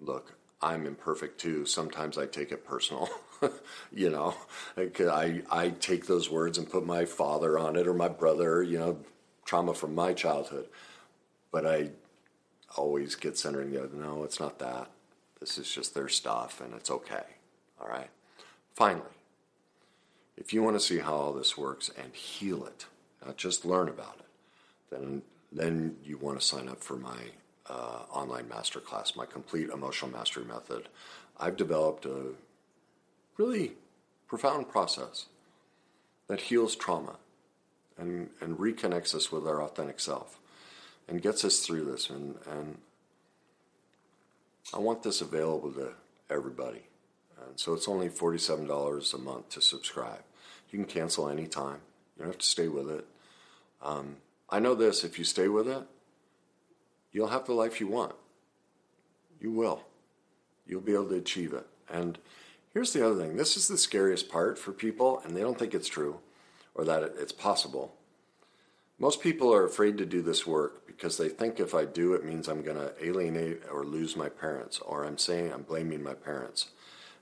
look, 0.00 0.36
I'm 0.62 0.86
imperfect 0.86 1.38
too. 1.38 1.66
Sometimes 1.66 2.16
I 2.16 2.26
take 2.26 2.52
it 2.52 2.64
personal. 2.64 3.08
you 3.92 4.10
know, 4.10 4.34
I, 4.76 5.42
I 5.50 5.70
take 5.70 6.06
those 6.06 6.30
words 6.30 6.58
and 6.58 6.70
put 6.70 6.86
my 6.86 7.04
father 7.04 7.58
on 7.58 7.76
it 7.76 7.86
or 7.86 7.94
my 7.94 8.08
brother, 8.08 8.62
you 8.62 8.78
know, 8.78 8.98
trauma 9.44 9.74
from 9.74 9.94
my 9.94 10.12
childhood. 10.12 10.68
But 11.50 11.66
I 11.66 11.90
always 12.76 13.14
get 13.14 13.38
centered 13.38 13.66
and 13.66 13.72
go, 13.72 13.88
no, 13.92 14.24
it's 14.24 14.40
not 14.40 14.58
that. 14.58 14.90
This 15.40 15.58
is 15.58 15.70
just 15.70 15.94
their 15.94 16.08
stuff 16.08 16.60
and 16.60 16.74
it's 16.74 16.90
okay. 16.90 17.24
All 17.80 17.88
right. 17.88 18.10
Finally, 18.74 19.02
if 20.36 20.52
you 20.52 20.62
want 20.62 20.76
to 20.76 20.84
see 20.84 20.98
how 20.98 21.14
all 21.14 21.32
this 21.32 21.56
works 21.56 21.90
and 21.96 22.14
heal 22.14 22.64
it, 22.66 22.86
not 23.24 23.36
just 23.36 23.64
learn 23.64 23.88
about 23.88 24.16
it, 24.18 24.26
then 24.90 25.22
then 25.52 25.96
you 26.04 26.18
want 26.18 26.38
to 26.38 26.44
sign 26.44 26.68
up 26.68 26.82
for 26.82 26.96
my 26.96 27.18
uh, 27.68 28.02
online 28.10 28.44
masterclass, 28.44 29.16
my 29.16 29.24
complete 29.24 29.70
emotional 29.70 30.10
mastery 30.10 30.44
method, 30.44 30.88
I've 31.38 31.56
developed 31.56 32.04
a 32.04 32.32
really 33.36 33.72
profound 34.26 34.68
process 34.68 35.26
that 36.28 36.40
heals 36.40 36.74
trauma 36.74 37.16
and, 37.98 38.30
and 38.40 38.58
reconnects 38.58 39.14
us 39.14 39.30
with 39.30 39.46
our 39.46 39.62
authentic 39.62 40.00
self 40.00 40.38
and 41.08 41.22
gets 41.22 41.44
us 41.44 41.60
through 41.60 41.84
this. 41.84 42.10
And, 42.10 42.36
and 42.50 42.78
I 44.74 44.78
want 44.78 45.02
this 45.02 45.20
available 45.20 45.72
to 45.72 45.92
everybody. 46.30 46.82
And 47.46 47.58
so 47.58 47.74
it's 47.74 47.88
only 47.88 48.08
$47 48.08 49.14
a 49.14 49.18
month 49.18 49.50
to 49.50 49.60
subscribe. 49.60 50.22
You 50.70 50.78
can 50.78 50.86
cancel 50.86 51.28
anytime. 51.28 51.80
You 52.16 52.24
don't 52.24 52.28
have 52.28 52.38
to 52.38 52.46
stay 52.46 52.68
with 52.68 52.90
it. 52.90 53.06
Um, 53.82 54.16
I 54.50 54.58
know 54.58 54.74
this 54.74 55.04
if 55.04 55.18
you 55.18 55.24
stay 55.24 55.48
with 55.48 55.68
it, 55.68 55.82
you'll 57.12 57.28
have 57.28 57.46
the 57.46 57.52
life 57.52 57.80
you 57.80 57.86
want. 57.86 58.14
You 59.40 59.52
will. 59.52 59.82
You'll 60.66 60.80
be 60.80 60.94
able 60.94 61.08
to 61.10 61.16
achieve 61.16 61.52
it. 61.52 61.66
And 61.88 62.18
here's 62.76 62.92
the 62.92 63.06
other 63.06 63.18
thing 63.18 63.38
this 63.38 63.56
is 63.56 63.68
the 63.68 63.78
scariest 63.78 64.28
part 64.28 64.58
for 64.58 64.70
people, 64.70 65.22
and 65.24 65.34
they 65.34 65.40
don't 65.40 65.58
think 65.58 65.72
it's 65.72 65.88
true 65.88 66.20
or 66.74 66.84
that 66.84 67.02
it's 67.18 67.32
possible. 67.32 67.94
Most 68.98 69.22
people 69.22 69.50
are 69.54 69.64
afraid 69.64 69.96
to 69.96 70.04
do 70.04 70.20
this 70.20 70.46
work 70.46 70.86
because 70.86 71.16
they 71.16 71.30
think 71.30 71.58
if 71.58 71.74
I 71.74 71.86
do 71.86 72.12
it 72.12 72.22
means 72.22 72.48
I'm 72.48 72.60
going 72.62 72.76
to 72.76 72.92
alienate 73.02 73.62
or 73.72 73.86
lose 73.86 74.14
my 74.14 74.28
parents, 74.28 74.78
or 74.80 75.06
I'm 75.06 75.16
saying 75.16 75.54
I'm 75.54 75.62
blaming 75.62 76.02
my 76.02 76.12
parents. 76.12 76.68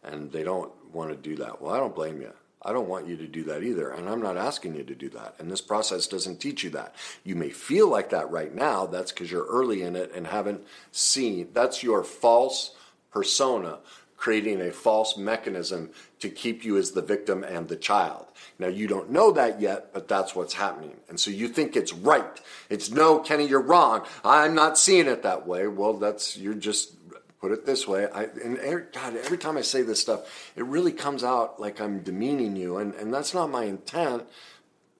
And 0.03 0.33
they 0.33 0.43
don't 0.43 0.73
want 0.93 1.11
to 1.11 1.17
do 1.17 1.37
that. 1.37 1.63
Well, 1.63 1.73
I 1.73 1.79
don't 1.79 1.95
blame 1.95 2.21
you. 2.21 2.33
I 2.61 2.73
don't 2.73 2.89
want 2.89 3.07
you 3.07 3.17
to 3.17 3.27
do 3.29 3.45
that 3.45 3.63
either. 3.63 3.91
And 3.91 4.09
I'm 4.09 4.23
not 4.23 4.37
asking 4.37 4.75
you 4.75 4.83
to 4.83 4.95
do 4.95 5.09
that. 5.11 5.37
And 5.39 5.51
this 5.51 5.61
process 5.61 6.09
doesn't 6.09 6.41
teach 6.41 6.65
you 6.65 6.71
that. 6.71 6.97
You 7.23 7.37
may 7.37 7.51
feel 7.51 7.89
like 7.89 8.11
that 8.11 8.31
right 8.31 8.53
now. 8.53 8.87
That's 8.87 9.13
because 9.13 9.31
you're 9.31 9.47
early 9.47 9.83
in 9.83 9.95
it 9.95 10.11
and 10.15 10.27
haven't 10.27 10.65
seen. 10.91 11.51
That's 11.53 11.85
your 11.85 12.03
false 12.03 12.75
persona 13.13 13.79
creating 14.25 14.62
a 14.62 14.72
false 14.72 15.18
mechanism 15.18 15.91
to 16.18 16.31
keep 16.31 16.64
you 16.64 16.79
as 16.79 16.93
the 16.93 17.03
victim 17.03 17.45
and 17.45 17.68
the 17.68 17.77
child. 17.77 18.25
Now, 18.59 18.68
you 18.68 18.87
don't 18.87 19.11
know 19.11 19.31
that 19.33 19.61
yet, 19.61 19.93
but 19.93 20.09
that's 20.09 20.35
what's 20.35 20.55
happening. 20.55 20.97
And 21.11 21.20
so 21.20 21.31
you 21.31 21.47
think 21.47 21.77
it's 21.77 21.93
right. 21.93 22.41
It's 22.70 22.91
no, 22.91 23.18
Kenny, 23.18 23.47
you're 23.47 23.61
wrong. 23.61 24.07
I'm 24.25 24.55
not 24.55 24.79
seeing 24.79 25.09
it 25.09 25.25
that 25.25 25.47
way. 25.47 25.66
Well, 25.66 25.93
that's, 25.99 26.39
you're 26.39 26.55
just, 26.55 26.95
put 27.39 27.53
it 27.53 27.66
this 27.66 27.87
way. 27.87 28.07
I, 28.07 28.22
and 28.43 28.57
every, 28.61 28.85
God, 28.95 29.14
every 29.14 29.37
time 29.37 29.59
I 29.59 29.61
say 29.61 29.83
this 29.83 30.01
stuff, 30.01 30.53
it 30.57 30.64
really 30.64 30.93
comes 30.93 31.22
out 31.22 31.61
like 31.61 31.79
I'm 31.79 32.01
demeaning 32.01 32.57
you. 32.57 32.79
And, 32.79 32.95
and 32.95 33.12
that's 33.12 33.35
not 33.35 33.51
my 33.51 33.64
intent. 33.64 34.25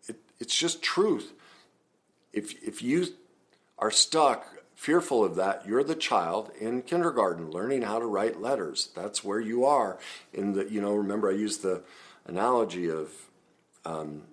It, 0.07 0.17
it's 0.39 0.55
just 0.55 0.83
truth. 0.83 1.33
If, 2.35 2.63
if 2.63 2.83
you 2.83 3.07
are 3.79 3.91
stuck 3.91 4.54
fearful 4.85 5.25
of 5.25 5.35
that, 5.37 5.67
you're 5.67 5.83
the 5.83 5.95
child 5.95 6.51
in 6.61 6.83
kindergarten 6.83 7.51
learning 7.51 7.81
how 7.81 7.99
to 7.99 8.05
write 8.05 8.43
letters. 8.43 8.91
That's 8.95 9.25
where 9.25 9.41
you 9.41 9.65
are. 9.65 9.99
In 10.35 10.53
the, 10.53 10.71
you 10.71 10.79
know, 10.79 10.95
remember 10.95 11.31
I 11.31 11.33
used 11.33 11.63
the 11.63 11.83
analogy 12.27 12.91
of 12.91 13.11
um, 13.87 14.25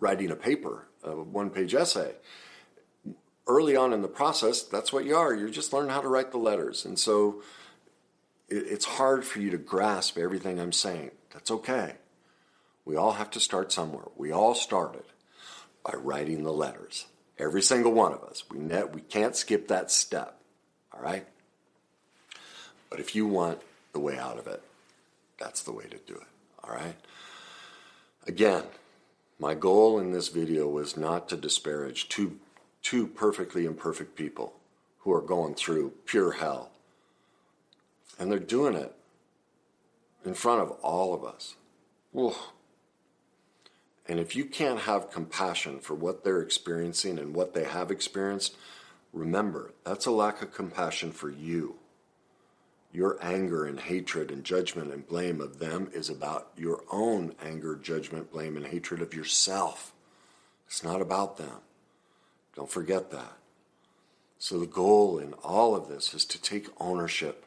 writing 0.00 0.30
a 0.30 0.36
paper, 0.36 0.86
a 1.04 1.10
one 1.10 1.50
page 1.50 1.74
essay. 1.74 2.14
Early 3.46 3.76
on 3.76 3.92
in 3.92 4.00
the 4.00 4.08
process, 4.08 4.62
that's 4.62 4.90
what 4.90 5.04
you 5.04 5.14
are. 5.14 5.34
You're 5.34 5.50
just 5.50 5.74
learning 5.74 5.90
how 5.90 6.00
to 6.00 6.08
write 6.08 6.30
the 6.30 6.38
letters. 6.38 6.86
And 6.86 6.98
so 6.98 7.42
it, 8.48 8.64
it's 8.68 8.86
hard 8.86 9.26
for 9.26 9.38
you 9.38 9.50
to 9.50 9.58
grasp 9.58 10.16
everything 10.16 10.58
I'm 10.58 10.72
saying. 10.72 11.10
That's 11.34 11.50
okay. 11.50 11.96
We 12.86 12.96
all 12.96 13.12
have 13.12 13.30
to 13.32 13.40
start 13.40 13.70
somewhere. 13.70 14.06
We 14.16 14.32
all 14.32 14.54
started 14.54 15.04
by 15.84 15.92
writing 15.94 16.42
the 16.44 16.54
letters. 16.54 17.04
Every 17.38 17.62
single 17.62 17.92
one 17.92 18.12
of 18.12 18.22
us. 18.24 18.44
We, 18.50 18.58
ne- 18.58 18.84
we 18.84 19.00
can't 19.00 19.36
skip 19.36 19.68
that 19.68 19.90
step. 19.90 20.40
All 20.92 21.00
right? 21.00 21.26
But 22.90 23.00
if 23.00 23.14
you 23.14 23.26
want 23.26 23.60
the 23.92 24.00
way 24.00 24.18
out 24.18 24.38
of 24.38 24.46
it, 24.46 24.62
that's 25.38 25.62
the 25.62 25.72
way 25.72 25.84
to 25.84 25.98
do 25.98 26.14
it. 26.14 26.26
All 26.64 26.74
right? 26.74 26.96
Again, 28.26 28.64
my 29.38 29.54
goal 29.54 30.00
in 30.00 30.10
this 30.10 30.28
video 30.28 30.68
was 30.68 30.96
not 30.96 31.28
to 31.28 31.36
disparage 31.36 32.08
two, 32.08 32.38
two 32.82 33.06
perfectly 33.06 33.66
imperfect 33.66 34.16
people 34.16 34.54
who 35.00 35.12
are 35.12 35.20
going 35.20 35.54
through 35.54 35.92
pure 36.06 36.32
hell. 36.32 36.70
And 38.18 38.32
they're 38.32 38.40
doing 38.40 38.74
it 38.74 38.92
in 40.24 40.34
front 40.34 40.62
of 40.62 40.72
all 40.82 41.14
of 41.14 41.24
us. 41.24 41.54
Ooh. 42.16 42.34
And 44.08 44.18
if 44.18 44.34
you 44.34 44.46
can't 44.46 44.80
have 44.80 45.10
compassion 45.10 45.80
for 45.80 45.94
what 45.94 46.24
they're 46.24 46.40
experiencing 46.40 47.18
and 47.18 47.34
what 47.34 47.52
they 47.52 47.64
have 47.64 47.90
experienced, 47.90 48.56
remember 49.12 49.72
that's 49.84 50.06
a 50.06 50.10
lack 50.10 50.40
of 50.40 50.54
compassion 50.54 51.12
for 51.12 51.30
you. 51.30 51.76
Your 52.90 53.18
anger 53.20 53.66
and 53.66 53.78
hatred 53.78 54.30
and 54.30 54.42
judgment 54.42 54.90
and 54.92 55.06
blame 55.06 55.42
of 55.42 55.58
them 55.58 55.90
is 55.92 56.08
about 56.08 56.48
your 56.56 56.82
own 56.90 57.34
anger, 57.44 57.76
judgment, 57.76 58.32
blame, 58.32 58.56
and 58.56 58.66
hatred 58.66 59.02
of 59.02 59.12
yourself. 59.12 59.92
It's 60.66 60.82
not 60.82 61.02
about 61.02 61.36
them. 61.36 61.60
Don't 62.56 62.70
forget 62.70 63.10
that. 63.10 63.36
So, 64.38 64.58
the 64.58 64.66
goal 64.66 65.18
in 65.18 65.34
all 65.44 65.76
of 65.76 65.88
this 65.88 66.14
is 66.14 66.24
to 66.26 66.40
take 66.40 66.68
ownership 66.80 67.44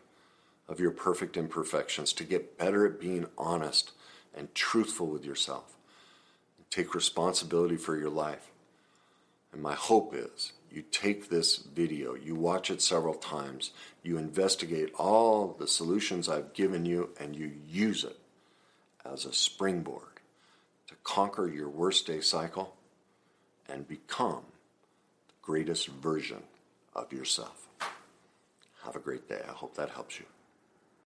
of 0.67 0.79
your 0.79 0.91
perfect 0.91 1.37
imperfections, 1.37 2.13
to 2.13 2.23
get 2.23 2.57
better 2.57 2.85
at 2.85 2.99
being 2.99 3.25
honest 3.37 3.91
and 4.35 4.53
truthful 4.53 5.07
with 5.07 5.25
yourself. 5.25 5.75
Take 6.71 6.95
responsibility 6.95 7.75
for 7.75 7.97
your 7.97 8.09
life. 8.09 8.49
And 9.53 9.61
my 9.61 9.73
hope 9.73 10.15
is 10.15 10.53
you 10.71 10.81
take 10.81 11.29
this 11.29 11.57
video, 11.57 12.15
you 12.15 12.33
watch 12.33 12.71
it 12.71 12.81
several 12.81 13.13
times, 13.13 13.71
you 14.03 14.17
investigate 14.17 14.93
all 14.97 15.53
the 15.59 15.67
solutions 15.67 16.29
I've 16.29 16.53
given 16.53 16.85
you, 16.85 17.09
and 17.19 17.35
you 17.35 17.51
use 17.67 18.05
it 18.05 18.17
as 19.03 19.25
a 19.25 19.33
springboard 19.33 20.21
to 20.87 20.95
conquer 21.03 21.47
your 21.47 21.67
worst 21.67 22.07
day 22.07 22.21
cycle 22.21 22.73
and 23.67 23.85
become 23.85 24.43
the 25.27 25.33
greatest 25.41 25.87
version 25.87 26.43
of 26.95 27.11
yourself. 27.11 27.67
Have 28.85 28.95
a 28.95 28.99
great 28.99 29.27
day. 29.27 29.41
I 29.47 29.51
hope 29.51 29.75
that 29.75 29.89
helps 29.89 30.19
you. 30.19 30.25